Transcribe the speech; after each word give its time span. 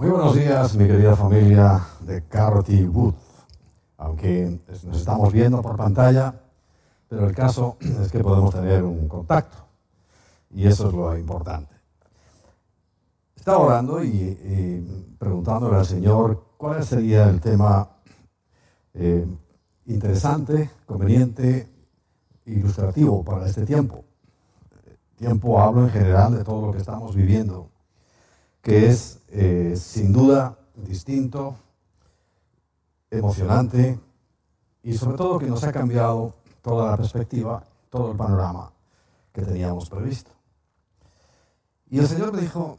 Muy 0.00 0.08
buenos 0.08 0.34
días, 0.34 0.74
mi 0.76 0.86
querida 0.86 1.14
familia 1.14 1.78
de 2.00 2.24
Carrot 2.26 2.66
Wood. 2.88 3.12
Aunque 3.98 4.58
nos 4.86 4.96
estamos 4.96 5.30
viendo 5.30 5.60
por 5.60 5.76
pantalla, 5.76 6.40
pero 7.06 7.26
el 7.28 7.34
caso 7.34 7.76
es 7.80 8.10
que 8.10 8.20
podemos 8.20 8.54
tener 8.54 8.82
un 8.82 9.06
contacto. 9.06 9.58
Y 10.54 10.66
eso 10.66 10.88
es 10.88 10.94
lo 10.94 11.18
importante. 11.18 11.74
Estaba 13.36 13.58
orando 13.58 14.02
y, 14.02 15.12
preguntándole 15.18 15.76
al 15.76 15.84
Señor 15.84 16.46
cuál 16.56 16.82
sería 16.82 17.28
el 17.28 17.38
tema 17.38 17.86
eh, 18.94 19.26
interesante, 19.84 20.70
conveniente, 20.86 21.68
ilustrativo 22.46 23.22
para 23.22 23.46
este 23.46 23.66
tiempo. 23.66 24.02
Tiempo 25.16 25.60
hablo 25.60 25.82
en 25.82 25.90
general 25.90 26.38
de 26.38 26.42
todo 26.42 26.68
lo 26.68 26.72
que 26.72 26.78
estamos 26.78 27.14
viviendo, 27.14 27.68
que 28.62 28.88
es 28.88 29.20
eh, 29.28 29.74
sin 29.76 30.12
duda 30.12 30.58
distinto, 30.74 31.56
emocionante 33.10 33.98
y 34.82 34.94
sobre 34.94 35.16
todo 35.16 35.38
que 35.38 35.46
nos 35.46 35.64
ha 35.64 35.72
cambiado 35.72 36.34
toda 36.62 36.90
la 36.90 36.96
perspectiva, 36.96 37.62
todo 37.88 38.12
el 38.12 38.16
panorama 38.16 38.72
que 39.32 39.42
teníamos 39.42 39.88
previsto. 39.88 40.30
Y 41.90 41.98
el 41.98 42.06
Señor 42.06 42.32
me 42.32 42.40
dijo 42.40 42.78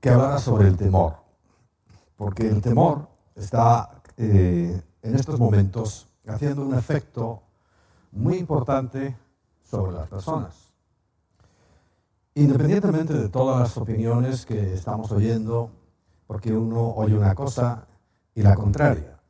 que 0.00 0.10
hablara 0.10 0.38
sobre 0.38 0.68
el 0.68 0.76
temor, 0.76 1.16
porque 2.16 2.48
el 2.48 2.60
temor 2.62 3.08
está 3.34 4.02
eh, 4.16 4.80
en 5.02 5.14
estos 5.14 5.38
momentos 5.38 6.08
haciendo 6.26 6.62
un 6.62 6.74
efecto 6.74 7.42
muy 8.12 8.36
importante 8.36 9.16
sobre 9.62 9.92
las 9.92 10.08
personas. 10.08 10.73
Independientemente 12.36 13.14
de 13.14 13.28
todas 13.28 13.60
las 13.60 13.76
opiniones 13.76 14.44
que 14.44 14.74
estamos 14.74 15.12
oyendo, 15.12 15.70
porque 16.26 16.52
uno 16.52 16.90
oye 16.96 17.16
una 17.16 17.32
cosa 17.32 17.86
y 18.34 18.42
la 18.42 18.56
contraria. 18.56 19.20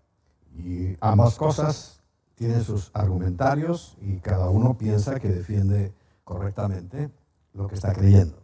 Y 0.56 0.96
ambas 1.00 1.34
cosas 1.34 2.00
tienen 2.34 2.64
sus 2.64 2.90
argumentarios 2.94 3.98
y 4.00 4.20
cada 4.20 4.48
uno 4.48 4.78
piensa 4.78 5.20
que 5.20 5.28
defiende 5.28 5.92
correctamente 6.24 7.10
lo 7.52 7.68
que 7.68 7.74
está 7.74 7.92
creyendo. 7.92 8.42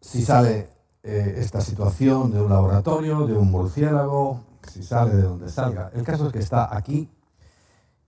Si 0.00 0.22
sale 0.22 0.68
eh, 1.04 1.34
esta 1.38 1.60
situación 1.60 2.32
de 2.32 2.40
un 2.40 2.50
laboratorio, 2.50 3.24
de 3.26 3.34
un 3.34 3.52
murciélago, 3.52 4.40
si 4.68 4.82
sale 4.82 5.14
de 5.14 5.22
donde 5.22 5.48
salga, 5.48 5.92
el 5.94 6.02
caso 6.02 6.26
es 6.26 6.32
que 6.32 6.40
está 6.40 6.76
aquí 6.76 7.08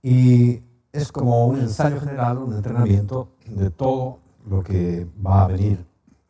y 0.02 0.60
es 0.90 1.12
como 1.12 1.46
un 1.46 1.60
ensayo 1.60 2.00
general, 2.00 2.38
un 2.38 2.54
entrenamiento 2.54 3.28
de 3.46 3.70
todo 3.70 4.18
lo 4.48 4.62
que 4.62 5.06
va 5.24 5.44
a 5.44 5.48
venir 5.48 5.84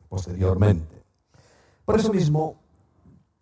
posteriormente. 0.09 1.03
Por 1.85 1.99
eso 1.99 2.13
mismo, 2.13 2.57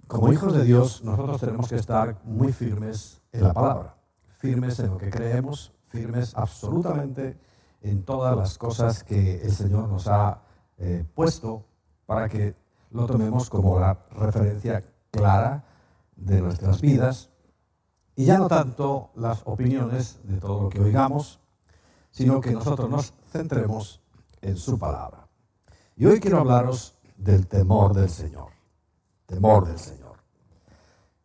como 0.06 0.32
hijos 0.32 0.52
de 0.54 0.64
Dios, 0.64 1.02
nosotros 1.02 1.40
tenemos 1.40 1.68
que 1.68 1.76
estar 1.76 2.20
muy 2.24 2.52
firmes 2.52 3.20
en 3.32 3.44
la 3.44 3.52
palabra, 3.52 3.96
firmes 4.38 4.78
en 4.78 4.90
lo 4.90 4.98
que 4.98 5.10
creemos, 5.10 5.72
firmes 5.88 6.34
absolutamente 6.36 7.38
en 7.80 8.04
todas 8.04 8.36
las 8.36 8.58
cosas 8.58 9.02
que 9.02 9.42
el 9.42 9.52
Señor 9.52 9.88
nos 9.88 10.06
ha 10.08 10.42
eh, 10.78 11.04
puesto 11.14 11.64
para 12.04 12.28
que 12.28 12.54
lo 12.90 13.06
tomemos 13.06 13.50
como 13.50 13.78
la 13.78 13.98
referencia 14.10 14.82
clara 15.10 15.64
de 16.16 16.40
nuestras 16.40 16.80
vidas 16.80 17.30
y 18.14 18.24
ya 18.24 18.38
no 18.38 18.48
tanto 18.48 19.10
las 19.14 19.42
opiniones 19.44 20.20
de 20.24 20.38
todo 20.38 20.62
lo 20.62 20.68
que 20.68 20.80
oigamos, 20.80 21.40
sino 22.10 22.40
que 22.40 22.52
nosotros 22.52 22.88
nos 22.88 23.12
centremos 23.30 24.00
en 24.46 24.56
su 24.56 24.78
palabra. 24.78 25.26
Y 25.96 26.06
hoy 26.06 26.20
quiero 26.20 26.38
hablaros 26.38 26.94
del 27.16 27.46
temor 27.46 27.94
del 27.94 28.08
Señor. 28.08 28.50
Temor 29.26 29.66
del 29.66 29.78
Señor. 29.78 30.16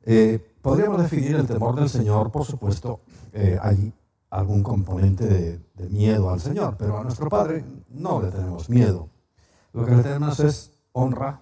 Eh, 0.03 0.55
podríamos 0.61 1.01
definir 1.01 1.35
el 1.35 1.45
temor 1.45 1.75
del 1.75 1.89
Señor, 1.89 2.31
por 2.31 2.45
supuesto, 2.45 3.01
eh, 3.31 3.59
hay 3.61 3.93
algún 4.31 4.63
componente 4.63 5.25
de, 5.25 5.59
de 5.75 5.89
miedo 5.89 6.31
al 6.31 6.39
Señor, 6.39 6.75
pero 6.77 6.97
a 6.97 7.03
nuestro 7.03 7.29
Padre 7.29 7.63
no 7.89 8.21
le 8.21 8.31
tenemos 8.31 8.69
miedo. 8.69 9.09
Lo 9.73 9.85
que 9.85 9.95
le 9.95 10.03
tenemos 10.03 10.39
es 10.39 10.71
honra, 10.91 11.41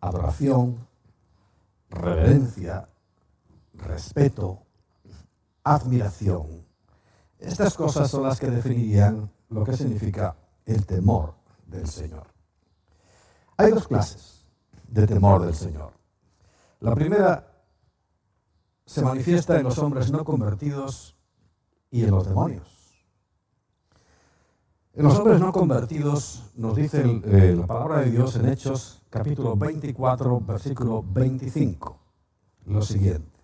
adoración, 0.00 0.86
reverencia, 1.88 2.88
respeto, 3.74 4.62
admiración. 5.62 6.64
Estas 7.38 7.74
cosas 7.74 8.10
son 8.10 8.24
las 8.24 8.40
que 8.40 8.50
definirían 8.50 9.30
lo 9.50 9.64
que 9.64 9.76
significa 9.76 10.34
el 10.66 10.86
temor 10.86 11.34
del 11.66 11.86
Señor. 11.86 12.26
Hay 13.56 13.70
dos 13.70 13.86
clases 13.86 14.46
de 14.88 15.06
temor 15.06 15.44
del 15.44 15.54
Señor. 15.54 15.92
La 16.80 16.94
primera 16.94 17.50
se 18.86 19.02
manifiesta 19.02 19.58
en 19.58 19.64
los 19.64 19.78
hombres 19.78 20.10
no 20.10 20.24
convertidos 20.24 21.16
y 21.90 22.04
en 22.04 22.10
los 22.10 22.26
demonios. 22.26 22.84
En 24.92 25.04
los 25.04 25.18
hombres 25.18 25.40
no 25.40 25.52
convertidos 25.52 26.52
nos 26.54 26.76
dice 26.76 27.02
eh, 27.02 27.56
la 27.58 27.66
palabra 27.66 28.00
de 28.00 28.12
Dios 28.12 28.36
en 28.36 28.48
Hechos 28.48 29.02
capítulo 29.10 29.56
24, 29.56 30.40
versículo 30.40 31.04
25, 31.04 31.98
lo 32.66 32.82
siguiente. 32.82 33.40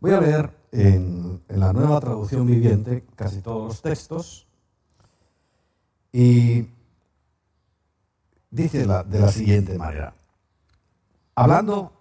Voy 0.00 0.12
a 0.12 0.20
leer 0.20 0.56
en, 0.72 1.42
la 1.48 1.72
nueva 1.72 2.00
traducción 2.00 2.46
viviente 2.46 3.04
casi 3.14 3.40
todos 3.42 3.68
los 3.68 3.82
textos 3.82 4.45
y 6.12 6.66
dice 8.50 8.86
de 8.86 9.18
la 9.20 9.32
siguiente 9.32 9.76
manera. 9.78 10.14
Hablando 11.34 11.92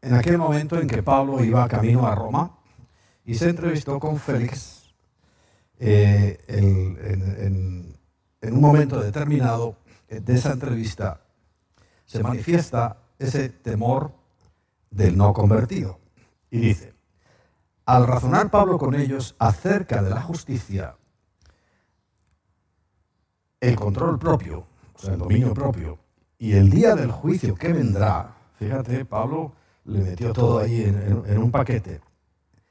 en 0.00 0.14
aquel 0.14 0.38
momento 0.38 0.78
en 0.78 0.86
que 0.86 1.02
Pablo 1.02 1.42
iba 1.42 1.66
camino 1.68 2.06
a 2.06 2.14
Roma 2.14 2.58
y 3.24 3.34
se 3.34 3.50
entrevistó 3.50 3.98
con 3.98 4.18
Félix, 4.18 4.94
eh, 5.80 6.38
en, 6.48 7.96
en 8.40 8.54
un 8.54 8.60
momento 8.60 9.00
determinado 9.00 9.76
de 10.08 10.34
esa 10.34 10.52
entrevista 10.52 11.20
se 12.04 12.22
manifiesta 12.22 12.96
ese 13.18 13.48
temor 13.50 14.12
del 14.90 15.16
no 15.16 15.32
convertido. 15.32 16.00
Y 16.50 16.60
dice, 16.60 16.94
al 17.84 18.06
razonar 18.06 18.50
Pablo 18.50 18.78
con 18.78 18.94
ellos 18.94 19.34
acerca 19.38 20.02
de 20.02 20.10
la 20.10 20.22
justicia, 20.22 20.96
el 23.60 23.76
control 23.76 24.18
propio, 24.18 24.66
o 24.94 24.98
sea, 24.98 25.14
el 25.14 25.18
dominio 25.18 25.54
propio, 25.54 25.98
y 26.38 26.52
el 26.52 26.70
día 26.70 26.94
del 26.94 27.10
juicio 27.10 27.54
que 27.54 27.72
vendrá, 27.72 28.36
fíjate, 28.58 29.04
Pablo 29.04 29.52
le 29.84 30.00
metió 30.00 30.32
todo 30.32 30.58
ahí 30.58 30.82
en, 30.82 31.38
un 31.38 31.50
paquete. 31.50 32.00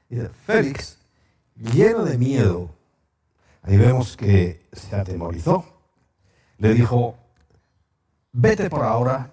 Y 0.08 0.16
Félix, 0.46 0.98
lleno 1.54 2.04
de 2.04 2.16
miedo, 2.16 2.70
ahí 3.62 3.76
vemos 3.76 4.16
que 4.16 4.66
se 4.72 4.96
atemorizó, 4.96 5.64
le 6.56 6.72
dijo, 6.72 7.16
vete 8.32 8.70
por 8.70 8.84
ahora, 8.84 9.30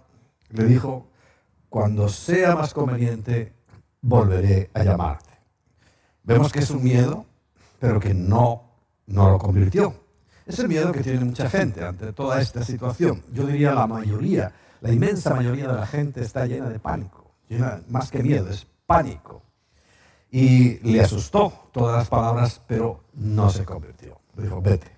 le 0.50 0.66
dijo, 0.66 1.08
cuando 1.70 2.10
sea 2.10 2.56
más 2.56 2.74
conveniente, 2.74 3.54
volveré 4.02 4.70
a 4.74 4.84
llamarte. 4.84 5.32
Vemos 6.24 6.52
que 6.52 6.60
es 6.60 6.70
un 6.72 6.84
miedo, 6.84 7.26
pero 7.80 8.00
que 8.00 8.14
no, 8.14 8.64
no 9.08 9.30
lo 9.30 9.38
convirtió. 9.38 10.05
Es 10.46 10.60
el 10.60 10.68
miedo 10.68 10.92
que 10.92 11.02
tiene 11.02 11.26
mucha 11.26 11.50
gente 11.50 11.84
ante 11.84 12.14
toda 12.14 12.40
esta 12.40 12.64
situación. 12.64 13.24
Yo 13.34 13.48
diría 13.48 13.74
la 13.74 13.88
mayoría, 13.88 14.54
la 14.82 14.92
inmensa 14.92 15.34
mayoría 15.34 15.68
de 15.68 15.74
la 15.74 15.88
gente 15.88 16.22
está 16.22 16.46
llena 16.46 16.70
de 16.70 16.80
pánico. 16.80 17.34
más 17.90 18.12
que 18.12 18.22
miedo, 18.22 18.50
es 18.50 18.68
pánico. 18.86 19.42
Y 20.30 20.80
le 20.80 21.02
asustó 21.02 21.70
todas 21.72 21.98
las 21.98 22.10
palabras, 22.10 22.62
pero 22.68 23.06
no 23.14 23.50
se 23.50 23.66
convirtió. 23.66 24.20
Dijo, 24.38 24.62
vete. 24.62 24.92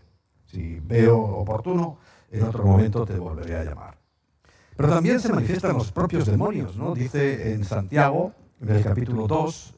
Si 0.46 0.80
veo 0.80 1.18
oportuno, 1.18 2.00
en 2.30 2.44
otro 2.44 2.66
momento 2.66 3.06
te 3.06 3.18
volveré 3.18 3.58
a 3.58 3.64
llamar. 3.64 3.98
Pero 4.76 4.90
también 4.90 5.20
se 5.20 5.32
manifiestan 5.32 5.74
los 5.74 5.92
propios 5.92 6.26
demonios, 6.26 6.76
¿no? 6.76 6.94
Dice 6.94 7.54
en 7.54 7.64
Santiago, 7.64 8.34
en 8.60 8.70
el 8.70 8.84
capítulo 8.84 9.28
2, 9.28 9.76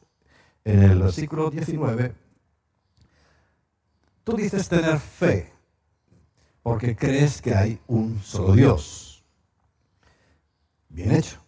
en 0.64 0.82
el 0.82 1.02
versículo 1.02 1.50
19, 1.50 2.12
tú 4.24 4.36
dices 4.36 4.68
tener 4.68 4.98
fe 4.98 5.59
porque 6.62 6.96
crees 6.96 7.40
que 7.40 7.54
hay 7.54 7.80
un 7.86 8.20
solo 8.22 8.54
Dios. 8.54 9.24
Bien 10.88 11.12
hecho. 11.12 11.40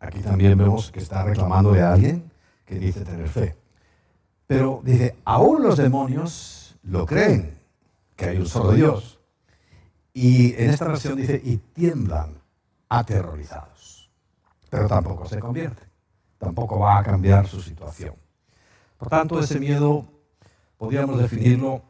Aquí 0.00 0.20
también 0.20 0.58
vemos 0.58 0.90
que 0.90 1.00
está 1.00 1.24
reclamando 1.24 1.72
de 1.72 1.82
alguien 1.82 2.30
que 2.64 2.78
dice 2.78 3.04
tener 3.04 3.28
fe. 3.28 3.56
Pero 4.46 4.82
dice, 4.84 5.16
aún 5.24 5.62
los 5.62 5.76
demonios 5.76 6.76
lo 6.82 7.06
creen, 7.06 7.58
que 8.16 8.26
hay 8.26 8.38
un 8.38 8.46
solo 8.46 8.72
Dios. 8.72 9.18
Y 10.12 10.54
en 10.54 10.70
esta 10.70 10.86
versión 10.86 11.16
dice, 11.16 11.40
y 11.42 11.56
tiemblan 11.56 12.34
aterrorizados. 12.88 14.10
Pero 14.68 14.86
tampoco 14.88 15.26
se 15.26 15.38
convierte, 15.38 15.82
tampoco 16.38 16.78
va 16.78 16.98
a 16.98 17.02
cambiar 17.02 17.46
su 17.46 17.60
situación. 17.60 18.14
Por 18.98 19.08
tanto, 19.08 19.40
ese 19.40 19.58
miedo 19.58 20.06
podríamos 20.76 21.18
definirlo 21.18 21.82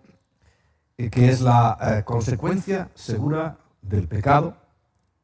que 0.97 1.29
es 1.29 1.41
la 1.41 1.77
eh, 1.81 2.05
consecuencia 2.05 2.91
segura 2.95 3.57
del 3.83 4.09
pecado 4.09 4.57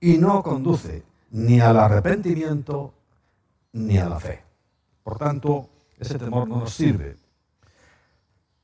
y 0.00 0.19
no 0.19 0.43
conduce 0.43 1.05
ni 1.31 1.61
al 1.61 1.78
arrepentimiento, 1.78 2.93
ni 3.72 3.99
a 3.99 4.08
la 4.08 4.19
fe. 4.19 4.43
Por 5.02 5.17
tanto, 5.19 5.69
ese 5.99 6.19
temor 6.19 6.49
no 6.49 6.61
nos 6.61 6.72
sirve. 6.72 7.17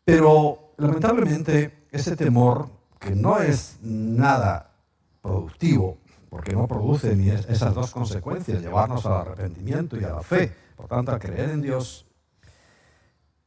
Pero 0.05 0.73
lamentablemente 0.76 1.87
ese 1.91 2.17
temor, 2.17 2.69
que 2.99 3.14
no 3.14 3.38
es 3.41 3.79
nada 3.82 4.70
productivo, 5.23 5.99
porque 6.29 6.52
no 6.52 6.67
produce 6.67 7.14
ni 7.14 7.29
esas 7.29 7.75
dos 7.75 7.91
consecuencias, 7.91 8.61
llevarnos 8.61 9.06
al 9.06 9.14
arrepentimiento 9.14 9.99
y 9.99 10.05
a 10.05 10.11
la 10.11 10.23
fe, 10.23 10.52
por 10.76 10.88
tanto 10.88 11.12
a 11.12 11.19
creer 11.19 11.50
en 11.50 11.62
Dios, 11.62 12.06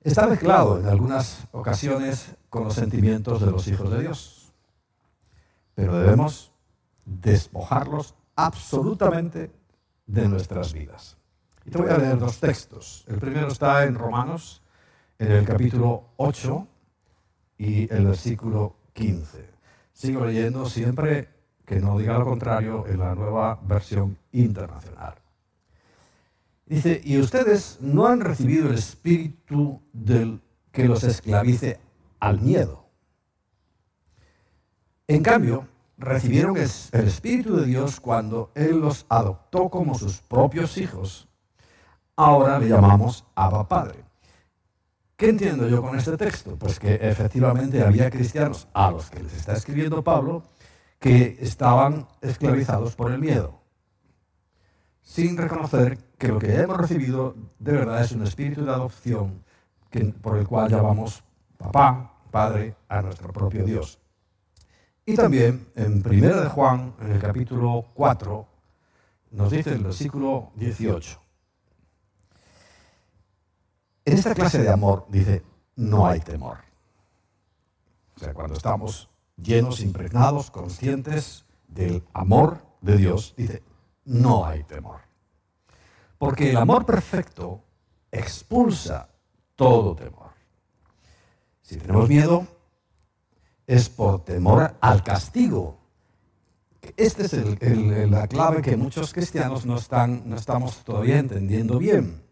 está 0.04 0.28
mezclado 0.28 0.80
en 0.80 0.88
algunas 0.88 1.48
ocasiones 1.51 2.36
con 2.50 2.63
los 2.63 2.75
sentimientos 2.75 3.42
de 3.42 3.51
los 3.51 3.68
hijos 3.68 3.92
de 3.92 4.01
Dios. 4.01 4.54
Pero 5.75 6.00
debemos 6.00 6.51
despojarlos 7.06 8.16
absolutamente 8.36 9.51
de 10.06 10.28
nuestras 10.28 10.74
vidas. 10.74 11.18
Y 11.66 11.72
te 11.72 11.78
voy 11.78 11.90
a 11.90 11.98
leer 11.98 12.18
dos 12.18 12.40
textos. 12.40 13.06
El 13.07 13.19
primero 13.19 13.48
está 13.48 13.84
en 13.84 13.96
Romanos, 13.96 14.62
en 15.19 15.31
el 15.31 15.46
capítulo 15.46 16.06
8 16.18 16.68
y 17.57 17.94
el 17.94 18.07
versículo 18.07 18.75
15. 18.94 19.50
Sigo 19.94 20.25
leyendo 20.25 20.66
siempre 20.66 21.30
que 21.66 21.80
no 21.80 21.98
diga 21.98 22.18
lo 22.18 22.25
contrario 22.25 22.88
en 22.88 23.00
la 23.00 23.13
nueva 23.13 23.60
versión 23.62 24.18
internacional. 24.31 25.16
Dice, 26.69 27.01
y 27.04 27.18
ustedes 27.18 27.80
no 27.81 28.06
han 28.06 28.21
recibido 28.21 28.69
el 28.69 28.75
espíritu 28.75 29.81
del 29.92 30.39
que 30.71 30.88
los 30.88 31.04
esclavice 31.04 31.80
al 32.19 32.39
miedo. 32.39 32.86
En 35.07 35.24
cambio, 35.24 35.68
recibieron 35.98 36.56
el 36.56 37.07
espíritu 37.07 37.57
de 37.57 37.66
Dios 37.66 38.00
cuando 38.00 38.51
Él 38.54 38.80
los 38.80 39.07
adoptó 39.10 39.69
como 39.69 39.95
sus 39.95 40.21
propios 40.21 40.77
hijos. 40.77 41.27
Ahora 42.16 42.60
le 42.60 42.69
llamamos 42.69 43.25
Abba 43.33 43.68
Padre. 43.68 44.06
¿Qué 45.18 45.30
entiendo 45.30 45.68
yo 45.68 45.81
con 45.81 45.98
este 45.98 46.15
texto? 46.18 46.56
Pues 46.56 46.80
que 46.80 46.94
efectivamente 47.01 47.81
había 47.81 48.12
cristianos 48.12 48.68
a 48.74 48.92
los 48.92 49.10
que 49.10 49.24
les 49.24 49.33
está 49.33 49.54
escribiendo 49.54 50.04
Pablo 50.04 50.44
que 51.00 51.38
estaban 51.42 52.07
esclavizados 52.22 52.95
por 52.95 53.12
el 53.12 53.19
miedo, 53.19 53.58
sin 55.09 55.38
reconocer 55.38 55.97
que 56.19 56.27
lo 56.27 56.38
que 56.38 56.56
hemos 56.56 56.77
recibido 56.77 57.35
de 57.57 57.71
verdad 57.71 58.03
es 58.03 58.11
un 58.11 58.21
espíritu 58.21 58.63
de 58.63 58.71
adopción 58.71 59.44
por 60.21 60.38
el 60.38 60.47
cual 60.47 60.69
llamamos 60.69 61.23
papá, 61.57 62.13
padre, 62.29 62.75
a 62.88 63.01
nuestro 63.01 63.33
propio 63.33 63.65
Dios. 63.65 64.00
Y 65.07 65.15
también 65.15 65.67
en 65.75 66.03
1 66.06 66.41
de 66.41 66.50
Juan, 66.50 66.94
en 67.01 67.13
el 67.13 67.19
capítulo 67.19 67.88
4, 67.95 68.47
nos 69.31 69.50
dice 69.51 69.73
el 69.73 69.83
versículo 69.83 70.51
18. 70.53 71.19
En 74.05 74.13
esta 74.13 74.35
clase 74.35 74.62
de 74.62 74.69
amor, 74.69 75.07
dice, 75.09 75.41
no 75.75 76.05
hay 76.05 76.19
temor. 76.19 76.59
O 78.15 78.19
sea, 78.19 78.35
cuando 78.35 78.53
estamos 78.53 79.09
llenos, 79.38 79.79
impregnados, 79.79 80.51
conscientes 80.51 81.45
del 81.67 82.03
amor 82.13 82.62
de 82.81 82.97
Dios, 82.97 83.33
dice, 83.35 83.63
no 84.09 84.45
hay 84.45 84.63
temor. 84.63 85.01
Porque 86.17 86.50
el 86.50 86.57
amor 86.57 86.85
perfecto 86.85 87.63
expulsa 88.11 89.07
todo 89.56 89.95
temor. 89.95 90.31
Si 91.61 91.77
tenemos 91.77 92.09
miedo, 92.09 92.47
es 93.67 93.88
por 93.88 94.23
temor 94.23 94.75
al 94.81 95.03
castigo. 95.03 95.77
Esta 96.97 97.23
es 97.23 97.33
la 98.09 98.27
clave 98.27 98.61
que 98.61 98.75
muchos 98.75 99.13
cristianos 99.13 99.65
no, 99.65 99.77
están, 99.77 100.23
no 100.27 100.35
estamos 100.38 100.83
todavía 100.83 101.19
entendiendo 101.19 101.77
bien. 101.77 102.23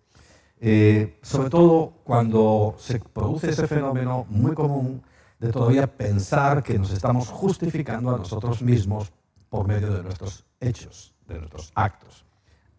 Eh, 0.60 1.20
sobre 1.22 1.52
todo 1.52 1.94
cuando 2.04 2.76
se 2.80 3.00
produce 3.00 3.52
ese 3.52 3.68
fenómeno 3.68 4.26
muy 4.30 4.56
común 4.56 5.04
de 5.40 5.52
todavía 5.52 5.86
pensar 5.86 6.64
que 6.64 6.80
nos 6.80 6.92
estamos 6.92 7.30
justificando 7.30 8.16
a 8.16 8.18
nosotros 8.18 8.64
mismos 8.64 9.12
por 9.50 9.68
medio 9.68 9.94
de 9.94 10.04
nuestros 10.04 10.46
hechos, 10.60 11.14
de 11.28 11.40
nuestros 11.40 11.72
actos. 11.76 12.26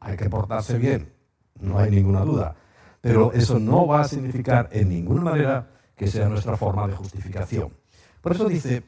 Hay 0.00 0.16
que 0.16 0.28
portarse 0.28 0.78
bien, 0.78 1.12
no 1.60 1.78
hay 1.78 1.90
ninguna 1.90 2.20
duda, 2.20 2.56
pero 3.00 3.32
eso 3.32 3.58
no 3.58 3.86
va 3.86 4.02
a 4.02 4.08
significar 4.08 4.68
en 4.72 4.88
ninguna 4.88 5.22
manera 5.22 5.70
que 5.96 6.06
sea 6.06 6.28
nuestra 6.28 6.56
forma 6.56 6.86
de 6.86 6.94
justificación. 6.94 7.72
Por 8.20 8.32
eso 8.32 8.48
dice, 8.48 8.84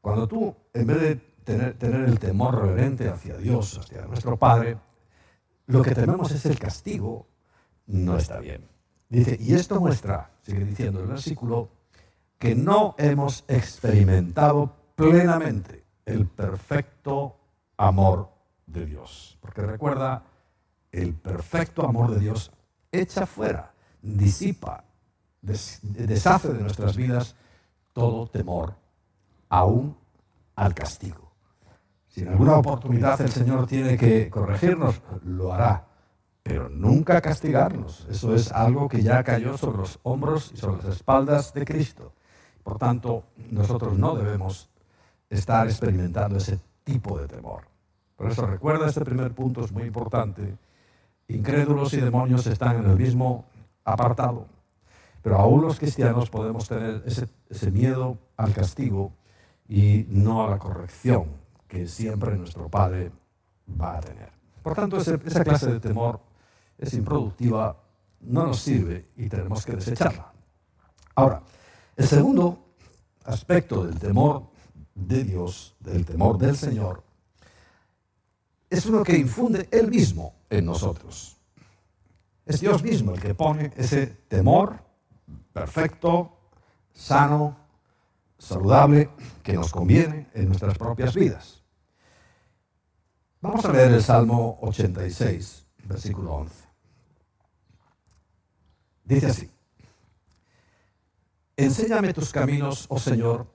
cuando 0.00 0.28
tú, 0.28 0.54
en 0.72 0.86
vez 0.86 1.00
de 1.00 1.16
tener, 1.44 2.08
el 2.08 2.18
temor 2.18 2.60
reverente 2.60 3.08
hacia 3.08 3.36
Dios, 3.36 3.78
hacia 3.78 4.06
nuestro 4.06 4.36
Padre, 4.36 4.78
lo 5.66 5.82
que 5.82 5.94
tememos 5.94 6.30
es 6.32 6.46
el 6.46 6.58
castigo, 6.58 7.28
no 7.86 8.16
está 8.16 8.38
bien. 8.38 8.68
Dice, 9.08 9.36
y 9.40 9.54
esto 9.54 9.80
muestra, 9.80 10.30
sigue 10.42 10.64
diciendo 10.64 11.00
el 11.00 11.06
versículo, 11.06 11.70
que 12.38 12.54
no 12.54 12.94
hemos 12.98 13.44
experimentado 13.46 14.74
plenamente 14.94 15.81
el 16.04 16.26
perfecto 16.26 17.36
amor 17.76 18.30
de 18.66 18.86
Dios. 18.86 19.38
Porque 19.40 19.62
recuerda, 19.62 20.24
el 20.90 21.14
perfecto 21.14 21.86
amor 21.86 22.10
de 22.10 22.20
Dios 22.20 22.52
echa 22.90 23.26
fuera, 23.26 23.72
disipa, 24.00 24.84
deshace 25.40 26.52
de 26.52 26.60
nuestras 26.60 26.96
vidas 26.96 27.34
todo 27.92 28.26
temor, 28.26 28.74
aún 29.48 29.96
al 30.54 30.74
castigo. 30.74 31.32
Si 32.08 32.20
en 32.20 32.28
alguna 32.28 32.56
oportunidad 32.56 33.18
el 33.22 33.30
Señor 33.30 33.66
tiene 33.66 33.96
que 33.96 34.28
corregirnos, 34.28 35.00
lo 35.24 35.52
hará, 35.52 35.86
pero 36.42 36.68
nunca 36.68 37.20
castigarnos. 37.22 38.06
Eso 38.10 38.34
es 38.34 38.52
algo 38.52 38.88
que 38.88 39.02
ya 39.02 39.24
cayó 39.24 39.56
sobre 39.56 39.78
los 39.78 39.98
hombros 40.02 40.52
y 40.52 40.58
sobre 40.58 40.82
las 40.82 40.96
espaldas 40.96 41.54
de 41.54 41.64
Cristo. 41.64 42.12
Por 42.62 42.78
tanto, 42.78 43.24
nosotros 43.50 43.96
no 43.96 44.14
debemos 44.14 44.68
estar 45.32 45.66
experimentando 45.66 46.36
ese 46.36 46.60
tipo 46.84 47.18
de 47.18 47.26
temor. 47.26 47.62
Por 48.16 48.30
eso 48.30 48.46
recuerda 48.46 48.86
este 48.86 49.04
primer 49.04 49.32
punto, 49.32 49.64
es 49.64 49.72
muy 49.72 49.84
importante. 49.84 50.56
Incrédulos 51.28 51.94
y 51.94 52.00
demonios 52.00 52.46
están 52.46 52.84
en 52.84 52.90
el 52.90 52.96
mismo 52.96 53.46
apartado, 53.84 54.46
pero 55.22 55.38
aún 55.38 55.62
los 55.62 55.78
cristianos 55.78 56.28
podemos 56.28 56.68
tener 56.68 57.02
ese, 57.06 57.70
miedo 57.70 58.18
al 58.36 58.52
castigo 58.52 59.12
y 59.68 60.06
no 60.08 60.44
a 60.44 60.50
la 60.50 60.58
corrección 60.58 61.24
que 61.66 61.88
siempre 61.88 62.36
nuestro 62.36 62.68
Padre 62.68 63.10
va 63.80 63.96
a 63.96 64.00
tener. 64.00 64.30
Por 64.62 64.74
tanto, 64.74 64.98
esa 64.98 65.44
clase 65.44 65.72
de 65.72 65.80
temor 65.80 66.20
es 66.76 66.92
improductiva, 66.92 67.76
no 68.20 68.46
nos 68.46 68.60
sirve 68.60 69.08
y 69.16 69.28
tenemos 69.28 69.64
que 69.64 69.72
desecharla. 69.72 70.30
Ahora, 71.14 71.42
el 71.96 72.06
segundo 72.06 72.74
aspecto 73.24 73.84
del 73.84 73.98
temor 73.98 74.51
de 74.94 75.24
Dios, 75.24 75.74
del 75.80 76.04
temor 76.04 76.38
del 76.38 76.56
Señor, 76.56 77.02
es 78.70 78.86
uno 78.86 79.02
que 79.04 79.16
infunde 79.16 79.68
Él 79.70 79.90
mismo 79.90 80.34
en 80.48 80.64
nosotros. 80.64 81.36
Es 82.46 82.60
Dios 82.60 82.82
mismo 82.82 83.12
el 83.12 83.20
que 83.20 83.34
pone 83.34 83.72
ese 83.76 84.06
temor 84.06 84.82
perfecto, 85.52 86.38
sano, 86.92 87.56
saludable, 88.38 89.10
que 89.42 89.52
nos 89.52 89.70
conviene 89.70 90.30
en 90.34 90.46
nuestras 90.48 90.76
propias 90.76 91.14
vidas. 91.14 91.62
Vamos 93.40 93.64
a 93.64 93.72
leer 93.72 93.92
el 93.92 94.02
Salmo 94.02 94.58
86, 94.62 95.66
versículo 95.84 96.32
11. 96.34 96.64
Dice 99.04 99.26
así. 99.26 99.50
Enséñame 101.56 102.14
tus 102.14 102.32
caminos, 102.32 102.86
oh 102.88 102.98
Señor, 102.98 103.51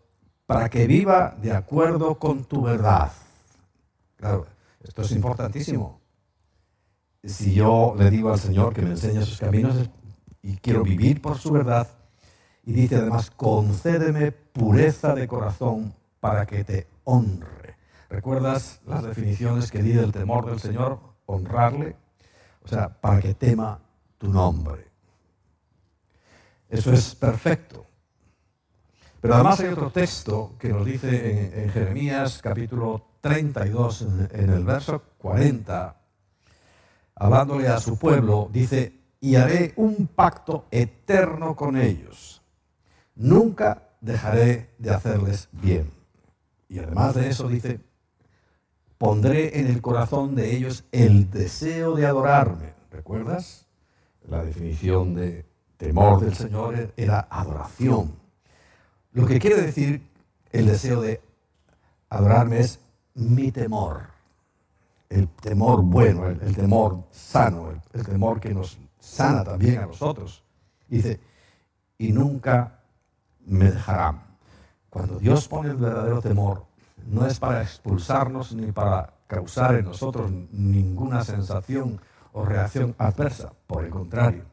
para 0.47 0.69
que 0.69 0.87
viva 0.87 1.35
de 1.39 1.51
acuerdo 1.51 2.17
con 2.17 2.45
tu 2.45 2.63
verdad. 2.63 3.11
Claro, 4.15 4.47
esto 4.81 5.03
es 5.03 5.11
importantísimo. 5.11 5.99
Si 7.23 7.53
yo 7.53 7.93
le 7.97 8.09
digo 8.09 8.31
al 8.31 8.39
Señor 8.39 8.73
que 8.73 8.81
me 8.81 8.91
enseñe 8.91 9.21
sus 9.23 9.39
caminos 9.39 9.89
y 10.41 10.55
quiero 10.57 10.83
vivir 10.83 11.21
por 11.21 11.37
su 11.37 11.51
verdad, 11.51 11.87
y 12.63 12.71
dice 12.71 12.95
además, 12.95 13.29
concédeme 13.29 14.31
pureza 14.31 15.13
de 15.13 15.27
corazón 15.27 15.93
para 16.19 16.45
que 16.45 16.63
te 16.63 16.87
honre. 17.03 17.75
¿Recuerdas 18.09 18.81
las 18.85 19.03
definiciones 19.03 19.69
que 19.69 19.83
di 19.83 19.91
del 19.91 20.13
temor 20.13 20.45
del 20.45 20.59
Señor? 20.59 20.99
Honrarle. 21.25 21.97
O 22.63 22.67
sea, 22.69 22.89
para 22.89 23.21
que 23.21 23.33
tema 23.33 23.79
tu 24.17 24.29
nombre. 24.29 24.87
Eso 26.69 26.91
es 26.93 27.15
perfecto. 27.15 27.86
Pero 29.21 29.33
además 29.33 29.59
hay 29.59 29.69
otro 29.69 29.89
texto 29.89 30.53
que 30.59 30.69
nos 30.69 30.85
dice 30.85 31.63
en, 31.63 31.69
Jeremías 31.71 32.39
capítulo 32.41 33.03
32, 33.21 34.01
en, 34.31 34.49
el 34.49 34.63
verso 34.63 35.01
40, 35.17 35.97
hablándole 37.15 37.67
a 37.67 37.79
su 37.79 37.97
pueblo, 37.97 38.49
dice, 38.51 38.93
y 39.19 39.35
haré 39.35 39.73
un 39.75 40.07
pacto 40.07 40.65
eterno 40.69 41.55
con 41.55 41.77
ellos. 41.77 42.43
Nunca 43.15 43.89
dejaré 44.01 44.75
de 44.77 44.91
hacerles 44.91 45.49
bien. 45.51 45.91
Y 46.69 46.79
además 46.79 47.15
de 47.15 47.29
eso 47.29 47.47
dice, 47.47 47.79
pondré 48.99 49.59
en 49.59 49.67
el 49.67 49.81
corazón 49.81 50.35
de 50.35 50.55
ellos 50.55 50.85
el 50.91 51.31
deseo 51.31 51.95
de 51.95 52.05
adorarme. 52.05 52.73
¿Recuerdas? 52.91 53.67
La 54.27 54.43
definición 54.43 55.15
de 55.15 55.45
temor 55.77 56.19
del 56.19 56.35
Señor 56.35 56.93
era 56.97 57.27
adoración. 57.31 58.26
Lo 59.11 59.25
que 59.25 59.39
quiere 59.39 59.61
decir 59.61 60.01
el 60.51 60.67
deseo 60.67 61.01
de 61.01 61.21
adorarme 62.09 62.59
es 62.59 62.79
mi 63.15 63.51
temor. 63.51 64.01
El 65.09 65.27
temor 65.29 65.81
bueno, 65.81 66.27
el, 66.27 66.55
temor 66.55 67.03
sano, 67.11 67.71
el, 67.93 68.05
temor 68.05 68.39
que 68.39 68.53
nos 68.53 68.77
sana 68.99 69.43
también 69.43 69.79
a 69.79 69.85
nosotros. 69.85 70.43
Dice, 70.87 71.19
y 71.97 72.11
nunca 72.11 72.79
me 73.45 73.71
dejarán. 73.71 74.21
Cuando 74.89 75.17
Dios 75.17 75.47
pone 75.47 75.69
el 75.69 75.77
verdadero 75.77 76.21
temor, 76.21 76.65
no 77.05 77.25
es 77.25 77.39
para 77.39 77.61
expulsarnos 77.61 78.53
ni 78.53 78.71
para 78.71 79.13
causar 79.27 79.75
en 79.75 79.85
nosotros 79.85 80.29
ninguna 80.51 81.23
sensación 81.23 82.01
o 82.33 82.43
reacción 82.45 82.95
adversa. 82.97 83.53
Por 83.65 83.85
el 83.85 83.89
contrario, 83.89 84.43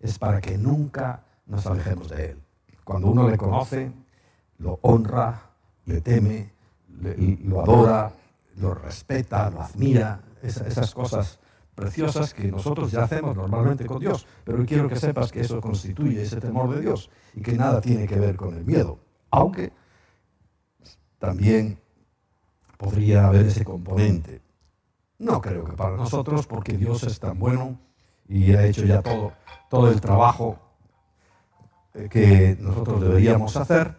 es 0.00 0.18
para 0.18 0.40
que 0.40 0.58
nunca 0.58 1.22
nos 1.46 1.66
alejemos 1.66 2.08
de 2.08 2.30
Él. 2.30 2.42
Cuando 2.84 3.08
uno 3.08 3.28
le 3.28 3.36
conoce, 3.36 3.92
lo 4.58 4.78
honra, 4.82 5.50
le 5.86 6.00
teme, 6.00 6.52
lo 7.44 7.60
adora, 7.60 8.12
lo 8.56 8.74
respeta, 8.74 9.50
lo 9.50 9.62
admira, 9.62 10.20
esas 10.42 10.94
cosas 10.94 11.38
preciosas 11.74 12.34
que 12.34 12.50
nosotros 12.50 12.90
ya 12.92 13.04
hacemos 13.04 13.36
normalmente 13.36 13.86
con 13.86 13.98
Dios. 13.98 14.26
Pero 14.44 14.64
quiero 14.66 14.88
que 14.88 14.96
sepas 14.96 15.32
que 15.32 15.40
eso 15.40 15.60
constituye 15.60 16.22
ese 16.22 16.40
temor 16.40 16.74
de 16.74 16.80
Dios 16.80 17.10
y 17.34 17.40
que 17.40 17.52
nada 17.52 17.80
tiene 17.80 18.06
que 18.06 18.18
ver 18.18 18.36
con 18.36 18.54
el 18.54 18.64
miedo. 18.64 18.98
Aunque 19.30 19.72
también 21.18 21.78
podría 22.76 23.26
haber 23.26 23.46
ese 23.46 23.64
componente. 23.64 24.42
No 25.18 25.40
creo 25.40 25.64
que 25.64 25.72
para 25.72 25.96
nosotros, 25.96 26.46
porque 26.46 26.76
Dios 26.76 27.04
es 27.04 27.20
tan 27.20 27.38
bueno 27.38 27.78
y 28.28 28.52
ha 28.54 28.66
hecho 28.66 28.84
ya 28.84 29.02
todo, 29.02 29.32
todo 29.70 29.88
el 29.90 30.00
trabajo 30.00 30.58
que 32.10 32.56
nosotros 32.60 33.00
deberíamos 33.00 33.56
hacer. 33.56 33.96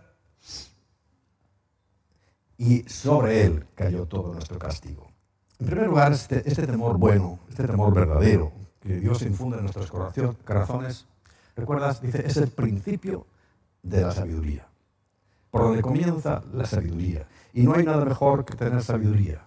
Y 2.58 2.84
sobre 2.84 3.46
Él 3.46 3.66
cayó 3.76 4.06
todo 4.06 4.34
nuestro 4.34 4.58
castigo. 4.58 5.12
En 5.60 5.68
primer 5.68 5.88
lugar, 5.88 6.12
este, 6.12 6.48
este 6.48 6.68
temor 6.68 6.98
bueno, 6.98 7.40
este 7.50 7.66
temor 7.68 7.94
verdadero 7.94 8.52
que 8.84 9.00
Dios 9.00 9.22
infunde 9.22 9.58
en 9.58 9.64
nuestros 9.64 9.90
corazones, 9.90 11.06
recuerdas, 11.56 12.02
dice, 12.02 12.26
es 12.26 12.36
el 12.38 12.50
principio 12.50 13.26
de 13.82 14.02
la 14.02 14.12
sabiduría. 14.12 14.68
Por 15.50 15.62
donde 15.62 15.82
comienza 15.82 16.44
la 16.52 16.66
sabiduría. 16.66 17.26
Y 17.54 17.64
no 17.64 17.76
hay 17.76 17.86
nada 17.86 18.04
mejor 18.04 18.44
que 18.44 18.56
tener 18.56 18.82
sabiduría. 18.84 19.46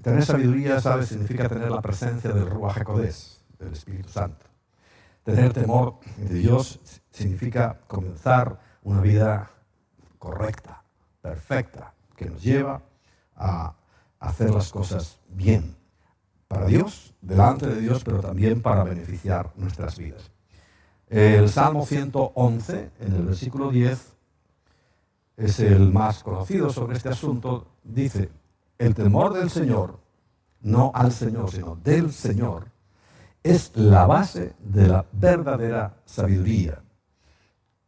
tener 0.00 0.24
sabiduría, 0.24 0.80
¿sabes? 0.80 1.08
Significa 1.08 1.48
tener 1.48 1.70
la 1.70 1.82
presencia 1.82 2.30
del 2.30 2.48
Ruach 2.48 2.78
HaKodesh, 2.78 3.40
del 3.58 3.72
Espíritu 3.72 4.08
Santo. 4.08 4.46
Tener 5.26 5.52
temor 5.52 5.98
de 6.18 6.34
Dios 6.36 6.78
significa 7.10 7.80
comenzar 7.88 8.60
una 8.84 9.00
vida 9.00 9.50
correcta, 10.20 10.84
perfecta, 11.20 11.94
que 12.14 12.26
nos 12.26 12.40
lleva 12.40 12.80
a 13.34 13.74
hacer 14.20 14.50
las 14.50 14.70
cosas 14.70 15.18
bien 15.28 15.74
para 16.46 16.66
Dios, 16.66 17.12
delante 17.20 17.66
de 17.66 17.80
Dios, 17.80 18.04
pero 18.04 18.20
también 18.20 18.62
para 18.62 18.84
beneficiar 18.84 19.50
nuestras 19.56 19.98
vidas. 19.98 20.30
El 21.08 21.48
Salmo 21.48 21.84
111, 21.84 22.90
en 23.00 23.12
el 23.12 23.22
versículo 23.24 23.72
10, 23.72 24.12
es 25.38 25.58
el 25.58 25.92
más 25.92 26.22
conocido 26.22 26.70
sobre 26.70 26.96
este 26.96 27.08
asunto, 27.08 27.66
dice, 27.82 28.30
el 28.78 28.94
temor 28.94 29.34
del 29.34 29.50
Señor, 29.50 29.98
no 30.60 30.92
al 30.94 31.10
Señor, 31.10 31.50
sino 31.50 31.74
del 31.74 32.12
Señor, 32.12 32.75
es 33.50 33.76
la 33.76 34.06
base 34.06 34.54
de 34.58 34.88
la 34.88 35.04
verdadera 35.12 35.96
sabiduría. 36.04 36.82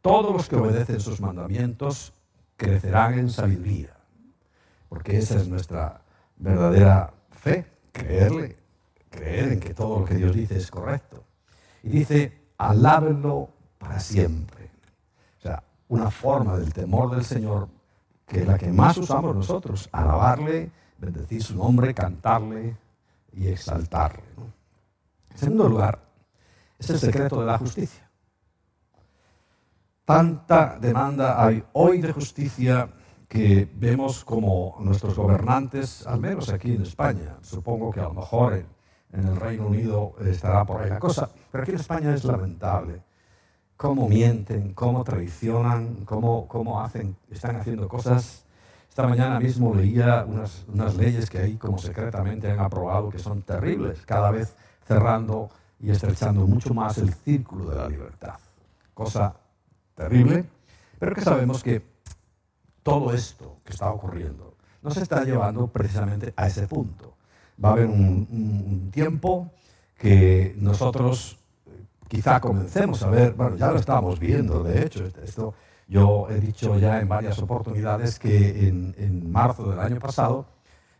Todos 0.01 0.33
los 0.33 0.47
que 0.47 0.55
obedecen 0.55 0.99
sus 0.99 1.19
mandamientos 1.19 2.13
crecerán 2.55 3.19
en 3.19 3.29
sabiduría, 3.29 3.95
porque 4.87 5.17
esa 5.17 5.35
es 5.35 5.47
nuestra 5.47 6.01
verdadera 6.37 7.13
fe, 7.31 7.65
creerle, 7.91 8.57
creer 9.09 9.53
en 9.53 9.59
que 9.59 9.73
todo 9.73 9.99
lo 9.99 10.05
que 10.05 10.15
Dios 10.15 10.35
dice 10.35 10.57
es 10.57 10.71
correcto. 10.71 11.23
Y 11.83 11.89
dice, 11.89 12.41
alábenlo 12.57 13.49
para 13.77 13.99
siempre 13.99 14.59
una 15.89 16.11
forma 16.11 16.55
del 16.57 16.71
temor 16.71 17.11
del 17.11 17.25
Señor 17.25 17.67
que 18.25 18.41
es 18.41 18.47
la 18.47 18.57
que 18.57 18.71
más 18.71 18.95
usamos 18.97 19.35
nosotros, 19.35 19.89
alabarle, 19.91 20.69
bendecir 20.99 21.43
su 21.43 21.55
nombre, 21.55 21.95
cantarle 21.95 22.77
y 23.33 23.47
exaltarle. 23.47 24.21
En 25.31 25.37
segundo 25.37 25.67
lugar, 25.67 25.99
es 26.77 26.89
el 26.89 26.99
secreto 26.99 27.39
de 27.39 27.45
la 27.45 27.57
justicia. 27.57 28.09
Tanta 30.05 30.77
demanda 30.79 31.43
hay 31.43 31.63
hoy 31.73 32.01
de 32.01 32.11
justicia 32.11 32.89
que 33.27 33.69
vemos 33.75 34.25
como 34.25 34.77
nuestros 34.79 35.15
gobernantes, 35.15 36.07
al 36.07 36.19
menos 36.19 36.49
aquí 36.49 36.73
en 36.73 36.81
España, 36.81 37.37
supongo 37.41 37.91
que 37.91 37.99
a 37.99 38.05
lo 38.05 38.15
mejor 38.15 38.53
en, 38.53 38.65
en 39.13 39.27
el 39.27 39.35
Reino 39.35 39.67
Unido 39.67 40.15
estará 40.19 40.65
por 40.65 40.81
ahí 40.81 40.89
la 40.89 40.99
cosa, 40.99 41.29
pero 41.51 41.61
aquí 41.61 41.71
en 41.71 41.79
España 41.79 42.13
es 42.13 42.23
lamentable 42.23 43.03
cómo 43.79 44.09
mienten, 44.09 44.73
cómo 44.73 45.05
traicionan, 45.05 46.03
cómo, 46.03 46.49
cómo 46.49 46.81
hacen, 46.81 47.15
están 47.31 47.55
haciendo 47.55 47.87
cosas. 47.87 48.43
Esta 48.89 49.07
mañana 49.07 49.39
mismo 49.39 49.73
leía 49.73 50.25
unas, 50.27 50.65
unas 50.67 50.97
leyes 50.97 51.29
que 51.29 51.37
ahí 51.37 51.55
como 51.55 51.77
secretamente 51.77 52.51
han 52.51 52.59
aprobado 52.59 53.09
que 53.09 53.19
son 53.19 53.41
terribles, 53.41 54.05
cada 54.05 54.31
vez 54.31 54.53
cerrando 54.89 55.49
y 55.79 55.91
estrechando 55.91 56.47
mucho 56.47 56.73
más 56.73 56.97
el 56.97 57.13
círculo 57.13 57.69
de 57.69 57.75
la 57.75 57.87
libertad. 57.87 58.39
Cosa 58.91 59.35
terrible, 59.93 60.45
pero 60.97 61.13
que 61.13 61.21
sabemos 61.21 61.61
que 61.61 61.83
todo 62.81 63.13
esto 63.13 63.57
que 63.63 63.73
está 63.73 63.91
ocurriendo 63.91 64.55
nos 64.81 64.97
está 64.97 65.23
llevando 65.23 65.67
precisamente 65.67 66.33
a 66.35 66.47
ese 66.47 66.67
punto. 66.67 67.15
Va 67.63 67.69
a 67.69 67.71
haber 67.73 67.85
un, 67.85 68.27
un 68.31 68.91
tiempo 68.91 69.51
que 69.95 70.55
nosotros 70.57 71.37
quizá 72.07 72.39
comencemos 72.39 73.03
a 73.03 73.09
ver, 73.11 73.33
bueno, 73.33 73.55
ya 73.55 73.71
lo 73.71 73.77
estamos 73.77 74.19
viendo, 74.19 74.63
de 74.63 74.83
hecho, 74.83 75.05
esto 75.23 75.53
yo 75.87 76.27
he 76.31 76.39
dicho 76.39 76.77
ya 76.79 76.99
en 76.99 77.07
varias 77.07 77.37
oportunidades 77.39 78.17
que 78.17 78.67
en, 78.67 79.31
marzo 79.31 79.69
del 79.69 79.79
año 79.79 79.99
pasado 79.99 80.47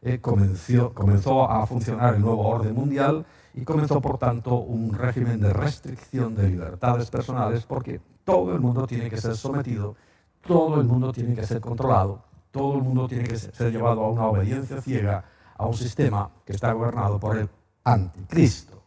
eh, 0.03 0.19
comenzó, 0.19 0.93
comenzó 0.93 1.50
a 1.50 1.65
funcionar 1.65 2.15
el 2.15 2.22
nuevo 2.22 2.48
orden 2.48 2.75
mundial 2.75 3.25
y 3.53 3.63
comenzó, 3.63 3.99
por 4.01 4.17
tanto, 4.17 4.55
un 4.55 4.93
régimen 4.93 5.39
de 5.39 5.51
restricción 5.53 6.35
de 6.35 6.49
libertades 6.49 7.09
personales 7.09 7.65
porque 7.65 7.99
todo 8.23 8.53
el 8.53 8.59
mundo 8.59 8.85
tiene 8.85 9.09
que 9.09 9.17
ser 9.17 9.35
sometido, 9.35 9.95
todo 10.45 10.79
el 10.79 10.87
mundo 10.87 11.11
tiene 11.11 11.35
que 11.35 11.45
ser 11.45 11.59
controlado, 11.59 12.23
todo 12.51 12.75
el 12.77 12.83
mundo 12.83 13.07
tiene 13.07 13.23
que 13.25 13.37
ser 13.37 13.71
llevado 13.71 14.03
a 14.03 14.09
una 14.09 14.27
obediencia 14.27 14.81
ciega 14.81 15.23
a 15.57 15.65
un 15.65 15.73
sistema 15.73 16.29
que 16.45 16.53
está 16.53 16.71
gobernado 16.71 17.19
por 17.19 17.37
el 17.37 17.49
anticristo. 17.83 18.83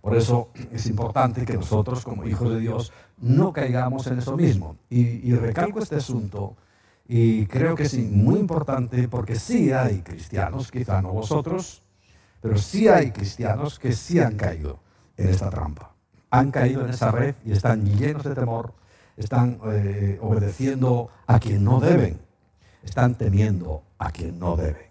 Por 0.00 0.16
eso 0.16 0.50
es 0.70 0.86
importante 0.86 1.44
que 1.44 1.54
nosotros, 1.54 2.04
como 2.04 2.26
hijos 2.26 2.50
de 2.50 2.60
Dios, 2.60 2.92
no 3.18 3.52
caigamos 3.52 4.06
en 4.06 4.18
eso 4.18 4.36
mismo. 4.36 4.76
Y, 4.90 5.32
recalco 5.34 5.78
este 5.78 5.96
asunto 5.96 6.56
y 7.06 7.46
creo 7.46 7.74
que 7.74 7.84
es 7.84 7.96
muy 7.98 8.38
importante 8.38 9.08
porque 9.08 9.36
sí 9.36 9.72
hay 9.72 10.02
cristianos, 10.02 10.70
quizá 10.70 11.02
no 11.02 11.12
vosotros, 11.12 11.82
pero 12.44 12.58
sí 12.58 12.88
hay 12.88 13.10
cristianos 13.10 13.78
que 13.78 13.94
sí 13.94 14.20
han 14.20 14.36
caído 14.36 14.78
en 15.16 15.30
esta 15.30 15.48
trampa. 15.48 15.94
Han 16.28 16.50
caído 16.50 16.84
en 16.84 16.90
esa 16.90 17.10
red 17.10 17.34
y 17.42 17.52
están 17.52 17.86
llenos 17.96 18.22
de 18.22 18.34
temor, 18.34 18.74
están 19.16 19.58
eh, 19.68 20.18
obedeciendo 20.20 21.08
a 21.26 21.40
quien 21.40 21.64
no 21.64 21.80
deben, 21.80 22.20
están 22.82 23.14
temiendo 23.14 23.82
a 23.96 24.12
quien 24.12 24.38
no 24.38 24.56
deben. 24.56 24.90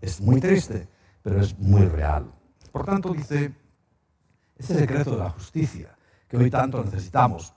Es 0.00 0.20
muy 0.20 0.40
triste, 0.40 0.88
pero 1.22 1.40
es 1.40 1.56
muy 1.56 1.86
real. 1.86 2.32
Por 2.72 2.84
tanto, 2.84 3.14
dice 3.14 3.52
ese 4.58 4.76
secreto 4.76 5.12
de 5.12 5.18
la 5.18 5.30
justicia 5.30 5.96
que 6.26 6.36
hoy 6.36 6.50
tanto 6.50 6.82
necesitamos. 6.82 7.54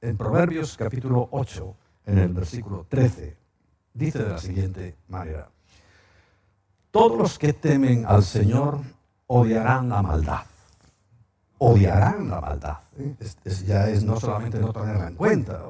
En 0.00 0.16
Proverbios 0.16 0.76
capítulo 0.76 1.26
8, 1.32 1.76
en 2.06 2.18
el 2.18 2.32
versículo 2.32 2.86
13, 2.88 3.36
dice 3.92 4.22
de 4.22 4.28
la 4.28 4.38
siguiente 4.38 4.98
manera, 5.08 5.50
todos 6.98 7.18
los 7.18 7.38
que 7.38 7.52
temen 7.52 8.04
al 8.06 8.22
Señor 8.22 8.80
odiarán 9.26 9.88
la 9.88 10.02
maldad. 10.02 10.42
Odiarán 11.58 12.28
la 12.28 12.40
maldad. 12.40 12.78
ya 13.64 13.88
es 13.88 14.02
no 14.04 14.18
solamente 14.18 14.58
no 14.58 14.72
tenerla 14.72 15.08
en 15.08 15.14
cuenta, 15.14 15.60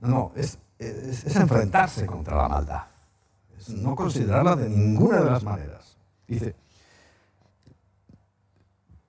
no, 0.00 0.32
es, 0.34 0.58
es 0.78 1.36
enfrentarse 1.36 2.06
contra 2.06 2.36
la 2.36 2.48
maldad. 2.48 2.82
Es 3.58 3.70
no 3.70 3.94
considerarla 3.94 4.56
de 4.56 4.68
ninguna 4.68 5.20
de 5.20 5.30
las 5.30 5.42
maneras. 5.42 5.96
Dice, 6.26 6.54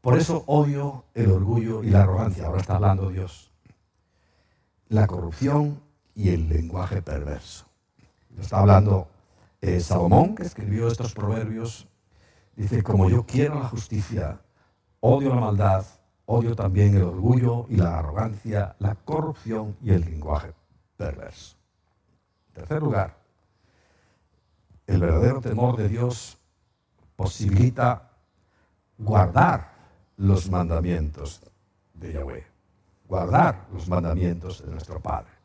por 0.02 0.18
eso 0.18 0.44
odio 0.48 1.06
el 1.14 1.32
orgullo 1.32 1.84
y 1.84 1.90
la 1.90 2.04
arrogancia. 2.04 2.46
Ahora 2.46 2.62
está 2.62 2.76
hablando 2.76 3.10
Dios. 3.10 3.52
La 4.90 5.06
corrupción 5.06 5.82
y 6.16 6.30
el 6.30 6.48
lenguaje 6.48 7.02
perverso. 7.02 7.66
Está 8.40 8.60
hablando 8.60 9.08
Salomón, 9.80 10.36
que 10.36 10.44
escribió 10.44 10.88
estos 10.88 11.14
proverbios, 11.14 11.88
Dice, 12.58 12.82
como 12.82 13.08
yo 13.08 13.24
quiero 13.24 13.60
la 13.60 13.70
justicia, 13.70 14.42
odio 15.00 15.30
la 15.30 15.40
maldad, 15.40 15.86
odio 16.26 16.56
también 16.56 16.96
el 16.96 17.04
orgullo 17.04 17.68
y 17.70 17.76
la 17.76 18.00
arrogancia, 18.00 18.76
la 18.80 18.96
corrupción 18.96 19.78
y 19.84 19.92
el 19.92 20.02
lenguaje 20.02 20.54
perverso. 20.98 21.56
En 22.48 22.54
tercer 22.54 22.82
lugar, 22.82 23.16
el 24.88 25.00
verdadero 25.00 25.40
temor 25.40 25.78
de 25.78 25.88
Dios 25.88 26.40
posibilita 27.16 28.10
guardar 28.98 29.76
los 30.18 30.50
mandamientos 30.50 31.44
de 31.94 32.14
Yahweh, 32.14 32.48
guardar 33.08 33.68
los 33.72 33.88
mandamientos 33.88 34.66
de 34.66 34.72
nuestro 34.72 35.00
Padre. 35.00 35.37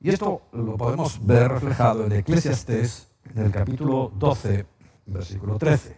Y 0.00 0.10
esto 0.10 0.42
lo 0.52 0.76
podemos 0.76 1.24
ver 1.26 1.50
reflejado 1.50 2.06
en 2.06 2.12
Eclesiastés, 2.12 3.08
en 3.34 3.42
el 3.42 3.50
capítulo 3.50 4.12
12, 4.14 4.66
versículo 5.06 5.58
13. 5.58 5.96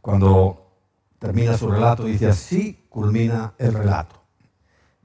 Cuando 0.00 0.72
termina 1.18 1.56
su 1.56 1.70
relato, 1.70 2.04
dice 2.04 2.28
así 2.28 2.86
culmina 2.88 3.54
el 3.58 3.74
relato. 3.74 4.22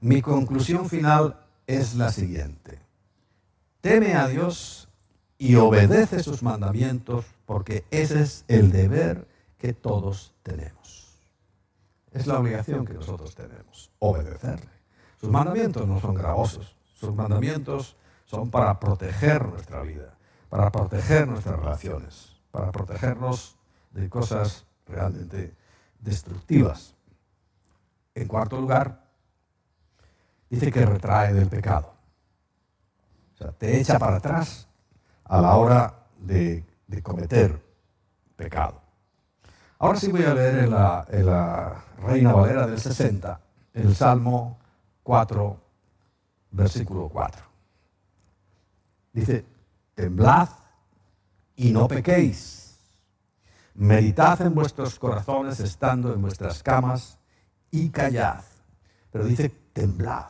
Mi 0.00 0.22
conclusión 0.22 0.88
final 0.88 1.44
es 1.66 1.94
la 1.94 2.10
siguiente. 2.10 2.80
Teme 3.82 4.14
a 4.14 4.26
Dios 4.26 4.88
y 5.36 5.56
obedece 5.56 6.22
sus 6.22 6.42
mandamientos 6.42 7.26
porque 7.44 7.84
ese 7.90 8.22
es 8.22 8.44
el 8.48 8.72
deber 8.72 9.28
que 9.58 9.74
todos 9.74 10.34
tenemos. 10.42 11.20
Es 12.10 12.26
la 12.26 12.38
obligación 12.38 12.86
que 12.86 12.94
nosotros 12.94 13.34
tenemos, 13.34 13.90
obedecerle. 13.98 14.77
Sus 15.20 15.30
mandamientos 15.30 15.86
no 15.86 16.00
son 16.00 16.14
gravosos, 16.14 16.76
sus 16.94 17.14
mandamientos 17.14 17.96
son 18.24 18.50
para 18.50 18.78
proteger 18.78 19.46
nuestra 19.46 19.82
vida, 19.82 20.14
para 20.48 20.70
proteger 20.70 21.26
nuestras 21.26 21.58
relaciones, 21.58 22.36
para 22.50 22.70
protegernos 22.70 23.56
de 23.90 24.08
cosas 24.08 24.64
realmente 24.86 25.54
destructivas. 26.00 26.94
En 28.14 28.28
cuarto 28.28 28.60
lugar, 28.60 29.04
dice 30.50 30.70
que 30.70 30.84
retrae 30.84 31.32
del 31.32 31.48
pecado. 31.48 31.94
O 33.34 33.38
sea, 33.38 33.52
te 33.52 33.80
echa 33.80 33.98
para 33.98 34.16
atrás 34.16 34.68
a 35.24 35.40
la 35.40 35.56
hora 35.56 35.94
de, 36.18 36.64
cometer 37.02 37.62
pecado. 38.36 38.80
Ahora 39.78 39.98
sí 39.98 40.10
voy 40.10 40.24
a 40.24 40.34
leer 40.34 40.64
en 40.64 40.70
la, 40.70 41.84
Reina 41.98 42.32
Valera 42.32 42.66
del 42.66 42.80
60, 42.80 43.40
el 43.74 43.94
Salmo 43.94 44.58
4, 45.08 45.58
versículo 46.50 47.08
4. 47.08 47.42
Dice, 49.10 49.42
temblad 49.94 50.50
y 51.56 51.70
no 51.70 51.88
pequéis. 51.88 52.78
Meditad 53.72 54.42
en 54.42 54.54
vuestros 54.54 54.98
corazones 54.98 55.60
estando 55.60 56.12
en 56.12 56.20
vuestras 56.20 56.62
camas 56.62 57.18
y 57.70 57.88
callad. 57.88 58.44
Pero 59.10 59.24
dice, 59.24 59.48
temblad. 59.72 60.26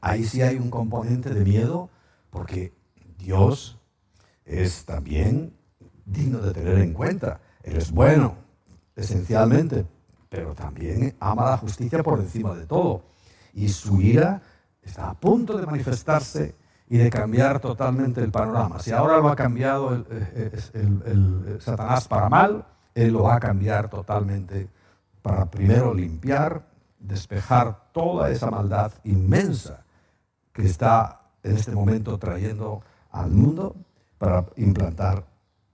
ahí 0.00 0.24
sí 0.24 0.40
hay 0.40 0.56
un 0.56 0.70
componente 0.70 1.28
de 1.28 1.44
miedo 1.44 1.90
porque 2.30 2.72
Dios 3.18 3.78
es 4.46 4.86
también 4.86 5.54
digno 6.06 6.38
de 6.38 6.54
tener 6.54 6.78
en 6.78 6.94
cuenta. 6.94 7.42
Él 7.62 7.76
es 7.76 7.92
bueno, 7.92 8.34
esencialmente, 8.96 9.84
pero 10.30 10.54
también 10.54 11.14
ama 11.20 11.50
la 11.50 11.58
justicia 11.58 12.02
por 12.02 12.18
encima 12.18 12.54
de 12.54 12.64
todo 12.64 13.11
y 13.52 13.68
su 13.68 14.00
ira 14.00 14.42
está 14.82 15.10
a 15.10 15.14
punto 15.14 15.56
de 15.56 15.66
manifestarse 15.66 16.54
y 16.88 16.98
de 16.98 17.10
cambiar 17.10 17.60
totalmente 17.60 18.22
el 18.22 18.30
panorama. 18.30 18.78
Si 18.78 18.90
ahora 18.92 19.18
lo 19.18 19.28
ha 19.28 19.36
cambiado 19.36 19.94
el, 19.94 21.58
Satanás 21.60 22.06
para 22.06 22.28
mal, 22.28 22.66
él 22.94 23.12
lo 23.12 23.22
va 23.22 23.36
a 23.36 23.40
cambiar 23.40 23.88
totalmente 23.88 24.68
para 25.22 25.50
primero 25.50 25.94
limpiar, 25.94 26.66
despejar 26.98 27.92
toda 27.92 28.30
esa 28.30 28.50
maldad 28.50 28.92
inmensa 29.04 29.84
que 30.52 30.66
está 30.66 31.22
en 31.42 31.56
este 31.56 31.72
momento 31.72 32.18
trayendo 32.18 32.82
al 33.10 33.30
mundo 33.30 33.74
para 34.18 34.44
implantar 34.56 35.24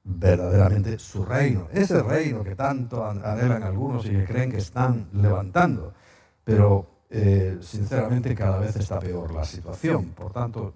verdaderamente 0.05 0.99
su 0.99 1.25
reino. 1.25 1.69
Ese 1.73 2.03
reino 2.03 2.43
que 2.45 2.55
tanto 2.55 3.05
anhelan 3.05 3.63
algunos 3.63 4.07
y 4.07 4.11
que 4.11 4.25
creen 4.25 4.51
que 4.51 4.59
están 4.59 5.09
levantando. 5.13 5.93
Pero 6.45 6.98
eh, 7.11 7.59
sinceramente 7.63 8.35
cada 8.35 8.59
vez 8.59 8.77
está 8.77 8.99
peor 8.99 9.33
la 9.33 9.45
situación. 9.45 10.11
Por 10.11 10.33
tanto, 10.33 10.75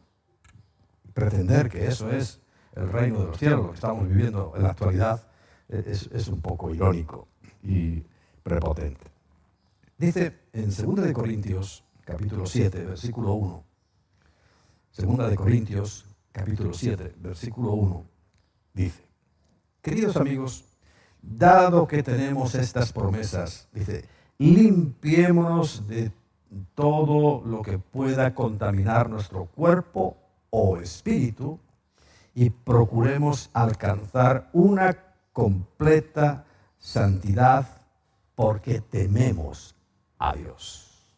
pretender 1.12 1.68
que 1.68 1.87
eso 1.87 2.11
es 2.11 2.40
el 2.75 2.88
reino 2.88 3.21
de 3.21 3.27
los 3.27 3.38
cielos, 3.38 3.61
lo 3.61 3.68
que 3.71 3.75
estamos 3.75 4.09
viviendo 4.09 4.53
en 4.57 4.62
la 4.62 4.71
actualidad, 4.71 5.27
eh, 5.68 5.85
es, 5.87 6.29
un 6.29 6.40
poco 6.40 6.71
irónico 6.71 7.29
y 7.62 8.03
prepotente. 8.42 9.11
Dice 9.99 10.40
en 10.53 10.75
2 10.75 11.07
de 11.07 11.12
Corintios, 11.12 11.85
capítulo 12.05 12.47
7, 12.47 12.85
versículo 12.87 13.35
1, 13.35 13.64
2 14.97 15.31
de 15.31 15.37
Corintios, 15.37 16.07
capítulo 16.33 16.73
7, 16.73 17.14
versículo 17.18 17.73
1, 17.73 18.07
dice, 18.73 19.05
queridos 19.83 20.16
amigos, 20.16 20.64
dado 21.21 21.87
que 21.87 22.03
tenemos 22.03 22.55
estas 22.55 22.92
promesas, 22.92 23.68
dice, 23.73 24.05
limpiémonos 24.38 25.87
de 25.87 26.11
todo 26.74 27.42
lo 27.44 27.62
que 27.62 27.78
pueda 27.78 28.34
contaminar 28.34 29.08
nuestro 29.08 29.46
cuerpo 29.46 30.16
o 30.50 30.76
espíritu 30.78 31.58
y 32.34 32.50
procuremos 32.50 33.50
alcanzar 33.52 34.48
una 34.52 34.96
completa 35.32 36.44
santidad 36.78 37.66
porque 38.34 38.80
tememos 38.80 39.74
a 40.18 40.34
Dios. 40.34 41.14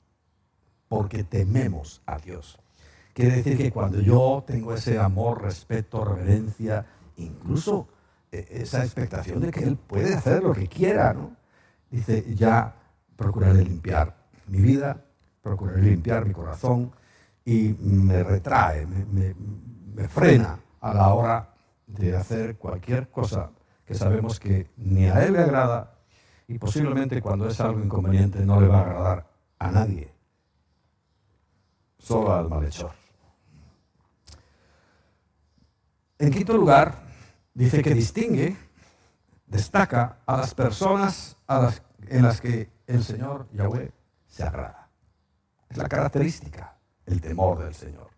Porque 0.89 1.25
tememos 1.25 2.03
a 2.07 2.19
Dios. 2.19 2.59
Quiere 3.13 3.37
decir 3.37 3.57
que 3.57 3.71
cuando 3.71 4.01
yo 4.01 4.43
tengo 4.47 4.75
ese 4.75 4.99
amor, 4.99 5.43
respeto, 5.43 6.05
reverencia, 6.05 6.85
incluso 7.17 7.89
eh, 8.33 8.47
esa 8.51 8.85
expectación 8.85 9.41
de 9.41 9.51
que 9.53 9.65
Él 9.65 9.77
puede 9.77 10.15
hacer 10.15 10.43
lo 10.43 10.53
que 10.53 10.67
quiera, 10.67 11.15
¿no? 11.15 11.37
Dice, 11.91 12.25
ya 12.35 12.75
procuraré 13.17 13.65
limpiar 13.65 14.17
mi 14.49 14.61
vida, 14.61 15.04
procuraré 15.45 15.83
limpiar 15.83 16.25
mi 16.25 16.33
corazón 16.33 16.91
y 17.45 17.77
me 17.79 18.23
retrae, 18.25 18.87
me, 18.87 20.09
frena 20.09 20.59
a 20.81 20.95
la 20.95 21.13
hora 21.13 21.55
de 21.87 22.17
hacer 22.17 22.57
cualquier 22.57 23.11
cosa 23.11 23.51
que 23.85 23.95
sabemos 23.95 24.41
que 24.41 24.71
ni 24.79 25.05
a 25.05 25.23
él 25.23 25.35
le 25.35 25.41
agrada 25.41 25.99
y 26.49 26.57
posiblemente 26.59 27.21
cuando 27.21 27.47
es 27.47 27.61
algo 27.61 27.81
inconveniente 27.81 28.45
no 28.45 28.59
le 28.59 28.69
va 28.69 28.79
a 28.79 28.83
agradar 28.83 29.27
a 29.59 29.71
nadie, 29.71 30.11
solo 31.99 32.33
al 32.33 32.49
malhechor. 32.49 32.93
En 36.19 36.31
quinto 36.31 36.57
lugar, 36.57 36.95
dice 37.53 37.83
que 37.83 37.93
distingue, 37.93 38.57
destaca 39.47 40.21
a 40.25 40.39
las 40.39 40.55
personas 40.55 41.37
en 42.09 42.23
las 42.23 42.41
que 42.41 42.71
el 42.87 43.05
Señor 43.05 43.47
Yahweh 43.53 43.93
se 44.27 44.43
agrada. 44.43 44.84
La 45.75 45.89
característica, 45.89 46.77
el 47.07 47.21
temor 47.21 47.65
del 47.65 47.75
Señor. 47.75 48.11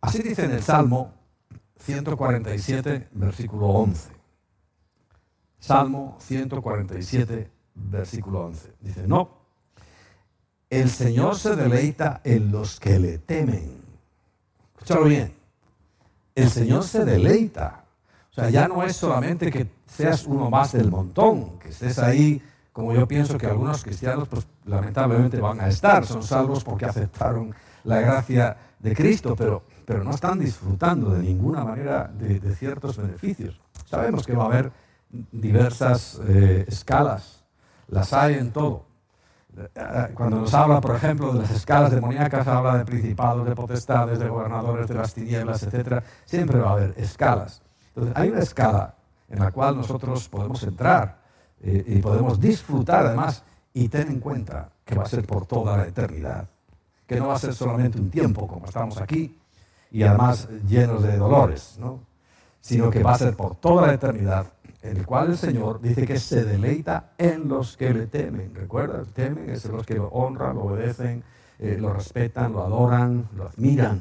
Así 0.00 0.20
dice 0.22 0.44
en 0.44 0.52
el 0.52 0.62
Salmo 0.62 1.14
147, 1.78 3.08
versículo 3.12 3.66
11. 3.68 4.10
Salmo 5.60 6.16
147, 6.20 7.50
versículo 7.74 8.46
11. 8.46 8.74
Dice, 8.80 9.06
no, 9.06 9.30
el 10.68 10.90
Señor 10.90 11.36
se 11.36 11.54
deleita 11.54 12.20
en 12.24 12.50
los 12.50 12.80
que 12.80 12.98
le 12.98 13.18
temen. 13.18 13.80
Escúchalo 14.74 15.04
bien. 15.04 15.34
El 16.34 16.50
Señor 16.50 16.82
se 16.82 17.04
deleita. 17.04 17.84
O 18.30 18.34
sea, 18.34 18.50
ya 18.50 18.66
no 18.66 18.82
es 18.82 18.96
solamente 18.96 19.50
que 19.50 19.70
seas 19.86 20.26
uno 20.26 20.50
más 20.50 20.72
del 20.72 20.90
montón, 20.90 21.58
que 21.58 21.68
estés 21.68 21.98
ahí 21.98 22.42
como 22.72 22.94
yo 22.94 23.06
pienso 23.06 23.36
que 23.36 23.46
algunos 23.46 23.84
cristianos, 23.84 24.28
pues 24.28 24.46
lamentablemente 24.64 25.40
van 25.40 25.60
a 25.60 25.68
estar, 25.68 26.06
son 26.06 26.22
salvos 26.22 26.64
porque 26.64 26.86
aceptaron 26.86 27.54
la 27.84 28.00
gracia 28.00 28.56
de 28.78 28.94
Cristo, 28.94 29.36
pero, 29.36 29.62
pero 29.84 30.02
no 30.02 30.10
están 30.10 30.38
disfrutando 30.38 31.10
de 31.10 31.22
ninguna 31.22 31.64
manera 31.64 32.10
de, 32.12 32.40
ciertos 32.54 32.96
beneficios. 32.96 33.60
Sabemos 33.84 34.24
que 34.26 34.34
va 34.34 34.44
a 34.44 34.46
haber 34.46 34.72
diversas 35.10 36.20
eh, 36.26 36.64
escalas, 36.66 37.44
las 37.88 38.12
hay 38.12 38.34
en 38.34 38.52
todo. 38.52 38.86
Cuando 40.14 40.40
nos 40.40 40.54
habla, 40.54 40.80
por 40.80 40.96
ejemplo, 40.96 41.30
de 41.34 41.40
las 41.40 41.50
escalas 41.50 41.90
demoníacas, 41.90 42.46
habla 42.46 42.78
de 42.78 42.86
principados, 42.86 43.46
de 43.46 43.54
potestades, 43.54 44.18
de 44.18 44.26
gobernadores 44.26 44.88
de 44.88 44.94
las 44.94 45.12
tinieblas, 45.12 45.62
etc. 45.62 46.02
Siempre 46.24 46.58
va 46.58 46.70
a 46.70 46.72
haber 46.72 46.94
escalas. 46.96 47.60
Entonces, 47.88 48.16
hay 48.16 48.30
una 48.30 48.40
escala 48.40 48.94
en 49.28 49.40
la 49.40 49.50
cual 49.50 49.76
nosotros 49.76 50.26
podemos 50.30 50.62
entrar 50.62 51.21
y 51.62 52.00
podemos 52.00 52.40
disfrutar 52.40 53.06
además 53.06 53.44
y 53.72 53.88
ten 53.88 54.08
en 54.08 54.20
cuenta 54.20 54.70
que 54.84 54.94
va 54.94 55.04
a 55.04 55.06
ser 55.06 55.24
por 55.24 55.46
toda 55.46 55.76
la 55.76 55.86
eternidad, 55.86 56.48
que 57.06 57.16
no 57.16 57.28
va 57.28 57.36
a 57.36 57.38
ser 57.38 57.54
solamente 57.54 57.98
un 57.98 58.10
tiempo 58.10 58.46
como 58.46 58.66
estamos 58.66 59.00
aquí 59.00 59.38
y 59.90 60.02
además 60.02 60.48
llenos 60.66 61.02
de 61.02 61.16
dolores, 61.16 61.76
¿no? 61.78 62.00
sino 62.60 62.90
que 62.90 63.02
va 63.02 63.12
a 63.12 63.18
ser 63.18 63.36
por 63.36 63.56
toda 63.56 63.88
la 63.88 63.94
eternidad, 63.94 64.46
en 64.82 64.96
el 64.96 65.06
cual 65.06 65.30
el 65.30 65.36
Señor 65.36 65.80
dice 65.80 66.06
que 66.06 66.18
se 66.18 66.44
deleita 66.44 67.12
en 67.18 67.48
los 67.48 67.76
que 67.76 67.92
le 67.92 68.06
temen. 68.06 68.54
¿Recuerda? 68.54 69.04
Temen 69.04 69.50
es 69.50 69.64
los 69.66 69.84
que 69.84 69.94
lo 69.94 70.06
honran, 70.08 70.54
lo 70.54 70.62
obedecen, 70.62 71.24
eh, 71.58 71.76
lo 71.78 71.92
respetan, 71.92 72.52
lo 72.52 72.62
adoran, 72.62 73.28
lo 73.36 73.48
admiran. 73.48 74.00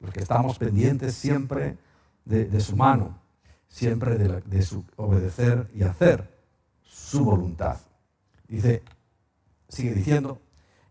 Los 0.00 0.12
que 0.12 0.20
estamos 0.20 0.58
pendientes 0.58 1.14
siempre 1.14 1.76
de, 2.24 2.60
su 2.60 2.74
mano, 2.74 3.18
siempre 3.74 4.16
de, 4.16 4.62
su 4.62 4.84
obedecer 4.94 5.68
y 5.74 5.82
hacer 5.82 6.32
su 6.80 7.24
voluntad. 7.24 7.76
Dice, 8.46 8.84
sigue 9.68 9.94
diciendo, 9.94 10.40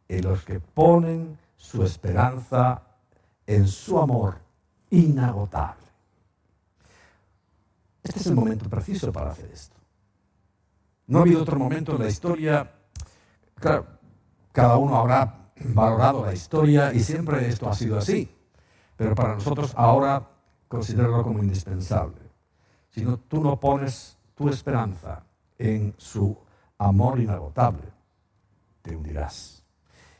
en 0.10 0.22
los 0.26 0.44
que 0.44 0.60
ponen 0.60 1.38
su 1.56 1.82
esperanza 1.84 2.84
en 3.48 3.70
su 3.70 3.98
amor 3.98 4.36
inagotable. 4.90 5.82
Este 8.04 8.20
es 8.20 8.28
el 8.28 8.36
momento 8.36 8.70
preciso 8.70 9.14
para 9.14 9.32
hacer 9.32 9.50
esto. 9.50 9.78
No 11.08 11.20
ha 11.20 11.22
habido 11.22 11.42
otro 11.42 11.58
momento 11.58 11.94
en 11.94 12.04
la 12.04 12.10
historia, 12.10 12.70
claro, 13.56 13.88
cada 14.52 14.76
uno 14.76 14.98
habrá 14.98 15.54
valorado 15.56 16.26
la 16.26 16.34
historia 16.34 16.94
y 16.94 17.00
siempre 17.00 17.48
esto 17.48 17.70
ha 17.70 17.76
sido 17.76 17.98
así, 17.98 18.30
pero 18.98 19.16
para 19.16 19.36
nosotros 19.36 19.72
ahora 19.78 20.28
considerarlo 20.68 21.24
como 21.24 21.40
indispensable. 21.40 22.23
Si 22.94 23.02
no, 23.02 23.18
tú 23.18 23.42
no 23.42 23.60
pones 23.60 24.18
tu 24.36 24.50
esperanza 24.50 25.24
en 25.58 25.94
su 25.98 26.38
amor 26.78 27.20
inagotable, 27.20 27.84
te 28.82 28.96
hundirás. 28.96 29.64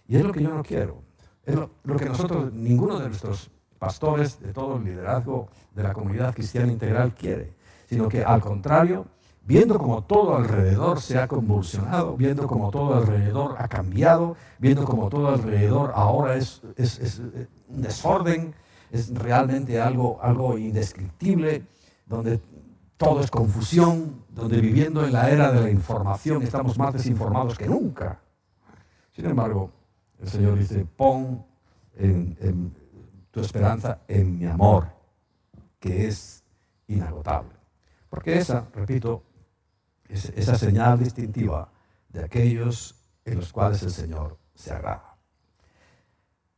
Y 0.08 0.18
es 0.18 0.24
lo 0.24 0.32
que 0.32 0.42
yo 0.42 0.50
no 0.50 0.64
quiero. 0.64 1.04
Es 1.46 1.56
lo, 1.56 1.70
lo 1.84 1.98
que 1.98 2.06
nosotros, 2.06 2.52
ninguno 2.52 3.00
de 3.00 3.08
nuestros 3.08 3.52
pastores, 3.78 4.40
de 4.40 4.54
todo 4.54 4.78
el 4.78 4.86
liderazgo 4.86 5.50
de 5.76 5.84
la 5.84 5.94
comunidad 5.94 6.34
cristiana 6.34 6.72
integral 6.72 7.14
quiere, 7.14 7.54
sino 7.86 8.08
que 8.08 8.24
al 8.24 8.40
contrario, 8.40 9.06
viendo 9.46 9.78
como 9.78 10.04
todo 10.04 10.38
alrededor 10.38 11.02
se 11.02 11.20
ha 11.20 11.28
convulsionado, 11.28 12.16
viendo 12.16 12.48
como 12.48 12.72
todo 12.72 12.96
alrededor 12.96 13.56
ha 13.60 13.68
cambiado, 13.68 14.38
viendo 14.58 14.86
como 14.86 15.10
todo 15.10 15.28
alrededor 15.28 15.92
ahora 15.96 16.36
es, 16.36 16.62
es, 16.78 17.22
un 17.68 17.82
desorden, 17.82 18.56
es 18.90 19.14
realmente 19.14 19.82
algo, 19.82 20.18
algo 20.22 20.58
indescriptible, 20.58 21.64
donde 22.06 22.40
todo 23.04 23.22
es 23.22 23.30
confusión, 23.30 24.24
donde 24.30 24.62
viviendo 24.62 25.06
en 25.06 25.14
la 25.14 25.30
era 25.30 25.52
de 25.52 25.62
la 25.62 25.70
información 25.70 26.42
estamos 26.42 26.78
más 26.78 26.94
desinformados 26.94 27.58
que 27.58 27.68
nunca. 27.68 28.20
Sin 29.12 29.26
embargo, 29.26 29.72
el 30.20 30.28
Señor 30.28 30.58
dice, 30.58 30.86
pon 30.86 31.46
tu 33.32 33.40
esperanza 33.42 34.00
en 34.08 34.38
mi 34.40 34.46
amor, 34.46 34.88
que 35.80 36.08
es 36.08 36.44
inagotable. 36.88 37.52
Porque 38.10 38.38
esa, 38.38 38.68
repito, 38.74 39.24
es 40.08 40.26
esa 40.36 40.56
señal 40.56 41.00
distintiva 41.00 41.70
de 42.10 42.24
aquellos 42.24 42.96
en 43.26 43.38
los 43.38 43.52
cuales 43.52 43.84
el 43.84 43.92
Señor 43.92 44.38
se 44.56 44.72
agrada. 44.74 45.18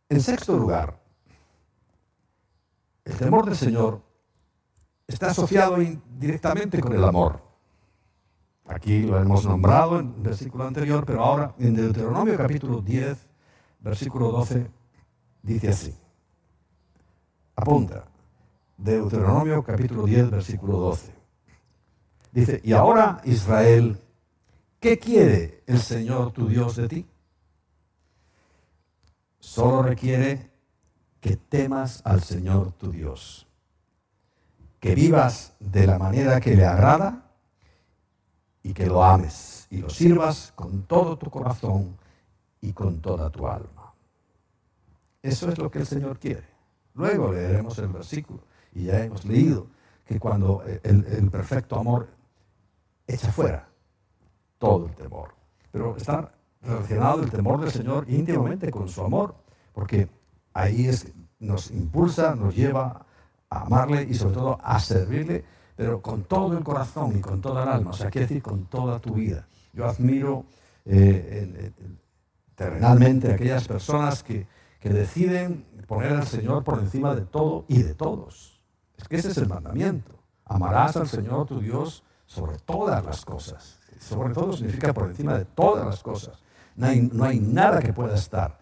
En 0.10 0.21
sexto 0.21 0.58
lugar, 0.58 0.99
el 3.05 3.15
temor 3.17 3.45
del 3.45 3.55
Señor 3.55 4.01
está 5.07 5.27
asociado 5.27 5.77
directamente 6.17 6.79
con 6.79 6.93
el 6.93 7.03
amor. 7.03 7.41
Aquí 8.65 9.03
lo 9.03 9.19
hemos 9.19 9.45
nombrado 9.45 9.99
en 9.99 10.07
el 10.17 10.21
versículo 10.21 10.65
anterior, 10.65 11.05
pero 11.05 11.23
ahora 11.23 11.53
en 11.59 11.75
Deuteronomio 11.75 12.35
capítulo 12.35 12.81
10, 12.81 13.27
versículo 13.79 14.31
12, 14.31 14.67
dice 15.43 15.69
así. 15.69 15.95
Apunta. 17.55 18.05
Deuteronomio 18.77 19.63
capítulo 19.63 20.03
10, 20.03 20.31
versículo 20.31 20.77
12. 20.77 21.13
Dice, 22.31 22.59
y 22.63 22.73
ahora 22.73 23.21
Israel, 23.23 23.97
¿qué 24.79 24.99
quiere 24.99 25.63
el 25.67 25.79
Señor 25.79 26.31
tu 26.31 26.47
Dios 26.47 26.75
de 26.75 26.87
ti? 26.87 27.07
Solo 29.39 29.83
requiere 29.83 30.51
que 31.21 31.37
temas 31.37 32.01
al 32.03 32.21
Señor 32.21 32.73
tu 32.73 32.91
Dios, 32.91 33.47
que 34.79 34.95
vivas 34.95 35.53
de 35.59 35.88
la 35.88 35.97
manera 35.97 36.39
que 36.39 36.55
le 36.55 36.65
agrada 36.65 37.25
y 38.63 38.73
que 38.73 38.85
lo 38.88 39.03
ames 39.03 39.67
y 39.69 39.77
lo 39.77 39.89
sirvas 39.89 40.53
con 40.55 40.83
todo 40.83 41.17
tu 41.17 41.29
corazón 41.29 41.97
y 42.61 42.73
con 42.73 43.01
toda 43.01 43.29
tu 43.29 43.47
alma. 43.47 43.93
Eso 45.21 45.49
es 45.49 45.57
lo 45.57 45.69
que 45.69 45.79
el 45.79 45.85
Señor 45.85 46.19
quiere. 46.19 46.47
Luego 46.93 47.31
leeremos 47.31 47.77
el 47.79 47.88
versículo 47.88 48.41
y 48.73 48.85
ya 48.85 49.03
hemos 49.03 49.25
leído 49.25 49.67
que 50.05 50.19
cuando 50.19 50.63
el, 50.83 51.29
perfecto 51.31 51.77
amor 51.77 52.07
echa 53.07 53.31
fuera 53.31 53.67
todo 54.57 54.85
el 54.85 54.95
temor. 54.95 55.33
Pero 55.71 55.97
está 55.97 56.31
relacionado 56.61 57.21
el 57.21 57.31
temor 57.31 57.59
del 57.59 57.71
Señor 57.71 58.09
íntimamente 58.09 58.71
con 58.71 58.88
su 58.88 59.01
amor, 59.01 59.35
porque 59.73 60.07
ahí 60.53 60.88
es, 60.88 61.11
nos 61.39 61.71
impulsa, 61.71 62.35
nos 62.35 62.55
lleva 62.55 63.05
amarle 63.61 64.03
y 64.03 64.13
sobre 64.13 64.35
todo 64.35 64.59
a 64.61 64.79
servirle, 64.79 65.43
pero 65.75 66.01
con 66.01 66.23
todo 66.23 66.57
el 66.57 66.63
corazón 66.63 67.17
y 67.17 67.21
con 67.21 67.41
toda 67.41 67.63
el 67.63 67.69
alma, 67.69 67.91
o 67.91 67.93
sea, 67.93 68.09
quiere 68.09 68.27
decir 68.27 68.41
con 68.41 68.65
toda 68.65 68.99
tu 68.99 69.13
vida. 69.13 69.47
Yo 69.73 69.85
admiro 69.85 70.45
eh, 70.85 71.71
terrenalmente 72.55 73.31
a 73.31 73.35
aquellas 73.35 73.67
personas 73.67 74.23
que, 74.23 74.47
que 74.79 74.89
deciden 74.89 75.65
poner 75.87 76.13
al 76.13 76.27
Señor 76.27 76.63
por 76.63 76.79
encima 76.79 77.13
de 77.13 77.21
todo 77.21 77.65
y 77.67 77.83
de 77.83 77.93
todos. 77.93 78.61
Es 78.97 79.07
que 79.07 79.17
ese 79.17 79.29
es 79.29 79.37
el 79.37 79.47
mandamiento. 79.47 80.13
Amarás 80.45 80.95
al 80.95 81.07
Señor 81.07 81.47
tu 81.47 81.59
Dios 81.59 82.03
sobre 82.25 82.57
todas 82.59 83.03
las 83.03 83.25
cosas. 83.25 83.79
Sobre 83.99 84.33
todo 84.33 84.53
significa 84.53 84.93
por 84.93 85.09
encima 85.09 85.37
de 85.37 85.45
todas 85.45 85.85
las 85.85 86.01
cosas. 86.03 86.41
No 86.75 86.87
hay, 86.87 87.01
no 87.01 87.23
hay 87.23 87.39
nada 87.39 87.79
que 87.79 87.93
pueda 87.93 88.15
estar 88.15 88.57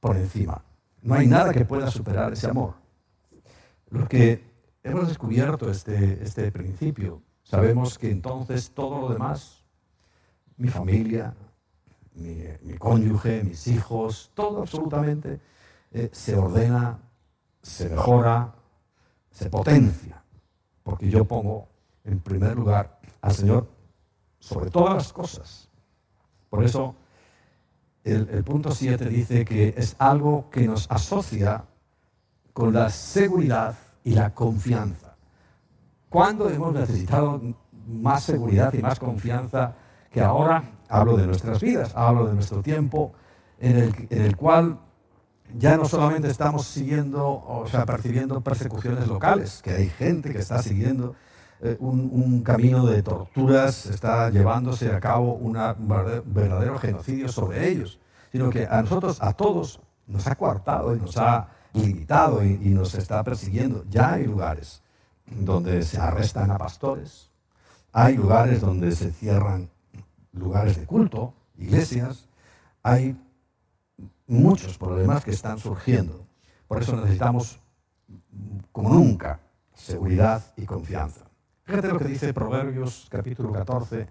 por 0.00 0.16
encima. 0.16 0.62
No 1.02 1.14
hay 1.14 1.26
nada 1.26 1.52
que 1.52 1.64
pueda 1.64 1.90
superar 1.90 2.32
ese 2.32 2.48
amor. 2.48 2.74
Lo 3.96 4.08
que 4.08 4.44
hemos 4.82 5.08
descubierto 5.08 5.70
este, 5.70 6.22
este 6.22 6.52
principio, 6.52 7.22
sabemos 7.42 7.98
que 7.98 8.10
entonces 8.10 8.70
todo 8.72 9.00
lo 9.00 9.08
demás, 9.08 9.64
mi 10.58 10.68
familia, 10.68 11.34
mi, 12.14 12.44
mi 12.62 12.76
cónyuge, 12.76 13.42
mis 13.42 13.66
hijos, 13.68 14.30
todo 14.34 14.60
absolutamente, 14.60 15.40
eh, 15.92 16.10
se 16.12 16.36
ordena, 16.36 16.98
se 17.62 17.88
mejora, 17.88 18.54
se 19.30 19.48
potencia, 19.48 20.22
porque 20.82 21.08
yo 21.08 21.24
pongo 21.24 21.68
en 22.04 22.20
primer 22.20 22.54
lugar 22.54 23.00
al 23.22 23.32
Señor 23.32 23.66
sobre 24.38 24.70
todas 24.70 24.94
las 24.94 25.12
cosas. 25.12 25.70
Por 26.50 26.64
eso 26.64 26.94
el, 28.04 28.28
el 28.28 28.44
punto 28.44 28.72
7 28.72 29.08
dice 29.08 29.44
que 29.46 29.74
es 29.76 29.96
algo 29.98 30.50
que 30.50 30.66
nos 30.66 30.86
asocia 30.90 31.64
con 32.52 32.74
la 32.74 32.90
seguridad 32.90 33.76
y 34.06 34.12
la 34.12 34.32
confianza. 34.32 35.16
¿Cuándo 36.08 36.48
hemos 36.48 36.72
necesitado 36.72 37.42
más 37.88 38.22
seguridad 38.22 38.72
y 38.72 38.78
más 38.78 39.00
confianza 39.00 39.74
que 40.12 40.20
ahora? 40.20 40.62
Hablo 40.88 41.16
de 41.16 41.26
nuestras 41.26 41.60
vidas, 41.60 41.92
hablo 41.96 42.28
de 42.28 42.34
nuestro 42.34 42.62
tiempo 42.62 43.12
en 43.58 43.76
el, 43.76 44.06
en 44.08 44.22
el 44.22 44.36
cual 44.36 44.78
ya 45.58 45.76
no 45.76 45.86
solamente 45.86 46.28
estamos 46.28 46.66
siguiendo, 46.68 47.26
o 47.26 47.66
sea, 47.66 47.84
percibiendo 47.84 48.40
persecuciones 48.42 49.08
locales, 49.08 49.60
que 49.60 49.72
hay 49.72 49.88
gente 49.88 50.30
que 50.30 50.38
está 50.38 50.62
siguiendo 50.62 51.16
eh, 51.60 51.76
un, 51.80 52.42
camino 52.44 52.86
de 52.86 53.02
torturas, 53.02 53.86
está 53.86 54.30
llevándose 54.30 54.88
a 54.94 55.00
cabo 55.00 55.34
un 55.34 55.54
verdadero 56.26 56.78
genocidio 56.78 57.28
sobre 57.28 57.68
ellos, 57.68 57.98
sino 58.30 58.50
que 58.50 58.68
a 58.70 58.82
nosotros, 58.82 59.20
a 59.20 59.32
todos, 59.32 59.80
nos 60.06 60.28
ha 60.28 60.36
coartado 60.36 60.94
y 60.94 61.00
nos 61.00 61.16
ha 61.16 61.48
limitado 61.76 62.44
y, 62.44 62.60
y 62.62 62.70
nos 62.70 62.94
está 62.94 63.22
persiguiendo. 63.22 63.84
Ya 63.88 64.14
hay 64.14 64.24
lugares 64.24 64.82
donde 65.26 65.82
se 65.82 65.98
arrestan 65.98 66.50
a 66.50 66.58
pastores, 66.58 67.30
hay 67.92 68.16
lugares 68.16 68.60
donde 68.60 68.92
se 68.92 69.10
cierran 69.10 69.70
lugares 70.32 70.78
de 70.78 70.86
culto, 70.86 71.34
iglesias, 71.58 72.28
hay 72.82 73.18
muchos 74.26 74.78
problemas 74.78 75.24
que 75.24 75.30
están 75.30 75.58
surgiendo. 75.58 76.26
Por 76.68 76.82
eso 76.82 76.96
necesitamos, 76.96 77.58
como 78.72 78.92
nunca, 78.92 79.40
seguridad 79.74 80.44
y 80.56 80.64
confianza. 80.64 81.22
Fíjate 81.64 81.88
lo 81.88 81.98
que 81.98 82.04
dice 82.04 82.32
Proverbios 82.32 83.06
capítulo 83.10 83.52
14 83.52 84.06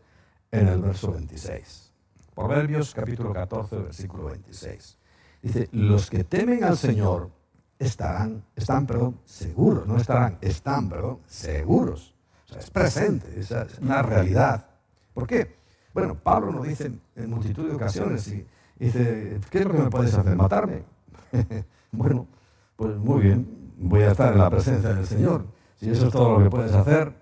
en 0.51 0.67
el 0.67 0.81
verso 0.81 1.11
26. 1.11 1.93
Proverbios 2.33 2.93
capítulo 2.93 3.31
14, 3.31 3.77
versículo 3.77 4.25
26. 4.25 4.97
Dice, 5.41 5.69
los 5.71 6.09
que 6.09 6.23
temen 6.23 6.63
al 6.63 6.77
Señor 6.77 7.29
estarán, 7.79 8.43
están, 8.55 8.85
perdón, 8.85 9.19
seguros, 9.25 9.87
no 9.87 9.97
estarán, 9.97 10.37
están, 10.41 10.89
perdón, 10.89 11.19
seguros. 11.27 12.15
O 12.45 12.53
sea, 12.53 12.59
es 12.59 12.69
presente, 12.69 13.39
es 13.39 13.51
una 13.81 14.01
realidad. 14.01 14.65
¿Por 15.13 15.27
qué? 15.27 15.55
Bueno, 15.93 16.15
Pablo 16.15 16.51
nos 16.51 16.67
dice 16.67 16.91
en 17.15 17.29
multitud 17.29 17.67
de 17.67 17.75
ocasiones, 17.75 18.27
y 18.27 18.45
dice, 18.77 19.39
¿qué 19.49 19.59
es 19.59 19.65
lo 19.65 19.71
que 19.71 19.79
me 19.79 19.89
puedes 19.89 20.13
hacer? 20.13 20.35
¿Matarme? 20.35 20.83
bueno, 21.91 22.27
pues 22.75 22.97
muy 22.97 23.21
bien, 23.21 23.73
voy 23.77 24.03
a 24.03 24.11
estar 24.11 24.33
en 24.33 24.39
la 24.39 24.49
presencia 24.49 24.93
del 24.93 25.07
Señor. 25.07 25.45
si 25.79 25.89
eso 25.89 26.07
es 26.07 26.11
todo 26.11 26.37
lo 26.37 26.43
que 26.43 26.49
puedes 26.49 26.73
hacer, 26.73 27.13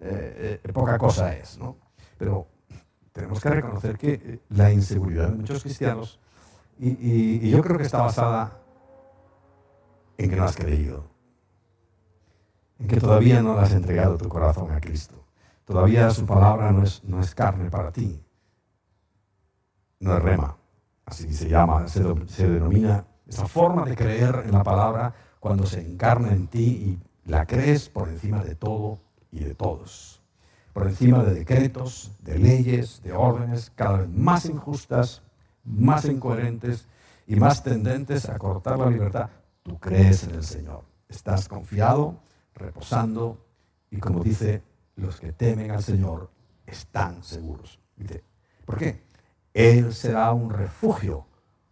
eh, 0.00 0.60
eh, 0.64 0.72
poca 0.72 0.98
cosa 0.98 1.34
es, 1.36 1.58
¿no? 1.58 1.76
Pero 2.18 2.46
tenemos 3.12 3.40
que 3.40 3.48
reconocer 3.48 3.98
que 3.98 4.12
eh, 4.14 4.40
la 4.50 4.72
inseguridad 4.72 5.28
de 5.28 5.36
muchos 5.36 5.62
cristianos, 5.62 6.18
y, 6.78 7.48
yo 7.48 7.62
creo 7.62 7.78
que 7.78 7.84
está 7.84 8.02
basada 8.02 8.63
en 10.18 10.30
que 10.30 10.36
no 10.36 10.44
has 10.44 10.56
creído, 10.56 11.10
en 12.78 12.88
que 12.88 13.00
todavía 13.00 13.42
no 13.42 13.58
has 13.58 13.72
entregado 13.72 14.16
tu 14.16 14.28
corazón 14.28 14.70
a 14.72 14.80
Cristo. 14.80 15.24
Todavía 15.64 16.10
su 16.10 16.26
palabra 16.26 16.72
no 16.72 16.82
es, 16.82 17.02
no 17.04 17.20
es 17.20 17.34
carne 17.34 17.70
para 17.70 17.90
ti, 17.90 18.22
no 20.00 20.16
es 20.16 20.22
rema, 20.22 20.56
así 21.06 21.32
se 21.32 21.48
llama, 21.48 21.88
se, 21.88 22.02
denomina 22.02 23.06
esa 23.26 23.46
forma 23.46 23.84
de 23.84 23.96
creer 23.96 24.42
en 24.44 24.52
la 24.52 24.62
palabra 24.62 25.14
cuando 25.40 25.64
se 25.64 25.80
encarna 25.80 26.32
en 26.32 26.48
ti 26.48 27.00
y 27.24 27.30
la 27.30 27.46
crees 27.46 27.88
por 27.88 28.08
encima 28.08 28.44
de 28.44 28.54
todo 28.54 29.00
y 29.30 29.40
de 29.40 29.54
todos 29.54 30.24
por 30.74 30.88
encima 30.88 31.22
de 31.22 31.34
decretos, 31.34 32.10
de 32.20 32.36
leyes, 32.36 33.00
de 33.02 33.12
órdenes 33.12 33.70
cada 33.76 33.98
vez 33.98 34.08
más 34.08 34.44
injustas, 34.44 35.22
más 35.64 36.04
incoherentes 36.04 36.88
y 37.28 37.36
más 37.36 37.62
tendentes 37.62 38.28
a 38.28 38.36
cortar 38.38 38.78
la 38.80 38.90
libertad. 38.90 39.30
Tú 39.64 39.80
crees 39.80 40.22
en 40.24 40.34
el 40.36 40.44
Señor, 40.44 40.84
estás 41.08 41.48
confiado, 41.48 42.20
reposando 42.54 43.44
y 43.90 43.98
como 43.98 44.22
dice, 44.22 44.62
los 44.96 45.18
que 45.18 45.32
temen 45.32 45.70
al 45.70 45.82
Señor 45.82 46.30
están 46.66 47.24
seguros. 47.24 47.80
¿Por 48.66 48.76
qué? 48.76 49.02
Él 49.54 49.94
será 49.94 50.32
un 50.32 50.50
refugio 50.50 51.26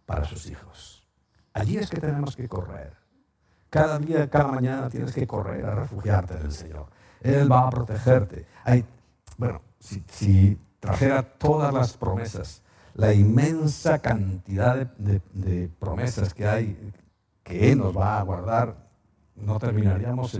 para 0.05 0.25
sus 0.25 0.47
hijos. 0.47 1.07
Allí 1.53 1.77
es 1.77 1.89
que 1.89 2.01
tenemos 2.01 2.35
que 2.35 2.49
correr. 2.49 2.93
Cada 3.69 3.99
día, 3.99 4.29
cada 4.29 4.47
mañana 4.47 4.89
tienes 4.89 5.13
que 5.13 5.27
correr 5.27 5.65
a 5.65 5.75
refugiarte 5.75 6.35
en 6.35 6.45
el 6.45 6.51
Señor. 6.51 6.87
Él 7.21 7.51
va 7.51 7.67
a 7.67 7.69
protegerte. 7.69 8.47
Bueno, 9.37 9.61
si, 9.79 10.59
trajera 10.79 11.21
todas 11.23 11.73
las 11.73 11.95
promesas, 11.95 12.63
la 12.95 13.13
inmensa 13.13 13.99
cantidad 13.99 14.87
de, 14.97 15.69
promesas 15.79 16.33
que 16.33 16.47
hay, 16.47 16.91
que 17.43 17.71
Él 17.71 17.77
nos 17.77 17.95
va 17.95 18.19
a 18.19 18.23
guardar, 18.23 18.75
no 19.35 19.59
terminaríamos 19.59 20.39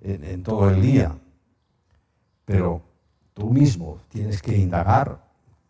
en, 0.00 0.42
todo 0.42 0.70
el 0.70 0.80
día. 0.80 1.16
Pero 2.44 2.82
tú 3.34 3.50
mismo 3.50 4.00
tienes 4.08 4.40
que 4.40 4.56
indagar, 4.56 5.22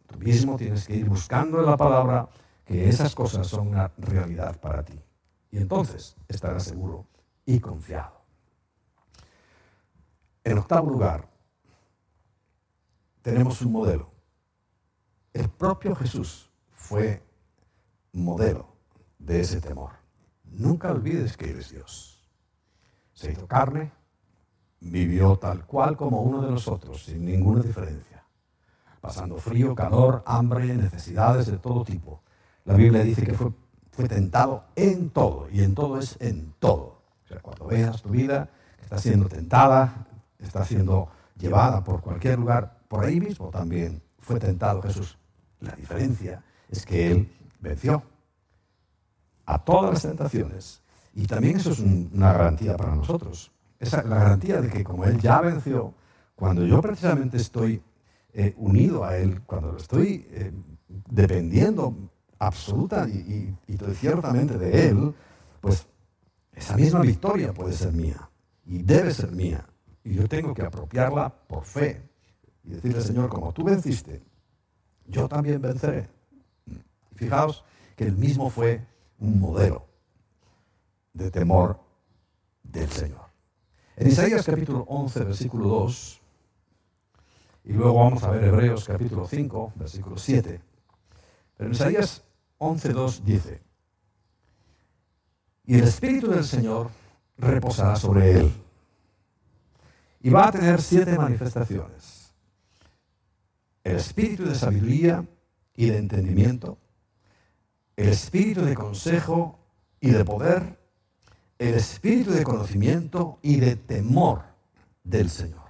tú 0.06 0.18
mismo 0.18 0.56
tienes 0.56 0.86
que 0.86 0.96
ir 0.96 1.08
buscando 1.08 1.60
en 1.60 1.66
la 1.66 1.76
palabra 1.76 2.28
que 2.64 2.88
esas 2.88 3.14
cosas 3.14 3.46
son 3.46 3.68
una 3.68 3.90
realidad 3.98 4.58
para 4.60 4.84
ti. 4.84 4.98
Y 5.50 5.58
entonces 5.58 6.16
estarás 6.28 6.64
seguro 6.64 7.06
y 7.44 7.60
confiado. 7.60 8.22
En 10.42 10.58
octavo 10.58 10.90
lugar, 10.90 11.28
tenemos 13.22 13.60
un 13.62 13.72
modelo. 13.72 14.10
El 15.32 15.48
propio 15.48 15.94
Jesús 15.96 16.50
fue 16.70 17.22
modelo 18.12 18.68
de 19.18 19.40
ese 19.40 19.60
temor. 19.60 20.03
Nunca 20.56 20.92
olvides 20.92 21.36
que 21.36 21.50
eres 21.50 21.70
Dios. 21.70 22.22
Se 23.12 23.32
hizo 23.32 23.46
carne, 23.46 23.92
vivió 24.80 25.36
tal 25.36 25.66
cual 25.66 25.96
como 25.96 26.22
uno 26.22 26.42
de 26.42 26.50
nosotros, 26.50 27.04
sin 27.04 27.24
ninguna 27.24 27.62
diferencia, 27.62 28.24
pasando 29.00 29.36
frío, 29.38 29.74
calor, 29.74 30.22
hambre, 30.26 30.74
necesidades 30.76 31.46
de 31.46 31.58
todo 31.58 31.84
tipo. 31.84 32.22
La 32.64 32.74
Biblia 32.74 33.02
dice 33.02 33.24
que 33.24 33.34
fue, 33.34 33.52
tentado 34.08 34.64
en 34.76 35.10
todo, 35.10 35.48
y 35.50 35.62
en 35.62 35.74
todo 35.74 35.98
es 35.98 36.16
en 36.20 36.54
todo. 36.58 37.02
O 37.24 37.28
sea, 37.28 37.40
cuando 37.40 37.66
veas 37.66 38.02
tu 38.02 38.10
vida 38.10 38.50
que 38.76 38.82
está 38.82 38.98
siendo 38.98 39.28
tentada, 39.28 40.06
está 40.38 40.64
siendo 40.64 41.08
llevada 41.36 41.82
por 41.82 42.00
cualquier 42.00 42.38
lugar, 42.38 42.78
por 42.88 43.04
ahí 43.04 43.20
mismo 43.20 43.50
también 43.50 44.02
fue 44.18 44.38
tentado 44.38 44.82
Jesús. 44.82 45.18
La 45.60 45.72
diferencia 45.72 46.42
es 46.68 46.84
que 46.84 47.10
Él 47.10 47.32
venció 47.60 48.02
a 49.46 49.58
todas 49.58 49.92
las 49.92 50.02
tentaciones. 50.02 50.82
Y 51.14 51.26
también 51.26 51.56
eso 51.56 51.70
es 51.70 51.78
una 51.80 52.32
garantía 52.32 52.76
para 52.76 52.94
nosotros. 52.94 53.52
Esa, 53.78 54.02
la 54.02 54.16
garantía 54.16 54.60
de 54.60 54.68
que 54.68 54.82
como 54.82 55.04
Él 55.04 55.20
ya 55.20 55.40
venció, 55.40 55.94
cuando 56.34 56.64
yo 56.66 56.80
precisamente 56.80 57.36
estoy 57.36 57.82
eh, 58.32 58.54
unido 58.56 59.04
a 59.04 59.16
Él, 59.16 59.42
cuando 59.42 59.76
estoy 59.76 60.26
eh, 60.30 60.52
dependiendo 61.08 61.94
absoluta 62.38 63.08
y, 63.08 63.54
y 63.68 63.78
ciertamente 63.94 64.58
de 64.58 64.88
Él, 64.88 65.14
pues 65.60 65.86
esa 66.52 66.76
misma 66.76 67.00
victoria 67.00 67.52
puede 67.52 67.72
ser 67.72 67.92
mía 67.92 68.28
y 68.66 68.82
debe 68.82 69.12
ser 69.12 69.30
mía. 69.32 69.66
Y 70.02 70.14
yo 70.14 70.28
tengo 70.28 70.52
que 70.54 70.62
apropiarla 70.62 71.32
por 71.46 71.64
fe 71.64 72.02
y 72.64 72.70
decirle, 72.70 73.00
Señor, 73.00 73.28
como 73.28 73.52
tú 73.52 73.64
venciste, 73.64 74.22
yo 75.06 75.28
también 75.28 75.60
venceré. 75.60 76.08
Y 76.66 76.78
fijaos 77.14 77.64
que 77.96 78.04
el 78.04 78.16
mismo 78.16 78.50
fue 78.50 78.84
un 79.18 79.40
modelo 79.40 79.86
de 81.12 81.30
temor 81.30 81.80
del 82.62 82.90
Señor. 82.90 83.24
En 83.96 84.08
Isaías 84.08 84.44
capítulo 84.44 84.84
11, 84.88 85.24
versículo 85.24 85.68
2, 85.68 86.20
y 87.64 87.72
luego 87.72 87.94
vamos 87.94 88.22
a 88.24 88.30
ver 88.30 88.44
Hebreos 88.44 88.84
capítulo 88.84 89.26
5, 89.26 89.72
versículo 89.76 90.16
7, 90.16 90.60
pero 91.56 91.68
en 91.68 91.74
Isaías 91.74 92.24
11, 92.58 92.92
2 92.92 93.24
dice, 93.24 93.62
y 95.66 95.78
el 95.78 95.84
Espíritu 95.84 96.30
del 96.30 96.44
Señor 96.44 96.90
reposará 97.38 97.96
sobre 97.96 98.32
él 98.32 98.52
y 100.20 100.30
va 100.30 100.48
a 100.48 100.52
tener 100.52 100.80
siete 100.80 101.16
manifestaciones. 101.18 102.32
El 103.82 103.96
espíritu 103.96 104.46
de 104.46 104.54
sabiduría 104.54 105.26
y 105.76 105.90
de 105.90 105.98
entendimiento, 105.98 106.78
el 107.96 108.08
espíritu 108.08 108.62
de 108.64 108.74
consejo 108.74 109.58
y 110.00 110.10
de 110.10 110.24
poder, 110.24 110.78
el 111.58 111.74
espíritu 111.74 112.32
de 112.32 112.42
conocimiento 112.42 113.38
y 113.42 113.56
de 113.56 113.76
temor 113.76 114.42
del 115.02 115.30
Señor. 115.30 115.64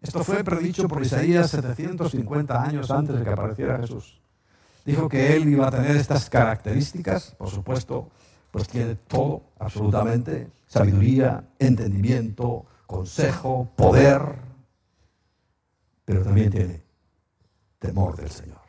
Esto 0.00 0.22
fue 0.22 0.44
predicho 0.44 0.86
por 0.86 1.02
Isaías 1.02 1.50
750 1.50 2.62
años 2.62 2.90
antes 2.90 3.18
de 3.18 3.24
que 3.24 3.30
apareciera 3.30 3.78
Jesús. 3.78 4.20
Dijo 4.84 5.08
que 5.08 5.34
él 5.34 5.48
iba 5.48 5.66
a 5.66 5.70
tener 5.70 5.96
estas 5.96 6.30
características, 6.30 7.34
por 7.36 7.50
supuesto, 7.50 8.10
pues 8.52 8.68
tiene 8.68 8.94
todo, 8.94 9.42
absolutamente, 9.58 10.48
sabiduría, 10.66 11.48
entendimiento, 11.58 12.66
consejo, 12.86 13.68
poder, 13.74 14.22
pero 16.04 16.22
también 16.22 16.50
tiene 16.50 16.82
temor 17.80 18.16
del 18.16 18.30
Señor. 18.30 18.60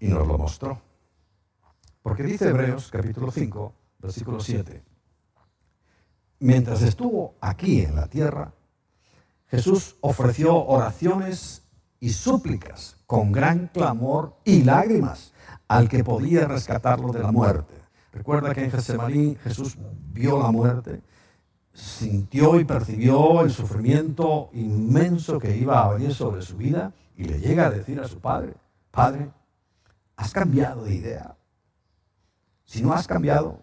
Y 0.00 0.08
nos 0.08 0.26
lo 0.26 0.36
mostró. 0.36 0.80
Porque 2.04 2.22
dice 2.22 2.50
Hebreos 2.50 2.90
capítulo 2.92 3.30
5, 3.30 3.72
versículo 3.98 4.38
7, 4.38 4.84
mientras 6.40 6.82
estuvo 6.82 7.34
aquí 7.40 7.80
en 7.80 7.96
la 7.96 8.08
tierra, 8.08 8.52
Jesús 9.46 9.96
ofreció 10.02 10.54
oraciones 10.54 11.62
y 12.00 12.10
súplicas 12.10 12.98
con 13.06 13.32
gran 13.32 13.68
clamor 13.68 14.36
y 14.44 14.64
lágrimas 14.64 15.32
al 15.66 15.88
que 15.88 16.04
podía 16.04 16.46
rescatarlo 16.46 17.10
de 17.10 17.20
la 17.20 17.32
muerte. 17.32 17.74
Recuerda 18.12 18.54
que 18.54 18.64
en 18.64 18.70
Getsemaní 18.70 19.38
Jesús 19.42 19.78
vio 20.12 20.42
la 20.42 20.50
muerte 20.50 21.02
sintió 21.74 22.60
y 22.60 22.64
percibió 22.64 23.42
el 23.42 23.50
sufrimiento 23.50 24.50
inmenso 24.52 25.38
que 25.38 25.56
iba 25.56 25.84
a 25.84 25.94
venir 25.94 26.14
sobre 26.14 26.42
su 26.42 26.56
vida 26.56 26.92
y 27.16 27.24
le 27.24 27.40
llega 27.40 27.66
a 27.66 27.70
decir 27.70 27.98
a 27.98 28.06
su 28.08 28.20
padre, 28.20 28.54
Padre, 28.90 29.30
has 30.16 30.32
cambiado 30.32 30.84
de 30.84 30.94
idea. 30.94 31.36
Si 32.64 32.82
no 32.82 32.92
has 32.92 33.06
cambiado, 33.06 33.62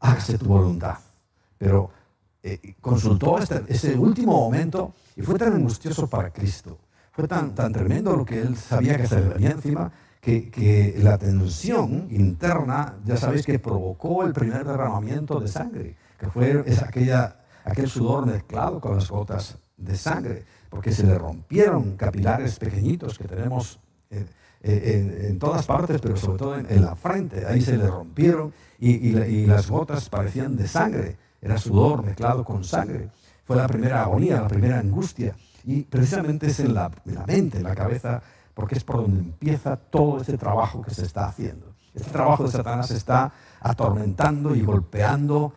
hágase 0.00 0.38
tu 0.38 0.46
voluntad. 0.46 0.98
Pero 1.58 1.90
eh, 2.42 2.74
consultó 2.80 3.38
este, 3.38 3.64
ese 3.68 3.96
último 3.96 4.32
momento 4.32 4.94
y 5.16 5.22
fue 5.22 5.38
tan 5.38 5.52
angustioso 5.52 6.08
para 6.08 6.30
Cristo. 6.30 6.78
Fue 7.12 7.26
tan, 7.26 7.54
tan 7.54 7.72
tremendo 7.72 8.14
lo 8.14 8.24
que 8.24 8.40
él 8.40 8.56
sabía 8.56 8.96
que 8.96 9.06
se 9.06 9.20
le 9.20 9.28
venía 9.28 9.50
encima 9.50 9.90
que, 10.20 10.50
que, 10.50 10.96
la 10.98 11.16
tensión 11.16 12.08
interna, 12.10 12.96
ya 13.04 13.16
sabéis 13.16 13.46
que 13.46 13.58
provocó 13.58 14.24
el 14.24 14.32
primer 14.32 14.64
derramamiento 14.64 15.40
de 15.40 15.48
sangre, 15.48 15.96
que 16.18 16.28
fue 16.28 16.62
esa, 16.66 16.86
aquella 16.86 17.36
aquel 17.66 17.90
sudor 17.90 18.26
mezclado 18.26 18.80
con 18.80 18.94
las 18.94 19.10
gotas 19.10 19.58
de 19.76 19.96
sangre, 19.96 20.44
porque 20.70 20.92
se 20.92 21.04
le 21.04 21.18
rompieron 21.18 21.96
capilares 21.96 22.58
pequeñitos 22.58 23.18
que 23.18 23.28
tenemos 23.28 23.80
eh, 24.10 24.24
eh, 24.62 25.28
en, 25.28 25.38
todas 25.38 25.66
partes, 25.66 26.00
pero 26.00 26.16
sobre 26.16 26.38
todo 26.38 26.58
en, 26.58 26.82
la 26.82 26.96
frente. 26.96 27.46
Ahí 27.46 27.60
se 27.60 27.76
le 27.76 27.86
rompieron 27.86 28.52
y, 28.78 29.46
las 29.46 29.68
gotas 29.70 30.08
parecían 30.08 30.56
de 30.56 30.66
sangre. 30.66 31.16
Era 31.40 31.58
sudor 31.58 32.04
mezclado 32.04 32.44
con 32.44 32.64
sangre. 32.64 33.10
Fue 33.44 33.56
la 33.56 33.68
primera 33.68 34.02
agonía, 34.02 34.40
la 34.40 34.48
primera 34.48 34.78
angustia. 34.78 35.36
Y 35.64 35.82
precisamente 35.82 36.46
es 36.48 36.60
en 36.60 36.74
la, 36.74 36.90
en 37.04 37.14
la 37.14 37.26
mente, 37.26 37.58
en 37.58 37.64
la 37.64 37.74
cabeza, 37.74 38.22
porque 38.54 38.76
es 38.76 38.84
por 38.84 39.02
donde 39.02 39.20
empieza 39.20 39.76
todo 39.76 40.20
este 40.20 40.38
trabajo 40.38 40.82
que 40.82 40.92
se 40.92 41.04
está 41.04 41.26
haciendo. 41.26 41.74
Este 41.94 42.10
trabajo 42.10 42.44
de 42.44 42.50
Satanás 42.50 42.90
está 42.90 43.32
atormentando 43.60 44.54
y 44.54 44.62
golpeando 44.62 45.52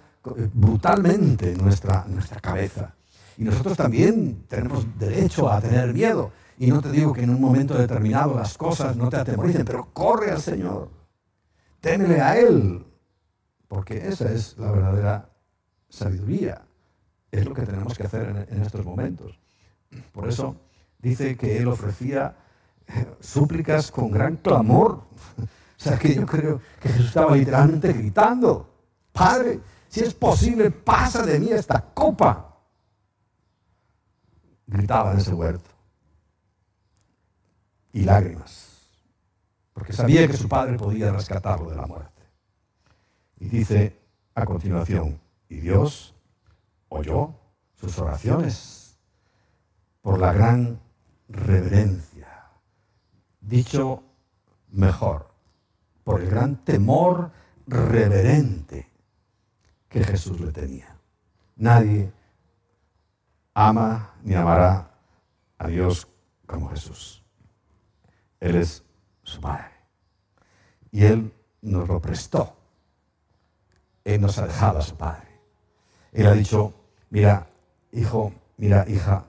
brutalmente 0.54 1.56
nuestra, 1.56 2.06
nuestra 2.08 2.40
cabeza. 2.40 2.94
Y 3.38 3.44
nosotros 3.44 3.78
también 3.78 4.44
tenemos 4.48 4.86
derecho 4.98 5.50
a 5.50 5.62
tener 5.62 5.94
miedo. 5.94 6.32
Y 6.60 6.68
no 6.68 6.82
te 6.82 6.92
digo 6.92 7.14
que 7.14 7.24
en 7.24 7.30
un 7.30 7.40
momento 7.40 7.74
determinado 7.74 8.36
las 8.36 8.58
cosas 8.58 8.94
no 8.98 9.08
te 9.08 9.16
atemoricen, 9.16 9.64
pero 9.64 9.94
corre 9.94 10.30
al 10.30 10.42
Señor. 10.42 10.92
Témele 11.80 12.20
a 12.20 12.38
Él. 12.38 12.86
Porque 13.70 14.06
esa 14.06 14.30
es 14.30 14.58
la 14.58 14.70
verdadera 14.70 15.30
sabiduría. 15.88 16.62
Es 17.32 17.46
lo 17.46 17.54
que 17.54 17.62
tenemos 17.62 17.98
que 17.98 18.04
hacer 18.04 18.48
en, 18.50 18.62
estos 18.62 18.84
momentos. 18.84 19.40
Por 20.12 20.28
eso 20.28 20.58
dice 20.98 21.38
que 21.38 21.60
Él 21.60 21.70
ofrecía 21.70 22.36
eh, 22.88 23.08
súplicas 23.22 23.90
con 23.90 24.12
gran 24.12 24.36
clamor. 24.36 25.04
O 25.80 25.82
sea 25.82 25.98
que 25.98 26.14
yo 26.14 26.26
creo 26.26 26.60
que 26.82 26.90
Jesús 26.90 27.06
estaba 27.06 27.38
literalmente 27.38 27.94
gritando, 27.94 28.70
Padre, 29.14 29.62
si 29.88 30.02
es 30.02 30.14
posible, 30.14 30.72
pasa 30.72 31.26
de 31.26 31.40
mí 31.40 31.52
esta 31.54 31.80
copa. 31.80 32.58
Gritaba 34.68 35.14
en 35.14 35.20
ese 35.20 35.34
huerto. 35.34 35.79
Y 37.94 38.04
lágrimas. 38.04 38.90
Porque 39.74 39.94
sabía 39.94 40.28
que 40.28 40.38
su 40.38 40.48
padre 40.48 40.78
podía 40.78 41.12
rescatarlo 41.12 41.70
de 41.70 41.76
la 41.76 41.86
muerte. 41.86 42.22
Y 43.40 43.48
dice 43.48 43.98
a 44.36 44.46
continuación, 44.46 45.20
y 45.48 45.58
Dios 45.58 46.16
oyó 46.90 47.36
sus 47.76 47.98
oraciones 47.98 48.98
por 50.02 50.20
la 50.20 50.34
gran 50.34 50.80
reverencia. 51.28 52.50
Dicho 53.40 54.04
mejor, 54.70 55.30
por 56.04 56.22
el 56.22 56.30
gran 56.30 56.64
temor 56.64 57.32
reverente 57.68 58.90
que 59.88 60.04
Jesús 60.04 60.40
le 60.40 60.52
tenía. 60.52 60.96
Nadie 61.56 62.12
ama 63.54 64.14
ni 64.24 64.36
amará 64.36 64.92
a 65.58 65.68
Dios 65.68 66.08
como 66.46 66.70
Jesús. 66.70 67.19
Él 68.40 68.56
es 68.56 68.84
su 69.24 69.42
Padre. 69.42 69.72
Y 70.92 71.06
Él 71.06 71.34
nos 71.62 71.88
lo 71.88 72.00
prestó. 72.00 72.56
Él 74.04 74.22
nos 74.22 74.38
ha 74.38 74.48
dejado 74.48 74.80
a 74.80 74.82
su 74.82 74.96
Padre. 74.96 75.28
Él 76.12 76.28
ha 76.28 76.34
dicho, 76.34 76.74
mira, 77.10 77.48
hijo, 77.92 78.34
mira, 78.58 78.86
hija, 78.88 79.26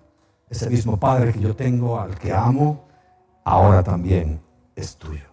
ese 0.48 0.70
mismo 0.70 0.98
Padre 0.98 1.32
que 1.32 1.40
yo 1.40 1.54
tengo, 1.54 2.00
al 2.00 2.18
que 2.18 2.32
amo, 2.32 2.88
ahora 3.44 3.82
también 3.82 4.40
es 4.74 4.96
tuyo. 4.96 5.28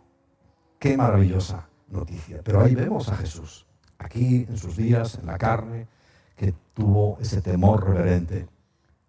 Qué 0.79 0.97
maravillosa 0.97 1.67
noticia. 1.87 2.41
Pero 2.43 2.61
ahí 2.61 2.75
vemos 2.75 3.09
a 3.09 3.15
Jesús, 3.15 3.65
aquí 3.97 4.45
en 4.47 4.57
sus 4.57 4.75
días, 4.75 5.15
en 5.15 5.27
la 5.27 5.37
carne, 5.37 5.87
que 6.35 6.53
tuvo 6.73 7.17
ese 7.19 7.41
temor 7.41 7.87
reverente. 7.87 8.47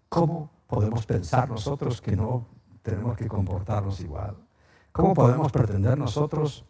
¿Cómo 0.09 0.51
podemos 0.67 1.05
pensar 1.05 1.49
nosotros 1.49 2.01
que 2.01 2.17
no 2.17 2.47
tenemos 2.83 3.17
que 3.17 3.27
comportarnos 3.27 4.01
igual? 4.01 4.37
¿Cómo 4.99 5.15
podemos 5.15 5.53
pretender 5.53 5.97
nosotros 5.97 6.65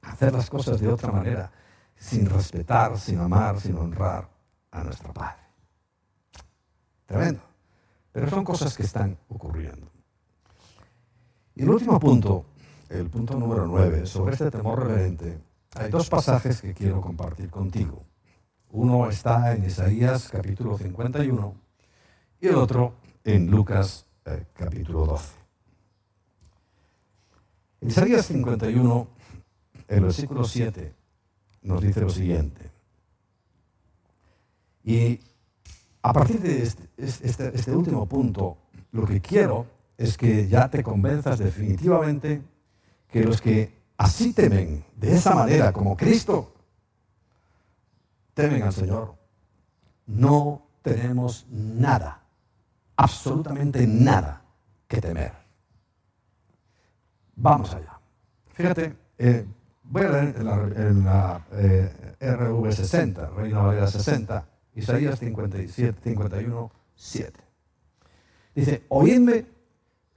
hacer 0.00 0.32
las 0.32 0.50
cosas 0.50 0.80
de 0.80 0.88
otra 0.88 1.12
manera, 1.12 1.52
sin 1.94 2.28
respetar, 2.28 2.98
sin 2.98 3.20
amar, 3.20 3.60
sin 3.60 3.76
honrar 3.76 4.28
a 4.72 4.82
nuestro 4.82 5.12
Padre? 5.12 5.44
Tremendo. 7.06 7.40
Pero 8.10 8.28
son 8.28 8.42
cosas 8.42 8.76
que 8.76 8.82
están 8.82 9.16
ocurriendo. 9.28 9.86
Y 11.54 11.62
el 11.62 11.70
último 11.70 12.00
punto 12.00 12.46
el 12.88 13.08
punto 13.08 13.38
número 13.38 13.64
9, 13.64 14.06
sobre 14.06 14.32
este 14.32 14.50
temor 14.50 14.84
reverente, 14.84 15.38
hay 15.76 15.88
dos 15.88 16.10
pasajes 16.10 16.60
que 16.60 16.74
quiero 16.74 17.00
compartir 17.00 17.48
contigo. 17.48 18.04
Uno 18.70 19.08
está 19.08 19.54
en 19.54 19.66
Isaías 19.66 20.28
capítulo 20.28 20.76
51 20.76 21.54
y 22.40 22.48
el 22.48 22.56
otro 22.56 22.96
en 23.22 23.48
Lucas 23.48 24.04
eh, 24.24 24.46
capítulo 24.52 25.06
12. 25.06 25.41
En 27.82 27.88
Isaías 27.88 28.26
51, 28.26 29.08
el 29.88 30.00
versículo 30.02 30.44
7, 30.44 30.94
nos 31.62 31.82
dice 31.82 32.00
lo 32.00 32.10
siguiente. 32.10 32.70
Y 34.84 35.18
a 36.00 36.12
partir 36.12 36.40
de 36.40 36.62
este, 36.62 36.88
este, 36.96 37.50
este 37.52 37.74
último 37.74 38.06
punto, 38.06 38.56
lo 38.92 39.04
que 39.04 39.20
quiero 39.20 39.66
es 39.98 40.16
que 40.16 40.46
ya 40.46 40.70
te 40.70 40.84
convenzas 40.84 41.40
definitivamente 41.40 42.40
que 43.08 43.24
los 43.24 43.40
que 43.40 43.76
así 43.96 44.32
temen, 44.32 44.84
de 44.96 45.16
esa 45.16 45.34
manera, 45.34 45.72
como 45.72 45.96
Cristo, 45.96 46.54
temen 48.32 48.62
al 48.62 48.72
Señor, 48.72 49.16
no 50.06 50.68
tenemos 50.82 51.46
nada, 51.50 52.22
absolutamente 52.94 53.88
nada 53.88 54.44
que 54.86 55.00
temer. 55.00 55.41
Vamos 57.36 57.74
allá. 57.74 57.98
Fíjate, 58.54 58.94
eh, 59.18 59.46
voy 59.84 60.02
a 60.02 60.10
leer 60.10 60.34
en 60.76 61.04
la, 61.04 61.46
eh, 61.52 62.16
RV60, 62.20 63.34
Reina 63.34 63.60
Valera 63.62 63.86
60, 63.86 64.46
Isaías 64.74 65.18
57, 65.18 66.00
51, 66.02 66.70
7. 66.94 67.40
Dice, 68.54 68.84
oídme 68.88 69.46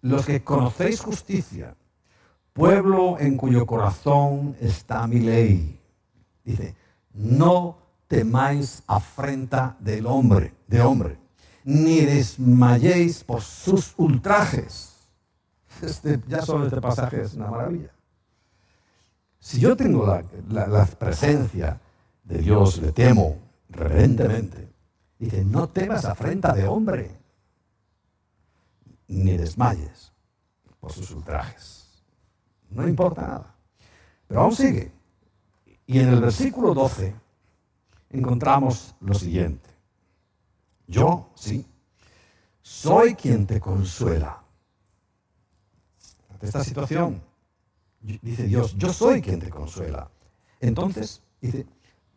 los 0.02 0.26
que 0.26 0.44
conocéis 0.44 1.02
justicia 1.02 1.76
pueblo 2.56 3.20
en 3.20 3.36
cuyo 3.36 3.66
corazón 3.66 4.56
está 4.62 5.06
mi 5.08 5.20
ley. 5.20 5.78
Dice, 6.44 6.74
no 7.14 7.78
temáis 8.08 8.82
afrenta 8.88 9.76
del 9.82 10.08
hombre, 10.08 10.54
de 10.68 10.82
hombre, 10.82 11.18
ni 11.66 12.00
desmayéis 12.00 13.26
por 13.26 13.42
sus 13.42 13.94
ultrajes. 13.98 14.95
Este, 15.82 16.22
ya 16.28 16.42
solo 16.42 16.66
este 16.66 16.82
pasaje 16.82 17.22
es 17.22 17.34
una 17.34 17.48
maravilla. 17.48 17.92
Si 19.40 19.60
yo 19.60 19.76
tengo 19.76 20.06
la, 20.06 20.68
la 20.68 20.86
presencia 20.86 21.80
de 22.24 22.40
Dios, 22.40 22.80
le 22.80 22.92
temo 22.92 23.38
reverentemente, 23.70 24.74
dice, 25.20 25.46
no 25.46 25.70
temas 25.70 26.06
afrenta 26.06 26.54
de 26.54 26.68
hombre, 26.68 27.12
ni 29.08 29.38
desmayes 29.38 30.12
por 30.80 30.92
sus 30.92 31.12
ultrajes 31.12 31.86
no 32.76 32.88
importa 32.88 33.22
nada. 33.22 33.56
Pero 34.28 34.42
aún 34.42 34.56
sigue. 34.56 34.92
Y 35.88 36.00
en 36.00 36.10
el 36.10 36.20
versículo 36.20 36.74
12 36.74 37.16
encontramos 38.10 38.96
lo 39.00 39.14
siguiente. 39.14 39.70
Yo, 40.88 41.30
sí, 41.36 41.66
soy 42.62 43.16
quien 43.16 43.48
te 43.48 43.60
consuela. 43.60 44.44
Ante 46.36 46.48
esta 46.48 46.66
situación, 46.66 47.22
dice 48.02 48.44
Dios, 48.44 48.76
yo 48.78 48.92
soy 48.92 49.22
quien 49.22 49.40
te 49.40 49.50
consuela. 49.50 50.12
Entonces, 50.60 51.22
dice, 51.40 51.66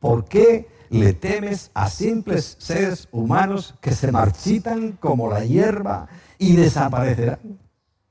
¿por 0.01 0.25
qué 0.25 0.67
le 0.91 1.13
temes 1.13 1.71
a 1.73 1.89
simples 1.89 2.57
seres 2.59 3.07
humanos 3.13 3.77
que 3.81 3.93
se 3.93 4.11
marchitan 4.11 4.93
como 4.95 5.31
la 5.31 5.45
hierba 5.45 6.09
y 6.37 6.57
desaparecerán? 6.57 7.61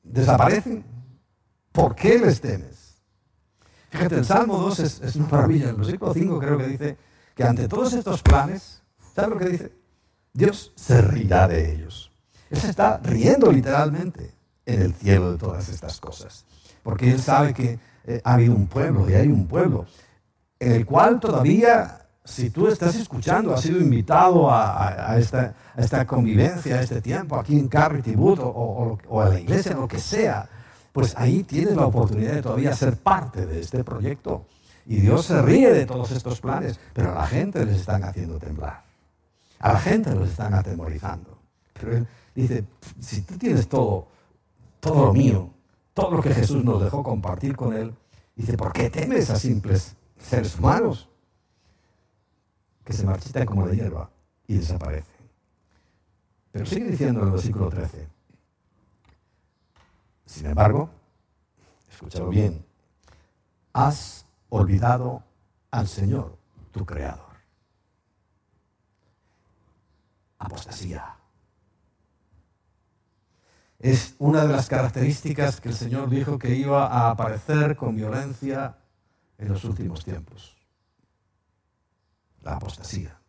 ¿Desaparecen? 0.02 0.86
¿Por 1.74 1.94
qué 1.94 2.18
les 2.20 2.40
temes? 2.40 3.02
Fíjate, 3.90 4.16
el 4.16 4.26
Salmo 4.26 4.60
2 4.60 4.80
es, 4.80 5.16
una 5.18 5.28
maravilla. 5.28 5.72
El 5.72 5.76
versículo 5.76 6.14
5 6.14 6.40
creo 6.40 6.58
que 6.58 6.68
dice 6.68 6.98
que 7.36 7.44
ante 7.44 7.68
todos 7.68 7.92
estos 7.92 8.22
planes, 8.22 8.82
¿sabes 9.14 9.30
lo 9.32 9.38
que 9.38 9.50
dice? 9.50 9.74
Dios 10.32 10.72
se 10.74 11.02
rirá 11.02 11.50
de 11.50 11.74
ellos. 11.74 12.14
Él 12.50 12.62
se 12.62 12.70
está 12.70 12.98
riendo 13.00 13.52
literalmente 13.52 14.37
en 14.68 14.82
el 14.82 14.94
cielo 14.94 15.32
de 15.32 15.38
todas 15.38 15.70
estas 15.70 16.00
cosas. 16.00 16.46
Porque 16.84 17.10
Él 17.10 17.20
sabe 17.20 17.54
que 17.54 17.80
eh, 18.06 18.22
ha 18.24 18.34
habido 18.36 18.54
un 18.54 18.68
pueblo 18.68 19.10
y 19.10 19.14
hay 19.14 19.28
un 19.28 19.48
pueblo 19.48 19.86
en 20.60 20.72
el 20.72 20.86
cual 20.86 21.20
todavía, 21.20 22.08
si 22.24 22.50
tú 22.50 22.68
estás 22.68 22.96
escuchando, 22.96 23.54
has 23.54 23.62
sido 23.62 23.80
invitado 23.80 24.50
a, 24.52 25.16
esta, 25.18 26.06
convivencia, 26.06 26.78
a 26.78 26.82
este 26.82 27.02
tiempo 27.02 27.38
aquí 27.38 27.58
en 27.58 27.68
Carry 27.68 28.02
o, 28.18 28.98
o 29.08 29.22
a 29.22 29.30
la 29.30 29.40
iglesia, 29.40 29.74
lo 29.74 29.88
que 29.88 30.00
sea, 30.00 30.50
pues 30.92 31.14
ahí 31.16 31.44
tienes 31.44 31.76
la 31.76 31.86
oportunidad 31.86 32.34
de 32.34 32.42
todavía 32.42 32.74
ser 32.74 32.98
parte 32.98 33.46
de 33.46 33.60
este 33.60 33.84
proyecto. 33.84 34.46
Y 34.88 35.02
Dios 35.02 35.26
se 35.26 35.42
ríe 35.42 35.72
de 35.72 35.86
todos 35.86 36.12
estos 36.12 36.42
planes, 36.42 36.80
pero 36.94 37.12
a 37.12 37.16
la 37.16 37.28
gente 37.28 37.64
les 37.66 37.78
están 37.78 38.04
haciendo 38.04 38.40
temblar. 38.40 38.84
A 39.60 39.74
la 39.74 39.80
gente 39.80 40.14
los 40.16 40.30
están 40.30 40.54
atemorizando. 40.54 41.38
Pero 41.74 41.98
Él 41.98 42.08
dice, 42.34 42.64
si 43.00 43.22
tú 43.22 43.38
tienes 43.38 43.68
todo, 43.68 44.08
todo 44.88 45.14
mío, 45.14 45.54
todo 45.94 46.12
lo 46.12 46.22
que 46.22 46.34
Jesús 46.34 46.64
nos 46.64 46.82
dejó 46.82 47.04
compartir 47.04 47.56
con 47.56 47.74
Él, 47.74 47.96
dice, 48.36 48.58
¿por 48.58 48.74
qué 48.74 48.90
temes 48.90 49.30
a 49.30 49.36
simples 49.36 49.96
seres 50.18 50.58
humanos 50.58 51.10
que 52.84 52.94
se 52.94 53.06
marchitan 53.06 53.46
como 53.46 53.66
la 53.66 53.74
hierba 53.74 54.10
y 54.48 54.58
desaparecen? 54.58 55.16
Pero 56.52 56.66
sigue 56.66 56.90
diciendo 56.90 57.22
en 57.22 57.28
el 57.28 57.32
versículo 57.32 57.70
13, 57.70 58.08
sin 60.26 60.46
embargo, 60.48 60.90
escúchalo 61.90 62.30
bien, 62.30 62.66
has 63.74 64.26
olvidado 64.50 65.24
al 65.72 65.88
Señor, 65.88 66.38
tu 66.72 66.86
Creador. 66.86 67.26
Apostasía. 70.40 71.18
Es 73.80 74.16
una 74.18 74.46
de 74.46 74.54
las 74.54 74.68
características 74.68 75.62
que 75.62 75.70
el 75.70 75.76
Señor 75.76 76.10
dijo 76.10 76.40
que 76.40 76.56
iba 76.56 76.88
a 76.88 77.12
aparecer 77.12 77.76
con 77.76 77.96
violencia 77.96 78.78
en 79.38 79.50
los 79.50 79.64
últimos 79.64 80.04
tiempos. 80.04 80.58
La 82.42 82.56
apostasía, 82.56 83.20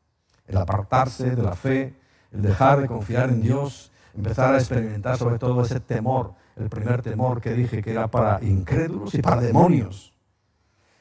el 0.47 0.57
apartarse 0.57 1.37
de 1.37 1.43
la 1.43 1.55
fe, 1.55 1.95
el 2.33 2.43
dejar 2.43 2.81
de 2.81 2.89
confiar 2.89 3.29
en 3.29 3.43
Dios, 3.43 3.91
empezar 4.15 4.55
a 4.55 4.59
experimentar 4.59 5.19
sobre 5.19 5.39
todo 5.39 5.63
ese 5.63 5.81
temor, 5.81 6.35
el 6.57 6.69
primer 6.69 7.03
temor 7.03 7.41
que 7.41 7.53
dije 7.53 7.83
que 7.83 7.93
era 7.93 8.09
para 8.09 8.43
incrédulos 8.43 9.15
y 9.15 9.23
para 9.23 9.41
demonios. 9.41 10.15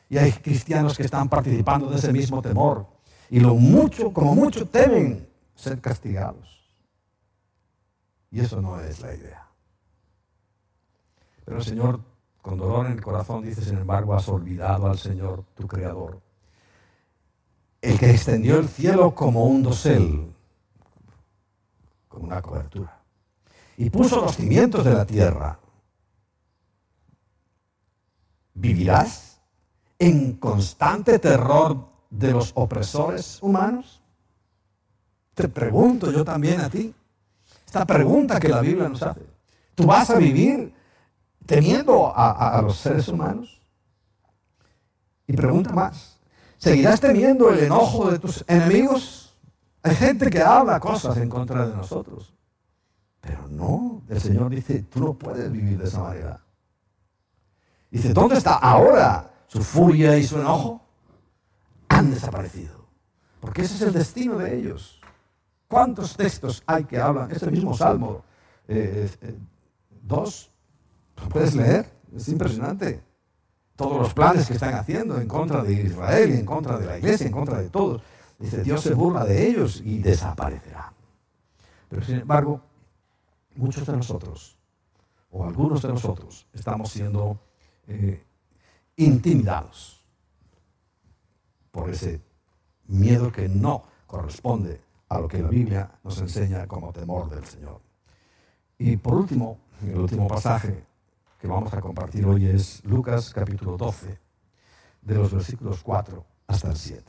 Y 0.10 0.18
hay 0.18 0.32
cristianos 0.32 0.98
que 0.98 1.04
están 1.04 1.30
participando 1.30 1.90
de 1.90 1.98
ese 1.98 2.12
mismo 2.12 2.42
temor 2.42 2.88
y 3.30 3.40
lo 3.40 3.56
mucho, 3.56 4.12
como 4.12 4.36
mucho 4.36 4.68
temen 4.68 5.28
ser 5.56 5.80
castigados. 5.80 6.57
Y 8.38 8.42
eso 8.42 8.62
no 8.62 8.80
es 8.80 9.00
la 9.00 9.16
idea. 9.16 9.48
Pero 11.44 11.58
el 11.58 11.64
Señor, 11.64 12.00
con 12.40 12.60
dolor 12.60 12.86
en 12.86 12.92
el 12.92 13.02
corazón, 13.02 13.42
dice, 13.42 13.64
sin 13.64 13.80
embargo, 13.80 14.14
has 14.14 14.30
olvidado 14.30 14.86
al 14.86 15.00
Señor, 15.00 15.44
tu 15.56 15.66
Creador. 15.66 16.22
El 17.82 17.98
que 17.98 18.12
extendió 18.12 18.60
el 18.60 18.70
cielo 18.70 19.16
como 19.16 19.46
un 19.46 19.64
dosel, 19.64 20.32
como 22.08 22.26
una 22.26 22.40
cobertura, 22.44 23.02
y 23.76 23.90
puso 23.90 24.22
los 24.22 24.36
cimientos 24.36 24.86
de 24.86 24.94
la 24.94 25.06
tierra. 25.08 25.58
¿Vivirás 28.54 29.42
en 29.98 30.34
constante 30.34 31.18
terror 31.18 31.88
de 32.12 32.34
los 32.34 32.52
opresores 32.54 33.40
humanos? 33.42 34.00
Te 35.34 35.50
pregunto 35.50 36.12
yo 36.12 36.24
también 36.24 36.62
a 36.62 36.70
ti. 36.70 36.94
Esta 37.68 37.86
pregunta 37.86 38.40
que 38.40 38.48
la 38.48 38.62
Biblia 38.62 38.88
nos 38.88 39.04
hace. 39.04 39.22
¿Tú 39.76 39.86
vas 39.86 40.10
a 40.10 40.16
vivir 40.16 40.74
temiendo 41.46 42.12
a, 42.16 42.62
los 42.64 42.78
seres 42.78 43.10
humanos? 43.10 43.62
Y 45.28 45.34
pregunta 45.34 45.74
más. 45.74 46.18
¿Seguirás 46.58 47.02
temiendo 47.02 47.50
el 47.50 47.60
enojo 47.60 48.10
de 48.10 48.20
tus 48.20 48.44
enemigos? 48.48 49.38
Hay 49.84 49.96
gente 49.96 50.30
que 50.30 50.42
habla 50.42 50.80
cosas 50.80 51.18
en 51.18 51.30
contra 51.30 51.68
de 51.68 51.76
nosotros. 51.76 52.34
Pero 53.20 53.48
no, 53.50 54.02
el 54.08 54.22
Señor 54.22 54.50
dice, 54.50 54.84
tú 54.84 55.02
no 55.02 55.14
puedes 55.14 55.52
vivir 55.52 55.78
de 55.78 55.86
esa 55.86 56.00
manera. 56.00 56.40
Dice, 57.92 58.14
¿dónde 58.14 58.38
está 58.38 58.56
ahora 58.56 59.30
su 59.48 59.62
furia 59.62 60.18
y 60.18 60.24
su 60.24 60.40
enojo? 60.40 60.82
Han 61.90 62.12
desaparecido. 62.12 62.88
Porque 63.42 63.64
ese 63.64 63.76
es 63.76 63.82
el 63.82 63.94
destino 63.94 64.38
de 64.38 64.58
ellos. 64.58 65.02
¿Cuántos 65.68 66.16
textos 66.16 66.64
hay 66.66 66.86
que 66.86 67.00
hablan? 67.00 67.30
Este 67.30 67.52
mismo 67.52 67.76
Salmo 67.76 68.24
2, 68.68 68.70
eh, 68.70 69.10
eh, 69.22 69.36
¿lo 70.08 71.30
puedes 71.30 71.56
leer? 71.56 71.92
Es 72.16 72.30
impresionante. 72.30 73.04
Todos 73.76 74.00
los 74.00 74.14
planes 74.14 74.48
que 74.48 74.54
están 74.54 74.74
haciendo 74.76 75.20
en 75.20 75.28
contra 75.28 75.62
de 75.64 75.74
Israel, 75.74 76.32
en 76.32 76.46
contra 76.46 76.78
de 76.78 76.86
la 76.86 76.98
iglesia, 76.98 77.28
en 77.28 77.34
contra 77.34 77.60
de 77.60 77.70
todos. 77.70 78.02
Dice, 78.40 78.64
Dios 78.64 78.82
se 78.82 78.94
burla 78.94 79.26
de 79.26 79.48
ellos 79.48 79.82
y 79.84 80.00
desaparecerá. 80.00 80.94
Pero 81.90 82.04
sin 82.04 82.20
embargo, 82.20 82.62
muchos 83.56 83.86
de 83.86 83.94
nosotros, 83.94 84.58
o 85.32 85.46
algunos 85.46 85.82
de 85.82 85.90
nosotros, 85.90 86.48
estamos 86.54 86.90
siendo 86.90 87.40
eh, 87.88 88.24
intimidados 88.96 90.04
por 91.72 91.90
ese 91.90 92.22
miedo 92.88 93.32
que 93.32 93.50
no 93.50 93.84
corresponde 94.08 94.87
a 95.10 95.20
lo 95.20 95.28
que 95.28 95.42
la 95.42 95.50
Biblia 95.50 95.92
nos 96.04 96.20
enseña 96.20 96.68
como 96.68 96.92
temor 96.92 97.30
del 97.30 97.46
Señor. 97.46 97.82
Y 98.78 98.98
por 98.98 99.16
último, 99.16 99.60
el 99.82 99.98
último 100.00 100.28
pasaje 100.28 100.86
que 101.40 101.48
vamos 101.48 101.74
a 101.74 101.82
compartir 101.82 102.26
hoy 102.26 102.48
es 102.48 102.84
Lucas 102.86 103.34
capítulo 103.34 103.78
12, 103.78 104.20
de 105.02 105.16
los 105.16 105.32
versículos 105.32 105.82
4 105.84 106.26
hasta 106.48 106.70
el 106.70 106.76
7. 106.76 107.04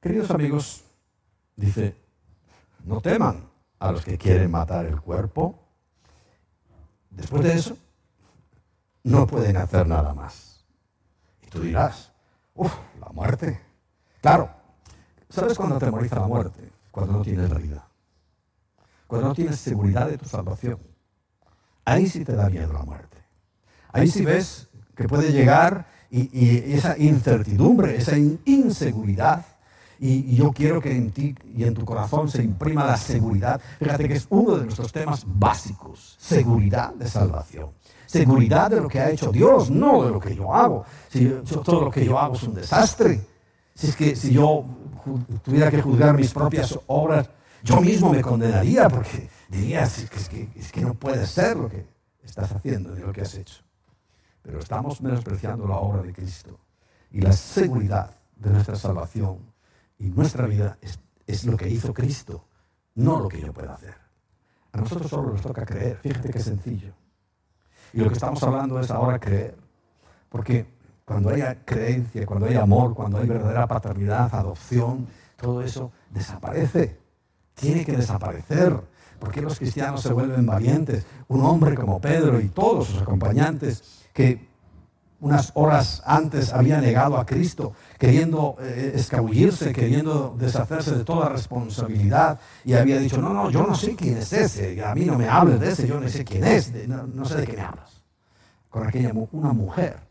Queridos 0.00 0.30
amigos, 0.30 0.84
dice, 1.56 1.96
no 2.84 3.00
teman 3.00 3.48
a 3.78 3.92
los 3.92 4.04
que 4.04 4.18
quieren 4.18 4.50
matar 4.50 4.86
el 4.86 5.00
cuerpo. 5.00 5.58
Después 7.10 7.42
de 7.42 7.54
eso, 7.54 7.76
no 9.02 9.26
pueden 9.26 9.56
hacer 9.56 9.86
nada 9.86 10.14
más. 10.14 10.64
Y 11.42 11.46
tú 11.48 11.60
dirás, 11.60 12.12
uff, 12.54 12.74
la 12.98 13.08
muerte. 13.08 13.60
Claro, 14.20 14.50
¿Sabes 15.30 15.56
cuándo 15.56 15.78
te 15.78 15.84
atemoriza 15.86 16.16
la 16.16 16.26
muerte? 16.26 16.70
Cuando 16.90 17.14
no 17.14 17.22
tienes 17.22 17.48
vida. 17.62 17.86
Cuando 19.06 19.28
no 19.28 19.34
tienes 19.34 19.58
seguridad 19.58 20.08
de 20.08 20.18
tu 20.18 20.26
salvación. 20.26 20.78
Ahí 21.84 22.06
sí 22.06 22.24
te 22.24 22.34
da 22.34 22.50
miedo 22.50 22.72
la 22.72 22.82
muerte. 22.82 23.16
Ahí 23.92 24.08
sí 24.08 24.24
ves 24.24 24.68
que 24.94 25.08
puede 25.08 25.32
llegar 25.32 25.86
y, 26.10 26.74
esa 26.74 26.98
incertidumbre, 26.98 27.96
esa 27.96 28.16
inseguridad. 28.18 29.46
Y, 29.98 30.34
yo 30.34 30.52
quiero 30.52 30.80
que 30.80 30.96
en 30.96 31.10
ti 31.10 31.34
y 31.56 31.64
en 31.64 31.74
tu 31.74 31.84
corazón 31.84 32.28
se 32.28 32.42
imprima 32.42 32.84
la 32.84 32.96
seguridad. 32.96 33.60
Fíjate 33.78 34.08
que 34.08 34.14
es 34.14 34.26
uno 34.30 34.56
de 34.56 34.64
nuestros 34.64 34.92
temas 34.92 35.24
básicos. 35.26 36.16
Seguridad 36.18 36.92
de 36.94 37.08
salvación. 37.08 37.70
Seguridad 38.06 38.70
de 38.70 38.80
lo 38.80 38.88
que 38.88 38.98
ha 38.98 39.10
hecho 39.10 39.30
Dios, 39.30 39.70
no 39.70 40.04
de 40.04 40.10
lo 40.10 40.18
que 40.18 40.34
yo 40.34 40.52
hago. 40.52 40.84
Si 41.08 41.26
todo 41.64 41.84
lo 41.84 41.90
que 41.90 42.04
yo 42.04 42.18
hago 42.18 42.34
es 42.34 42.42
un 42.42 42.54
desastre. 42.54 43.20
Si 43.80 43.86
es 43.86 43.96
que 43.96 44.14
si 44.14 44.34
yo 44.34 44.62
tuviera 45.42 45.70
que 45.70 45.80
juzgar 45.80 46.14
mis 46.14 46.34
propias 46.34 46.78
obras, 46.86 47.30
yo 47.62 47.80
mismo 47.80 48.12
me 48.12 48.20
condenaría 48.20 48.90
porque 48.90 49.30
diría, 49.48 49.84
es 49.84 50.28
que, 50.28 50.50
es 50.54 50.70
que 50.70 50.82
no 50.82 50.92
puede 50.92 51.26
ser 51.26 51.56
lo 51.56 51.70
que 51.70 51.86
estás 52.22 52.52
haciendo 52.52 52.94
ni 52.94 53.00
lo 53.00 53.10
que 53.10 53.22
has 53.22 53.34
hecho. 53.36 53.62
Pero 54.42 54.58
estamos 54.58 55.00
menospreciando 55.00 55.66
la 55.66 55.76
obra 55.76 56.02
de 56.02 56.12
Cristo 56.12 56.60
y 57.10 57.22
la 57.22 57.32
seguridad 57.32 58.14
de 58.36 58.50
nuestra 58.50 58.76
salvación 58.76 59.38
y 59.98 60.10
nuestra 60.10 60.46
vida 60.46 60.76
es, 60.82 61.00
es 61.26 61.46
lo 61.46 61.56
que 61.56 61.70
hizo 61.70 61.94
Cristo, 61.94 62.44
no 62.96 63.18
lo 63.18 63.28
que 63.28 63.40
yo 63.40 63.50
pueda 63.50 63.72
hacer. 63.72 63.94
A 64.72 64.78
nosotros 64.78 65.08
solo 65.08 65.30
nos 65.32 65.40
toca 65.40 65.64
creer, 65.64 65.96
fíjate 66.02 66.28
qué 66.28 66.40
sencillo. 66.40 66.92
Y 67.94 68.00
lo 68.00 68.08
que 68.08 68.14
estamos 68.14 68.42
hablando 68.42 68.78
es 68.78 68.90
ahora 68.90 69.18
creer, 69.18 69.56
porque 70.28 70.66
cuando 71.10 71.30
haya 71.30 71.64
creencia, 71.64 72.24
cuando 72.24 72.46
hay 72.46 72.54
amor, 72.54 72.94
cuando 72.94 73.18
hay 73.18 73.26
verdadera 73.26 73.66
paternidad, 73.66 74.32
adopción, 74.32 75.08
todo 75.36 75.60
eso 75.60 75.90
desaparece. 76.08 77.00
Tiene 77.52 77.84
que 77.84 77.96
desaparecer. 77.96 78.80
¿Por 79.18 79.32
qué 79.32 79.40
los 79.40 79.58
cristianos 79.58 80.02
se 80.02 80.12
vuelven 80.12 80.46
valientes? 80.46 81.04
Un 81.26 81.44
hombre 81.44 81.74
como 81.74 82.00
Pedro 82.00 82.40
y 82.40 82.46
todos 82.50 82.86
sus 82.86 83.02
acompañantes 83.02 84.06
que 84.12 84.48
unas 85.18 85.50
horas 85.54 86.00
antes 86.06 86.52
había 86.52 86.80
negado 86.80 87.16
a 87.16 87.26
Cristo, 87.26 87.72
queriendo 87.98 88.54
eh, 88.60 88.92
escabullirse, 88.94 89.72
queriendo 89.72 90.36
deshacerse 90.38 90.94
de 90.94 91.02
toda 91.02 91.28
responsabilidad, 91.28 92.38
y 92.64 92.74
había 92.74 93.00
dicho, 93.00 93.20
no, 93.20 93.34
no, 93.34 93.50
yo 93.50 93.66
no 93.66 93.74
sé 93.74 93.96
quién 93.96 94.18
es 94.18 94.32
ese, 94.32 94.84
a 94.84 94.94
mí 94.94 95.04
no 95.04 95.18
me 95.18 95.28
hables 95.28 95.58
de 95.58 95.70
ese, 95.70 95.88
yo 95.88 95.98
no 95.98 96.08
sé 96.08 96.24
quién 96.24 96.44
es, 96.44 96.72
no, 96.86 97.24
sé 97.24 97.38
de 97.38 97.48
qué 97.48 97.54
me 97.54 97.62
hablas. 97.62 98.04
Con 98.68 98.86
aquella 98.86 99.12
una 99.32 99.52
mujer 99.52 100.09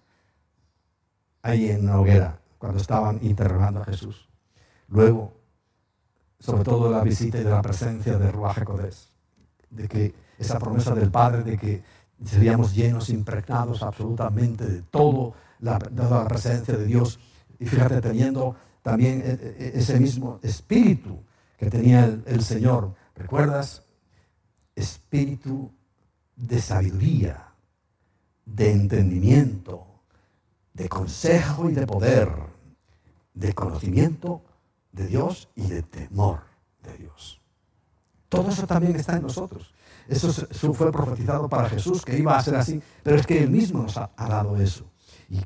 ahí 1.41 1.69
en 1.69 1.85
la 1.85 1.99
hoguera 1.99 2.39
cuando 2.57 2.79
estaban 2.79 3.19
interrogando 3.21 3.81
a 3.81 3.85
Jesús. 3.85 4.27
Luego, 4.89 5.33
sobre 6.39 6.63
todo 6.63 6.91
la 6.91 7.03
visita 7.03 7.39
y 7.39 7.43
de 7.43 7.49
la 7.49 7.61
presencia 7.61 8.17
de 8.17 8.31
Ruach 8.31 8.63
Codés, 8.63 9.09
de 9.69 9.87
que 9.87 10.13
esa 10.37 10.59
promesa 10.59 10.93
del 10.95 11.11
Padre 11.11 11.43
de 11.43 11.57
que 11.57 11.83
seríamos 12.23 12.73
llenos, 12.73 13.09
impregnados 13.09 13.81
absolutamente 13.81 14.65
de 14.65 14.81
todo 14.81 15.33
la, 15.59 15.79
la 15.95 16.27
presencia 16.27 16.75
de 16.75 16.85
Dios. 16.85 17.19
Y 17.59 17.65
fíjate, 17.65 18.01
teniendo 18.01 18.55
también 18.81 19.21
e, 19.25 19.31
e, 19.31 19.71
ese 19.79 19.99
mismo 19.99 20.39
espíritu 20.41 21.23
que 21.57 21.69
tenía 21.69 22.05
el, 22.05 22.23
el 22.25 22.43
Señor. 22.43 22.93
¿Recuerdas? 23.15 23.83
Espíritu 24.75 25.71
de 26.35 26.61
sabiduría, 26.61 27.53
de 28.45 28.71
entendimiento, 28.71 29.88
de 30.73 30.89
consejo 30.89 31.69
y 31.69 31.73
de 31.73 31.85
poder, 31.85 32.29
de 33.33 33.53
conocimiento 33.53 34.43
de 34.91 35.07
Dios 35.07 35.49
y 35.55 35.67
de 35.67 35.83
temor 35.83 36.41
de 36.83 36.97
Dios. 36.97 37.41
Todo 38.27 38.49
eso 38.49 38.67
también 38.67 38.95
está 38.95 39.15
en 39.15 39.23
nosotros. 39.23 39.73
Eso, 40.07 40.73
fue 40.73 40.91
profetizado 40.91 41.47
para 41.47 41.69
Jesús, 41.69 42.03
que 42.03 42.17
iba 42.17 42.37
a 42.37 42.41
ser 42.41 42.55
así, 42.55 42.81
pero 43.03 43.17
es 43.17 43.27
que 43.27 43.43
Él 43.43 43.49
mismo 43.49 43.83
nos 43.83 43.97
ha, 43.97 44.09
dado 44.17 44.57
eso. 44.57 44.91
Y, 45.29 45.39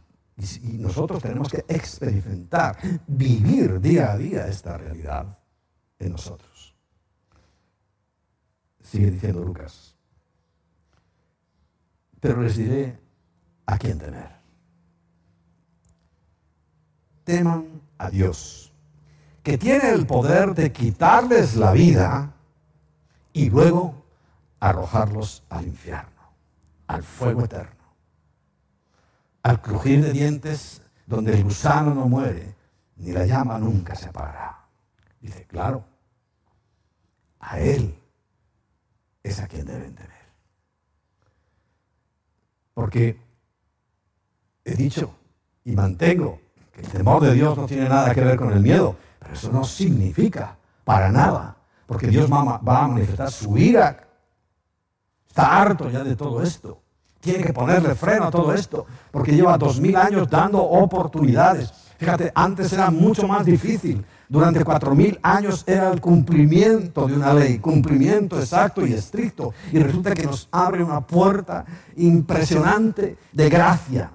nosotros 0.79 1.21
tenemos 1.21 1.47
que 1.47 1.63
experimentar, 1.67 2.77
vivir 3.05 3.79
día 3.79 4.11
a 4.11 4.17
día 4.17 4.47
esta 4.47 4.77
realidad 4.77 5.37
en 5.99 6.11
nosotros. 6.11 6.75
Sigue 8.81 9.11
diciendo 9.11 9.43
Lucas. 9.43 9.95
Pero 12.19 12.41
les 12.41 12.57
diré 12.57 12.99
a 13.65 13.77
quién 13.77 13.99
temer 13.99 14.42
teman 17.23 17.81
a 17.97 18.09
Dios, 18.09 18.73
que 19.41 19.57
tiene 19.57 19.89
el 19.89 20.05
poder 20.05 20.53
de 20.53 20.71
quitarles 20.71 21.55
la 21.55 21.71
vida 21.71 22.33
y 23.33 23.49
luego 23.49 24.05
arrojarlos 24.59 25.43
al 25.49 25.67
infierno, 25.67 26.33
al 26.87 27.03
fuego 27.03 27.43
eterno, 27.43 27.83
al 29.41 29.61
crujir 29.61 30.03
de 30.03 30.13
dientes 30.13 30.81
donde 31.05 31.33
el 31.33 31.43
gusano 31.43 31.93
no 31.93 32.07
muere, 32.07 32.55
ni 32.95 33.11
la 33.11 33.25
llama 33.25 33.59
nunca 33.59 33.95
se 33.95 34.09
apagará. 34.09 34.65
Dice, 35.19 35.45
claro, 35.45 35.85
a 37.39 37.59
Él 37.59 37.97
es 39.21 39.39
a 39.39 39.47
quien 39.47 39.65
deben 39.65 39.95
temer. 39.95 40.11
Porque 42.73 43.19
he 44.65 44.75
dicho 44.75 45.15
y 45.63 45.75
mantengo 45.75 46.42
que 46.73 46.81
el 46.81 46.87
temor 46.87 47.21
de 47.21 47.33
Dios 47.33 47.55
no 47.55 47.65
tiene 47.65 47.87
nada 47.87 48.13
que 48.13 48.21
ver 48.21 48.37
con 48.37 48.51
el 48.51 48.59
miedo, 48.59 48.95
pero 49.19 49.33
eso 49.33 49.51
no 49.51 49.63
significa 49.63 50.57
para 50.83 51.11
nada, 51.11 51.55
porque 51.85 52.07
Dios 52.07 52.31
va 52.31 52.59
a 52.59 52.87
manifestar 52.87 53.31
su 53.31 53.57
ira. 53.57 54.07
Está 55.27 55.61
harto 55.61 55.89
ya 55.89 56.03
de 56.03 56.15
todo 56.15 56.41
esto. 56.41 56.79
Tiene 57.19 57.43
que 57.43 57.53
ponerle 57.53 57.95
freno 57.95 58.25
a 58.25 58.31
todo 58.31 58.53
esto, 58.53 58.85
porque 59.11 59.31
lleva 59.31 59.57
dos 59.57 59.79
mil 59.79 59.95
años 59.95 60.29
dando 60.29 60.61
oportunidades. 60.61 61.71
Fíjate, 61.97 62.31
antes 62.35 62.73
era 62.73 62.89
mucho 62.91 63.27
más 63.27 63.45
difícil. 63.45 64.03
Durante 64.27 64.65
cuatro 64.65 64.95
mil 64.95 65.19
años 65.21 65.63
era 65.67 65.91
el 65.91 66.01
cumplimiento 66.01 67.07
de 67.07 67.13
una 67.13 67.33
ley, 67.33 67.59
cumplimiento 67.59 68.39
exacto 68.39 68.85
y 68.85 68.93
estricto. 68.93 69.53
Y 69.71 69.79
resulta 69.79 70.13
que 70.13 70.25
nos 70.25 70.49
abre 70.51 70.83
una 70.83 71.01
puerta 71.01 71.65
impresionante 71.95 73.15
de 73.31 73.49
gracia, 73.49 74.11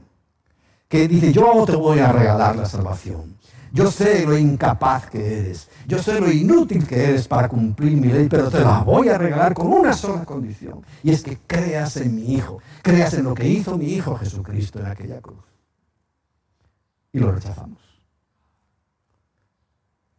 que 0.89 1.07
dice, 1.07 1.33
yo 1.33 1.65
te 1.67 1.77
voy 1.77 1.99
a 1.99 2.11
regalar 2.11 2.57
la 2.57 2.65
salvación. 2.65 3.37
Yo 3.73 3.91
sé 3.91 4.25
lo 4.25 4.37
incapaz 4.37 5.11
que 5.11 5.41
eres. 5.41 5.69
Yo 5.87 5.99
sé 6.03 6.21
lo 6.21 6.31
inútil 6.31 6.87
que 6.87 7.11
eres 7.11 7.29
para 7.29 7.49
cumplir 7.49 7.93
mi 7.97 8.09
ley, 8.09 8.27
pero 8.29 8.51
te 8.51 8.61
la 8.61 8.83
voy 8.83 9.11
a 9.11 9.19
regalar 9.19 9.53
con 9.53 9.67
una 9.67 9.93
sola 9.93 10.25
condición. 10.25 10.83
Y 11.03 11.11
es 11.11 11.23
que 11.23 11.39
creas 11.47 11.99
en 11.99 12.15
mi 12.15 12.35
Hijo. 12.35 12.61
Creas 12.83 13.15
en 13.15 13.25
lo 13.25 13.35
que 13.35 13.47
hizo 13.47 13.77
mi 13.77 13.93
Hijo 13.93 14.17
Jesucristo 14.17 14.81
en 14.81 14.87
aquella 14.87 15.21
cruz. 15.21 15.45
Y 17.13 17.19
lo 17.19 17.31
rechazamos. 17.33 17.79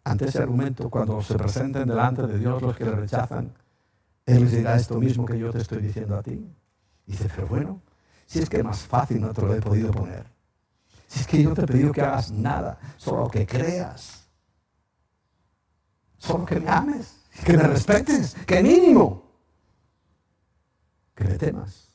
Ante 0.04 0.26
ese 0.26 0.40
argumento, 0.40 0.90
cuando 0.90 1.22
se 1.22 1.36
presenten 1.36 1.88
delante 1.88 2.26
de 2.26 2.38
Dios 2.38 2.62
los 2.62 2.76
que 2.76 2.86
le 2.86 2.92
rechazan, 2.92 3.54
Él 4.26 4.42
les 4.42 4.52
dirá 4.52 4.76
esto 4.76 5.00
mismo 5.00 5.26
que 5.26 5.38
yo 5.38 5.52
te 5.52 5.60
estoy 5.60 5.82
diciendo 5.82 6.18
a 6.18 6.24
ti. 6.24 6.48
dice, 7.06 7.28
pero 7.36 7.48
bueno, 7.48 7.82
si 8.26 8.40
es 8.40 8.50
que 8.50 8.62
más 8.64 8.82
fácil 8.82 9.22
no 9.22 9.34
te 9.34 9.42
lo 9.42 9.54
he 9.54 9.62
podido 9.62 9.92
poner. 9.92 10.39
Si 11.10 11.22
es 11.22 11.28
que 11.28 11.42
yo 11.42 11.50
no 11.50 11.56
te 11.56 11.64
he 11.64 11.66
pedido 11.66 11.92
que 11.92 12.02
hagas 12.02 12.32
nada, 12.32 12.80
solo 12.96 13.28
que 13.30 13.46
creas. 13.46 14.30
Solo 16.20 16.46
que 16.46 16.60
me 16.60 16.70
ames, 16.70 17.22
que 17.44 17.58
me 17.58 17.64
respetes, 17.64 18.36
que 18.46 18.62
mínimo. 18.62 19.24
Que 21.16 21.24
me 21.24 21.34
temas. 21.34 21.88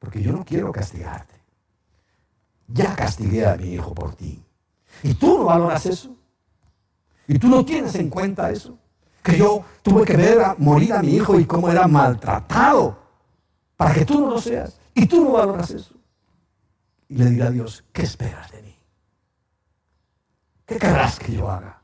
Porque 0.00 0.20
yo 0.20 0.32
no 0.32 0.44
quiero 0.44 0.72
castigarte. 0.72 1.36
Ya 2.66 2.96
castigué 2.96 3.46
a 3.46 3.56
mi 3.56 3.74
hijo 3.74 3.94
por 3.94 4.16
ti. 4.16 4.44
¿Y 5.04 5.14
tú 5.14 5.38
no 5.38 5.44
valoras 5.44 5.86
eso? 5.86 6.16
¿Y 7.28 7.38
tú 7.38 7.46
no 7.46 7.64
tienes 7.64 7.94
en 7.94 8.10
cuenta 8.10 8.50
eso? 8.50 8.76
Que 9.22 9.38
yo 9.38 9.64
tuve 9.82 10.04
que 10.04 10.16
ver 10.16 10.40
a 10.42 10.56
morir 10.58 10.94
a 10.94 11.02
mi 11.02 11.14
hijo 11.14 11.38
y 11.38 11.44
cómo 11.44 11.70
era 11.70 11.86
maltratado 11.86 12.98
para 13.76 13.94
que 13.94 14.04
tú 14.04 14.20
no 14.20 14.30
lo 14.30 14.40
seas. 14.40 14.80
Y 14.94 15.06
tú 15.06 15.22
no 15.22 15.32
valoras 15.32 15.70
eso 15.70 15.95
y 17.08 17.16
le 17.16 17.26
dirá 17.26 17.46
a 17.46 17.50
Dios, 17.50 17.84
¿qué 17.92 18.02
esperas 18.02 18.50
de 18.52 18.62
mí? 18.62 18.78
¿Qué 20.64 20.78
querrás 20.78 21.18
que 21.18 21.32
yo 21.32 21.50
haga? 21.50 21.80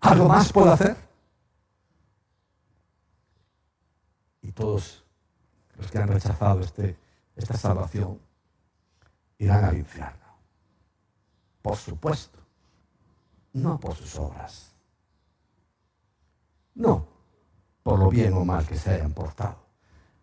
¿Algo 0.00 0.28
más 0.28 0.52
puedo 0.52 0.72
hacer? 0.72 0.96
Y 4.42 4.50
todos 4.52 5.04
los 5.76 5.90
que 5.90 5.98
han 5.98 6.08
rechazado 6.08 6.60
este, 6.60 6.98
esta 7.36 7.56
salvación 7.56 8.20
irán 9.38 9.64
al 9.64 9.76
infierno. 9.76 10.18
Por 11.62 11.76
supuesto, 11.76 12.40
no 13.52 13.78
por 13.78 13.94
sus 13.94 14.16
obras. 14.16 14.74
No 16.74 17.12
por 17.82 17.98
lo 17.98 18.10
bien 18.10 18.32
o 18.34 18.44
mal 18.44 18.66
que 18.66 18.76
se 18.76 18.90
hayan 18.90 19.12
portado. 19.12 19.66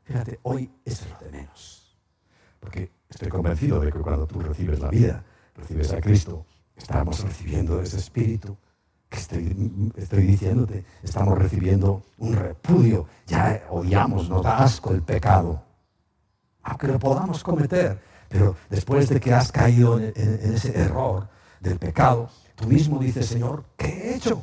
Fíjate, 0.04 0.40
hoy 0.44 0.72
es 0.86 1.08
lo 1.10 1.18
de 1.20 1.32
menos. 1.32 1.98
Porque 2.60 2.92
Estoy 3.10 3.30
convencido 3.30 3.80
de 3.80 3.92
que 3.92 4.00
cuando 4.00 4.28
tú 4.28 4.40
recibes 4.40 4.80
la 4.80 4.90
vida, 4.90 5.24
recibes 5.56 5.92
a 5.92 6.00
Cristo, 6.00 6.46
estamos 6.76 7.24
recibiendo 7.24 7.82
ese 7.82 7.98
espíritu 7.98 8.56
que 9.10 9.18
estoy, 9.18 10.22
diciéndote, 10.28 10.86
estamos 11.02 11.36
recibiendo 11.38 12.04
un 12.20 12.36
repudio. 12.36 13.08
Ya 13.26 13.64
odiamos, 13.72 14.30
nos 14.30 14.44
da 14.44 14.60
asco 14.60 14.92
el 14.94 15.02
pecado. 15.02 15.64
Aunque 16.62 16.88
lo 16.88 17.00
podamos 17.00 17.44
cometer, 17.44 18.00
pero 18.28 18.56
después 18.70 19.10
de 19.10 19.20
que 19.20 19.34
has 19.34 19.52
caído 19.52 19.98
en, 20.00 20.14
en 20.16 20.54
ese 20.54 20.80
error 20.80 21.28
del 21.60 21.80
pecado, 21.80 22.30
tú 22.54 22.68
mismo 22.68 23.00
dices, 23.00 23.26
Señor, 23.26 23.66
¿qué 23.76 23.88
he 23.88 24.16
hecho? 24.16 24.40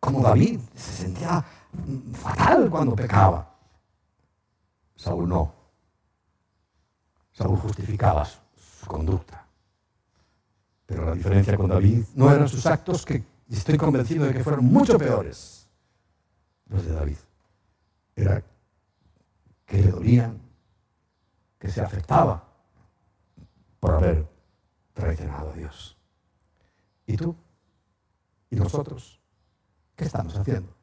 Como 0.00 0.22
David 0.22 0.58
se 0.74 1.02
sentía 1.02 1.44
fatal 2.14 2.70
cuando 2.70 2.96
pecaba. 2.96 3.54
Saúl 4.96 5.28
no. 5.28 5.59
Saúl 7.40 7.56
justificaba 7.56 8.26
su, 8.26 8.86
conducta. 8.86 9.46
Pero 10.84 11.06
la 11.06 11.14
diferencia 11.14 11.56
con 11.56 11.70
David 11.70 12.04
no 12.14 12.30
eran 12.30 12.46
sus 12.46 12.66
actos, 12.66 13.06
que 13.06 13.24
estoy 13.48 13.78
convencido 13.78 14.26
de 14.26 14.34
que 14.34 14.44
fueron 14.44 14.66
mucho 14.66 14.98
peores 14.98 15.66
los 16.66 16.84
de 16.84 16.92
David. 16.92 17.16
Era 18.14 18.42
que 19.64 19.78
le 19.78 19.90
dolían, 19.90 20.38
que 21.58 21.70
se 21.70 21.80
afectaba 21.80 22.44
por 23.78 23.94
haber 23.94 24.26
traicionado 24.92 25.50
a 25.50 25.54
Dios. 25.54 25.96
¿Y 27.06 27.16
tú? 27.16 27.34
¿Y 28.50 28.56
nosotros? 28.56 29.18
¿Qué 29.96 30.04
estamos 30.04 30.36
haciendo? 30.36 30.74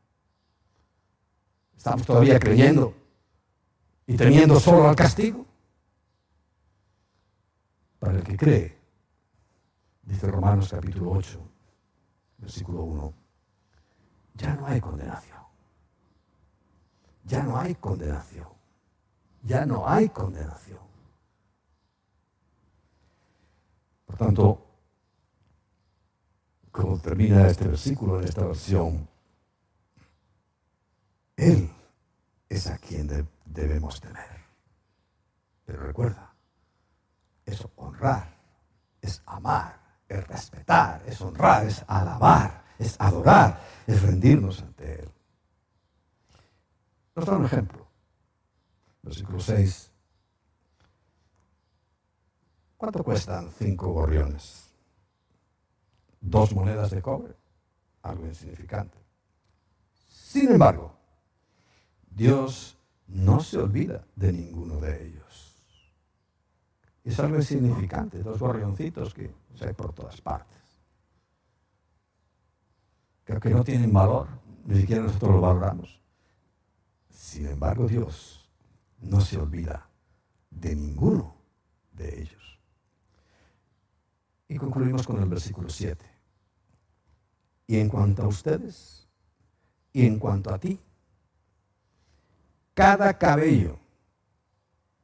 ¿Estamos 1.77 2.03
todavía 2.07 2.39
creyendo 2.39 2.95
y 4.07 4.17
teniendo 4.17 4.59
solo 4.59 4.89
al 4.89 4.95
castigo? 4.95 5.46
Para 7.99 8.17
el 8.17 8.23
que 8.23 8.37
cree. 8.37 8.77
Dice 10.03 10.27
Romanos 10.27 10.69
capítulo 10.69 11.11
8, 11.11 11.39
versículo 12.37 12.83
1. 12.83 13.13
Ya 14.35 14.55
no 14.55 14.67
hay 14.67 14.79
condenación. 14.79 15.39
Ya 17.25 17.43
no 17.43 17.57
hay 17.57 17.75
condenación. 17.75 18.47
Ya 19.43 19.65
no 19.65 19.87
hay 19.87 20.09
condenación. 20.09 20.79
Por 24.05 24.15
tanto, 24.15 24.65
como 26.71 26.97
termina 26.99 27.47
este 27.47 27.67
versículo 27.67 28.19
en 28.19 28.27
esta 28.27 28.45
versión, 28.45 29.09
Él 31.35 31.69
es 32.47 32.67
a 32.67 32.77
quien 32.77 33.27
debemos 33.45 33.99
temer. 33.99 34.45
Pero 35.65 35.81
recuerda, 35.83 36.26
es 37.47 37.65
honrar, 37.77 38.37
es 39.01 39.23
amar, 39.25 39.79
es 40.07 40.27
respetar, 40.27 41.01
es 41.07 41.19
honrar, 41.21 41.65
es 41.65 41.83
alabar, 41.87 42.63
es 42.77 42.99
adorar, 42.99 43.59
es 43.87 44.01
rendirnos 44.01 44.61
ante 44.61 45.01
Él. 45.01 45.09
Nos 47.15 47.25
da 47.25 47.37
un 47.37 47.45
ejemplo. 47.45 47.87
Versículo 49.01 49.39
6. 49.39 49.91
¿Cuánto 52.75 53.03
cuestan 53.03 53.49
cinco 53.57 53.93
gorriones? 53.93 54.69
Dos 56.19 56.53
monedas 56.53 56.91
de 56.91 57.01
cobre, 57.01 57.33
algo 58.03 58.27
insignificante. 58.27 58.97
Sin 60.09 60.51
embargo, 60.51 60.93
Dios 62.09 62.77
no 63.07 63.39
se 63.39 63.57
olvida 63.57 64.05
de 64.15 64.33
ninguno 64.33 64.79
de 64.81 65.07
ellos 65.07 65.46
es 67.09 67.19
algo 67.19 67.37
insignificante, 67.37 68.21
dos 68.21 68.39
gorrioncitos 68.39 69.13
que 69.13 69.31
hay 69.61 69.73
por 69.73 69.93
todas 69.93 70.19
partes. 70.19 70.57
Creo 73.23 73.39
que 73.39 73.49
no 73.49 73.63
tienen 73.63 73.93
valor, 73.93 74.27
ni 74.65 74.81
siquiera 74.81 75.03
nosotros 75.03 75.31
lo 75.31 75.41
valoramos. 75.41 76.01
Sin 77.09 77.47
embargo, 77.47 77.87
Dios 77.87 78.49
no 78.99 79.21
se 79.21 79.37
olvida 79.37 79.89
de 80.49 80.75
ninguno 80.75 81.35
de 81.93 82.21
ellos. 82.21 82.59
Y 84.49 84.57
concluimos 84.57 85.05
con 85.05 85.21
el 85.21 85.27
versículo 85.27 85.69
7. 85.69 86.05
Y 87.67 87.77
en 87.79 87.89
cuanto 87.89 88.23
a 88.23 88.27
ustedes, 88.27 89.07
y 89.91 90.05
en 90.05 90.19
cuanto 90.19 90.53
a 90.53 90.59
ti, 90.59 90.79
cada 92.73 93.17
cabello 93.17 93.79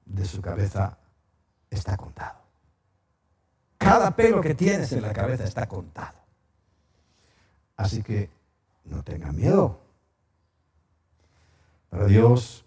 de 0.05 0.25
su 0.25 0.41
cabeza 0.41 0.97
está 1.75 1.97
contado. 1.97 2.39
Cada 3.77 4.15
pelo 4.15 4.41
que 4.41 4.55
tienes 4.55 4.91
en 4.93 5.01
la 5.01 5.13
cabeza 5.13 5.43
está 5.43 5.67
contado. 5.67 6.17
Así 7.75 8.01
que 8.01 8.29
no 8.85 9.03
tengan 9.03 9.35
miedo. 9.35 9.79
Para 11.89 12.05
Dios 12.05 12.63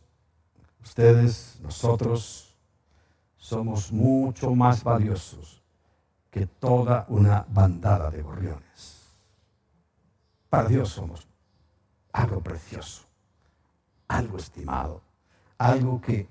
ustedes, 0.83 1.59
nosotros, 1.63 2.55
somos 3.37 3.93
mucho 3.93 4.55
más 4.55 4.83
valiosos 4.83 5.63
que 6.31 6.47
toda 6.47 7.07
una 7.09 7.45
bandada 7.49 8.11
de 8.11 8.23
gorriones. 8.23 9.13
Para 10.49 10.69
Dios 10.69 10.89
somos 10.91 11.27
algo 12.13 12.41
precioso, 12.41 13.03
algo 14.09 14.39
estimado, 14.39 15.03
algo 15.59 16.01
que 16.01 16.29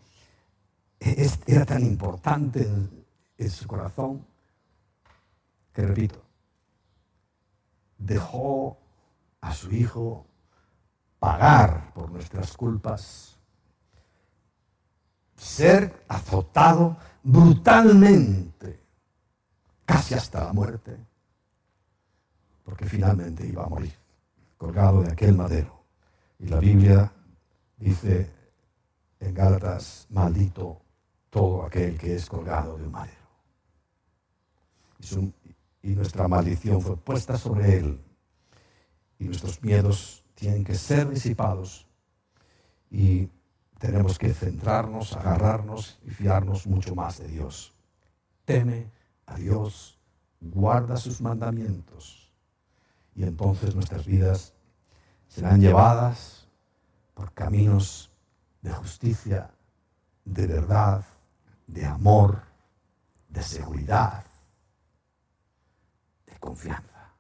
era 1.05 1.65
tan 1.65 1.83
importante 1.83 2.67
en, 3.37 3.49
su 3.49 3.67
corazón 3.67 4.25
que, 5.71 5.83
repito, 5.83 6.21
dejó 7.97 8.77
a 9.41 9.53
su 9.53 9.71
hijo 9.71 10.25
pagar 11.19 11.93
por 11.93 12.09
nuestras 12.09 12.57
culpas, 12.57 13.37
ser 15.35 16.05
azotado 16.07 16.97
brutalmente, 17.21 18.81
casi 19.85 20.15
hasta 20.15 20.45
la 20.45 20.53
muerte, 20.53 20.97
porque 22.63 22.85
finalmente 22.85 23.45
iba 23.45 23.63
a 23.63 23.69
morir, 23.69 23.93
colgado 24.57 25.03
de 25.03 25.11
aquel 25.11 25.35
madero. 25.35 25.83
Y 26.39 26.47
la 26.47 26.59
Biblia 26.59 27.11
dice 27.77 28.31
en 29.19 29.33
Gálatas, 29.33 30.07
maldito 30.09 30.84
todo 31.35 31.65
aquel 31.65 31.97
que 31.97 32.15
es 32.15 32.27
colgado 32.27 32.77
de 32.77 32.85
un 32.85 32.91
madero. 32.93 33.27
Y, 35.83 35.89
nuestra 35.89 36.29
maldición 36.29 36.81
fue 36.81 36.95
puesta 36.95 37.37
sobre 37.37 37.77
él 37.77 38.01
y 39.19 39.25
nuestros 39.25 39.61
miedos 39.61 40.23
tienen 40.33 40.63
que 40.63 40.75
ser 40.75 41.09
disipados 41.09 41.87
y 42.89 43.27
tenemos 43.79 44.17
que 44.17 44.33
centrarnos, 44.33 45.11
agarrarnos 45.13 45.99
y 46.05 46.11
fiarnos 46.11 46.67
mucho 46.67 46.95
más 46.95 47.17
de 47.17 47.27
Dios. 47.27 47.73
Teme 48.45 48.89
a 49.25 49.35
Dios, 49.35 49.99
guarda 50.39 50.95
sus 50.95 51.19
mandamientos 51.19 52.31
y 53.13 53.23
entonces 53.23 53.75
nuestras 53.75 54.05
vidas 54.05 54.53
serán 55.27 55.59
llevadas 55.59 56.47
por 57.13 57.33
caminos 57.33 58.09
de 58.61 58.71
justicia, 58.71 59.51
de 60.23 60.47
verdad, 60.47 61.05
de 61.67 61.85
amor, 61.85 62.41
de 63.29 63.41
seguridad, 63.41 64.23
de 66.25 66.37
confianza. 66.39 67.13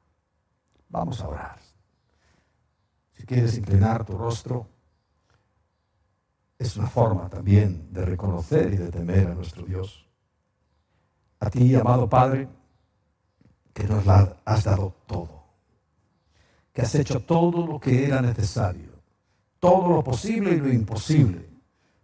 Vamos 0.89 1.21
a 1.21 1.27
orar. 1.27 1.59
Si 3.11 3.25
quieres 3.25 3.57
inclinar 3.57 4.05
tu 4.05 4.17
rostro, 4.17 4.67
es 6.57 6.77
una 6.77 6.87
forma 6.87 7.29
también 7.29 7.91
de 7.91 8.05
reconocer 8.05 8.73
y 8.73 8.77
de 8.77 8.89
temer 8.89 9.27
a 9.27 9.35
nuestro 9.35 9.65
Dios. 9.65 10.07
A 11.39 11.49
ti, 11.49 11.75
amado 11.75 12.07
Padre, 12.07 12.47
que 13.73 13.83
nos 13.83 14.07
has 14.07 14.63
dado 14.63 14.95
todo, 15.05 15.43
que 16.71 16.81
has 16.81 16.95
hecho 16.95 17.19
todo 17.19 17.67
lo 17.67 17.79
que 17.79 18.05
era 18.05 18.21
necesario, 18.21 18.91
todo 19.59 19.89
lo 19.89 20.03
posible 20.03 20.51
y 20.51 20.59
lo 20.59 20.71
imposible, 20.71 21.49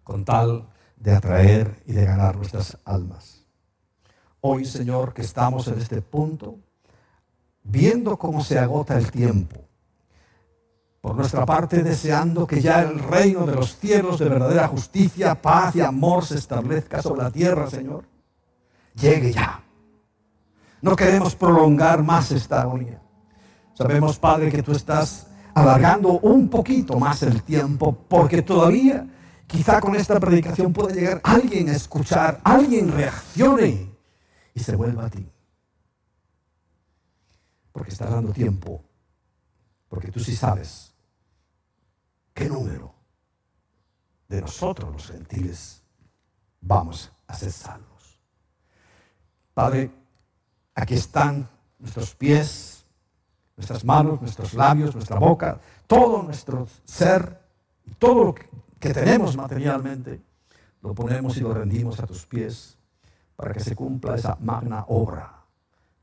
con 0.03 0.25
tal 0.25 0.70
de 1.01 1.15
atraer 1.15 1.81
y 1.85 1.93
de 1.93 2.05
ganar 2.05 2.35
nuestras 2.35 2.77
almas. 2.85 3.43
Hoy, 4.39 4.65
Señor, 4.65 5.13
que 5.13 5.23
estamos 5.23 5.67
en 5.67 5.79
este 5.79 6.01
punto, 6.01 6.57
viendo 7.63 8.17
cómo 8.17 8.43
se 8.43 8.59
agota 8.59 8.97
el 8.97 9.11
tiempo, 9.11 9.61
por 11.01 11.15
nuestra 11.15 11.45
parte 11.45 11.81
deseando 11.81 12.45
que 12.45 12.61
ya 12.61 12.83
el 12.83 12.99
reino 12.99 13.47
de 13.47 13.55
los 13.55 13.75
cielos 13.77 14.19
de 14.19 14.29
verdadera 14.29 14.67
justicia, 14.67 15.41
paz 15.41 15.75
y 15.75 15.81
amor 15.81 16.23
se 16.23 16.37
establezca 16.37 17.01
sobre 17.01 17.23
la 17.23 17.31
tierra, 17.31 17.67
Señor. 17.67 18.05
Llegue 18.93 19.33
ya. 19.33 19.63
No 20.81 20.95
queremos 20.95 21.35
prolongar 21.35 22.03
más 22.03 22.31
esta 22.31 22.61
agonía. 22.61 23.01
Sabemos, 23.73 24.19
Padre, 24.19 24.51
que 24.51 24.61
tú 24.61 24.73
estás 24.73 25.27
alargando 25.55 26.19
un 26.19 26.49
poquito 26.49 26.99
más 26.99 27.23
el 27.23 27.41
tiempo 27.41 27.97
porque 28.07 28.43
todavía 28.43 29.07
quizá 29.51 29.81
con 29.81 29.95
esta 29.95 30.19
predicación 30.19 30.71
pueda 30.73 30.93
llegar 30.93 31.21
alguien 31.23 31.69
a 31.69 31.73
escuchar, 31.73 32.39
alguien 32.43 32.91
reaccione 32.91 33.91
y 34.53 34.59
se 34.59 34.75
vuelva 34.75 35.05
a 35.05 35.09
ti. 35.09 35.27
Porque 37.71 37.91
estás 37.91 38.09
dando 38.09 38.31
tiempo, 38.31 38.83
porque 39.87 40.11
tú 40.11 40.19
sí 40.19 40.35
sabes 40.35 40.91
¿Qué 42.33 42.47
número 42.47 42.93
de 44.27 44.41
nosotros 44.41 44.91
los 44.91 45.07
gentiles 45.07 45.83
vamos 46.61 47.11
a 47.27 47.35
ser 47.35 47.51
salvos? 47.51 48.19
Padre, 49.53 49.91
aquí 50.73 50.95
están 50.95 51.49
nuestros 51.77 52.15
pies, 52.15 52.85
nuestras 53.57 53.83
manos, 53.83 54.21
nuestros 54.21 54.53
labios, 54.53 54.95
nuestra 54.95 55.19
boca, 55.19 55.59
todo 55.87 56.23
nuestro 56.23 56.67
ser, 56.85 57.41
todo 57.99 58.23
lo 58.23 58.33
que 58.33 58.49
tenemos 58.89 59.37
materialmente, 59.37 60.21
lo 60.81 60.93
ponemos 60.95 61.37
y 61.37 61.41
lo 61.41 61.53
rendimos 61.53 61.99
a 61.99 62.07
tus 62.07 62.25
pies 62.25 62.77
para 63.35 63.53
que 63.53 63.59
se 63.59 63.75
cumpla 63.75 64.15
esa 64.15 64.37
magna 64.39 64.85
obra 64.87 65.45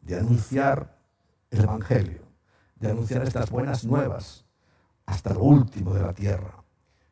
de 0.01 0.19
anunciar 0.19 0.99
el 1.51 1.61
Evangelio, 1.61 2.23
de 2.77 2.91
anunciar 2.91 3.23
estas 3.23 3.51
buenas 3.51 3.85
nuevas 3.85 4.45
hasta 5.07 5.35
lo 5.35 5.43
último 5.43 5.95
de 5.95 6.03
la 6.03 6.13
tierra. 6.13 6.63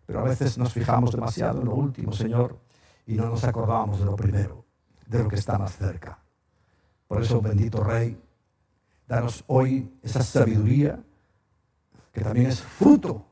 Pero 0.07 0.21
a 0.21 0.25
veces 0.25 0.57
nos 0.57 0.73
fijamos 0.73 1.13
demasiado 1.13 1.61
en 1.61 1.67
lo 1.67 1.75
último, 1.75 2.13
Señor, 2.13 2.59
y 3.07 3.15
no 3.15 3.29
nos 3.29 3.45
acordamos 3.45 3.99
de 3.99 4.05
lo 4.05 4.15
primero, 4.15 4.65
de 5.07 5.23
lo 5.23 5.29
que 5.29 5.37
está 5.37 5.59
más 5.59 5.77
cerca. 5.77 6.19
Por 7.09 7.23
eso, 7.23 7.41
bendito 7.41 7.83
Rey, 7.83 8.21
danos 9.09 9.45
hoy 9.47 9.99
esa 10.03 10.23
sabiduría 10.23 11.03
que 12.13 12.21
también 12.23 12.47
es 12.47 12.61
fruto 12.61 13.27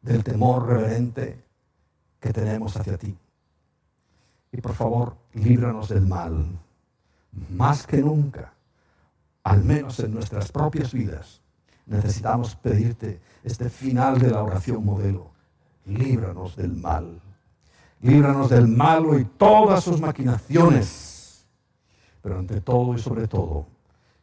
del 0.00 0.24
temor 0.24 0.66
reverente 0.66 1.42
que 2.18 2.32
tenemos 2.32 2.76
hacia 2.76 2.96
ti. 2.96 3.16
Y 4.52 4.60
por 4.60 4.74
favor, 4.74 5.16
líbranos 5.34 5.88
del 5.88 6.06
mal, 6.06 6.58
más 7.50 7.86
que 7.86 7.98
nunca, 7.98 8.52
al 9.44 9.64
menos 9.64 10.00
en 10.00 10.12
nuestras 10.12 10.50
propias 10.50 10.92
vidas 10.92 11.40
necesitamos 11.90 12.54
pedirte 12.54 13.20
este 13.42 13.68
final 13.68 14.18
de 14.18 14.30
la 14.30 14.42
oración 14.42 14.84
modelo. 14.84 15.32
Líbranos 15.86 16.54
del 16.54 16.72
mal. 16.72 17.20
Líbranos 18.00 18.48
del 18.48 18.68
malo 18.68 19.18
y 19.18 19.24
todas 19.24 19.82
sus 19.84 20.00
maquinaciones. 20.00 21.44
Pero 22.22 22.38
ante 22.38 22.60
todo 22.60 22.94
y 22.94 22.98
sobre 22.98 23.26
todo, 23.26 23.66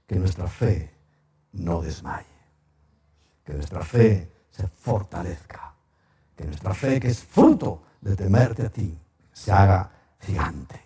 que 0.08 0.16
nuestra 0.16 0.48
fe 0.48 0.94
no 1.52 1.82
desmaye. 1.82 2.26
Que 3.44 3.54
nuestra 3.54 3.82
fe 3.82 4.32
se 4.58 4.68
fortalezca. 4.68 5.74
Que 6.36 6.46
nuestra 6.46 6.74
fe, 6.74 7.00
que 7.00 7.10
es 7.10 7.24
fruto 7.24 7.84
de 8.02 8.16
temerte 8.16 8.66
a 8.66 8.70
ti, 8.70 8.98
se 9.32 9.52
haga 9.52 9.92
gigante. 10.20 10.82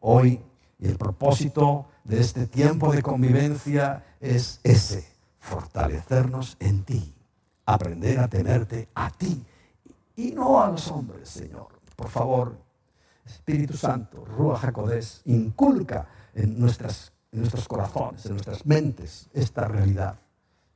Hoy, 0.00 0.40
y 0.78 0.88
el 0.88 0.96
propósito 0.96 1.86
de 2.04 2.20
este 2.20 2.46
tiempo 2.46 2.92
de 2.92 3.02
convivencia 3.02 4.04
es 4.20 4.60
ese 4.62 5.06
fortalecernos 5.38 6.56
en 6.60 6.84
ti, 6.84 7.14
aprender 7.66 8.18
a 8.20 8.28
temerte 8.28 8.88
a 8.94 9.10
ti 9.10 9.44
y 10.16 10.32
no 10.32 10.62
a 10.62 10.70
los 10.70 10.88
hombres, 10.88 11.28
Señor. 11.28 11.68
Por 11.96 12.08
favor, 12.08 12.56
Espíritu 13.24 13.76
Santo, 13.76 14.24
Rúa 14.24 14.58
Jacodés, 14.58 15.22
inculca 15.26 16.08
en, 16.34 16.58
nuestras, 16.58 17.12
en 17.30 17.40
nuestros 17.40 17.68
corazones, 17.68 18.24
en 18.26 18.32
nuestras 18.32 18.66
mentes, 18.66 19.28
esta 19.32 19.68
realidad 19.68 20.18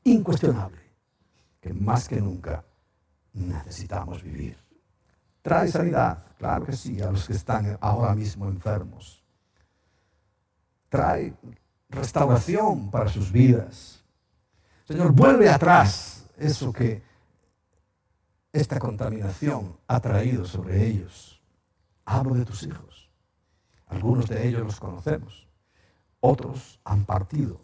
incuestionable 0.04 0.85
más 1.72 2.08
que 2.08 2.20
nunca 2.20 2.64
necesitamos 3.32 4.22
vivir. 4.22 4.56
Trae 5.42 5.68
sanidad, 5.68 6.24
claro 6.38 6.66
que 6.66 6.72
sí, 6.72 7.00
a 7.00 7.10
los 7.10 7.26
que 7.26 7.34
están 7.34 7.78
ahora 7.80 8.14
mismo 8.14 8.48
enfermos. 8.48 9.24
Trae 10.88 11.34
restauración 11.88 12.90
para 12.90 13.08
sus 13.08 13.30
vidas 13.30 13.96
Señor, 14.86 15.10
vuelve 15.10 15.48
atrás 15.48 16.30
eso 16.38 16.72
que 16.72 17.02
esta 18.52 18.78
contaminación 18.78 19.76
ha 19.88 19.98
traído 19.98 20.44
sobre 20.44 20.86
ellos. 20.86 21.42
Hablo 22.04 22.34
de 22.34 22.44
tus 22.44 22.62
hijos. 22.62 23.10
Algunos 23.88 24.28
de 24.28 24.46
ellos 24.46 24.62
los 24.62 24.78
conocemos. 24.78 25.48
Otros 26.20 26.78
han 26.84 27.04
partido. 27.04 27.60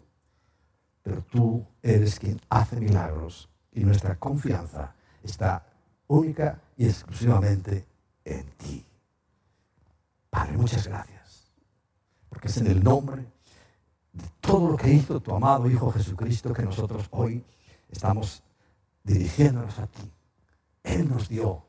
Pero 1.01 1.21
tú 1.23 1.65
eres 1.81 2.19
quien 2.19 2.41
hace 2.49 2.77
milagros 2.81 3.49
y 3.73 3.83
nuestra 3.83 4.17
confianza 4.17 4.93
está 5.23 5.65
única 6.07 6.59
y 6.77 6.85
exclusivamente 6.85 7.85
en 8.25 8.45
ti. 8.57 8.85
Padre, 10.29 10.57
muchas 10.57 10.87
gracias. 10.87 11.51
Porque 12.29 12.47
es 12.47 12.57
en 12.57 12.67
el 12.67 12.83
nombre 12.83 13.25
de 14.11 14.25
todo 14.39 14.71
lo 14.71 14.77
que 14.77 14.91
hizo 14.91 15.19
tu 15.19 15.33
amado 15.33 15.69
Hijo 15.69 15.91
Jesucristo 15.91 16.53
que 16.53 16.63
nosotros 16.63 17.07
hoy 17.11 17.43
estamos 17.89 18.43
dirigiéndonos 19.03 19.77
a 19.79 19.87
ti. 19.87 20.11
Él 20.83 21.09
nos 21.09 21.29
dio 21.29 21.65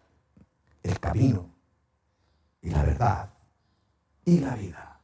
el 0.82 0.98
camino, 1.00 1.54
y 2.60 2.70
la 2.70 2.82
verdad 2.82 3.30
y 4.24 4.40
la 4.40 4.54
vida. 4.54 5.00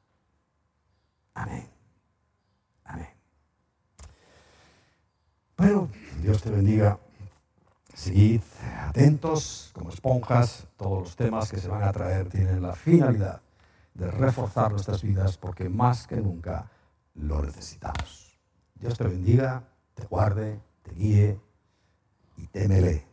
Amén. 1.35 1.80
Bueno, 5.61 5.91
Dios 6.23 6.43
te 6.43 6.49
bendiga. 6.49 6.99
Seguid 7.93 8.41
atentos 8.89 9.73
como 9.75 9.91
esponjas. 9.91 10.67
Todos 10.79 11.01
los 11.01 11.17
temas 11.17 11.51
que 11.51 11.59
se 11.59 11.69
van 11.69 11.83
a 11.83 11.93
traer 11.93 12.31
tienen 12.31 12.63
la 12.63 12.73
finalidad 12.73 13.43
de 13.93 14.11
reforzar 14.11 14.73
nuestras 14.73 15.03
vidas 15.03 15.37
porque 15.37 15.69
más 15.69 16.07
que 16.07 16.17
nunca 16.17 16.71
lo 17.13 17.43
necesitamos. 17.43 18.39
Dios 18.75 18.97
te 18.97 19.05
bendiga, 19.05 19.65
te 19.93 20.07
guarde, 20.07 20.63
te 20.83 20.93
guíe 20.93 21.39
y 22.39 22.47
témele 22.47 23.05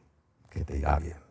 que 0.49 0.63
te 0.63 0.77
irá 0.77 0.99
bien. 0.99 1.26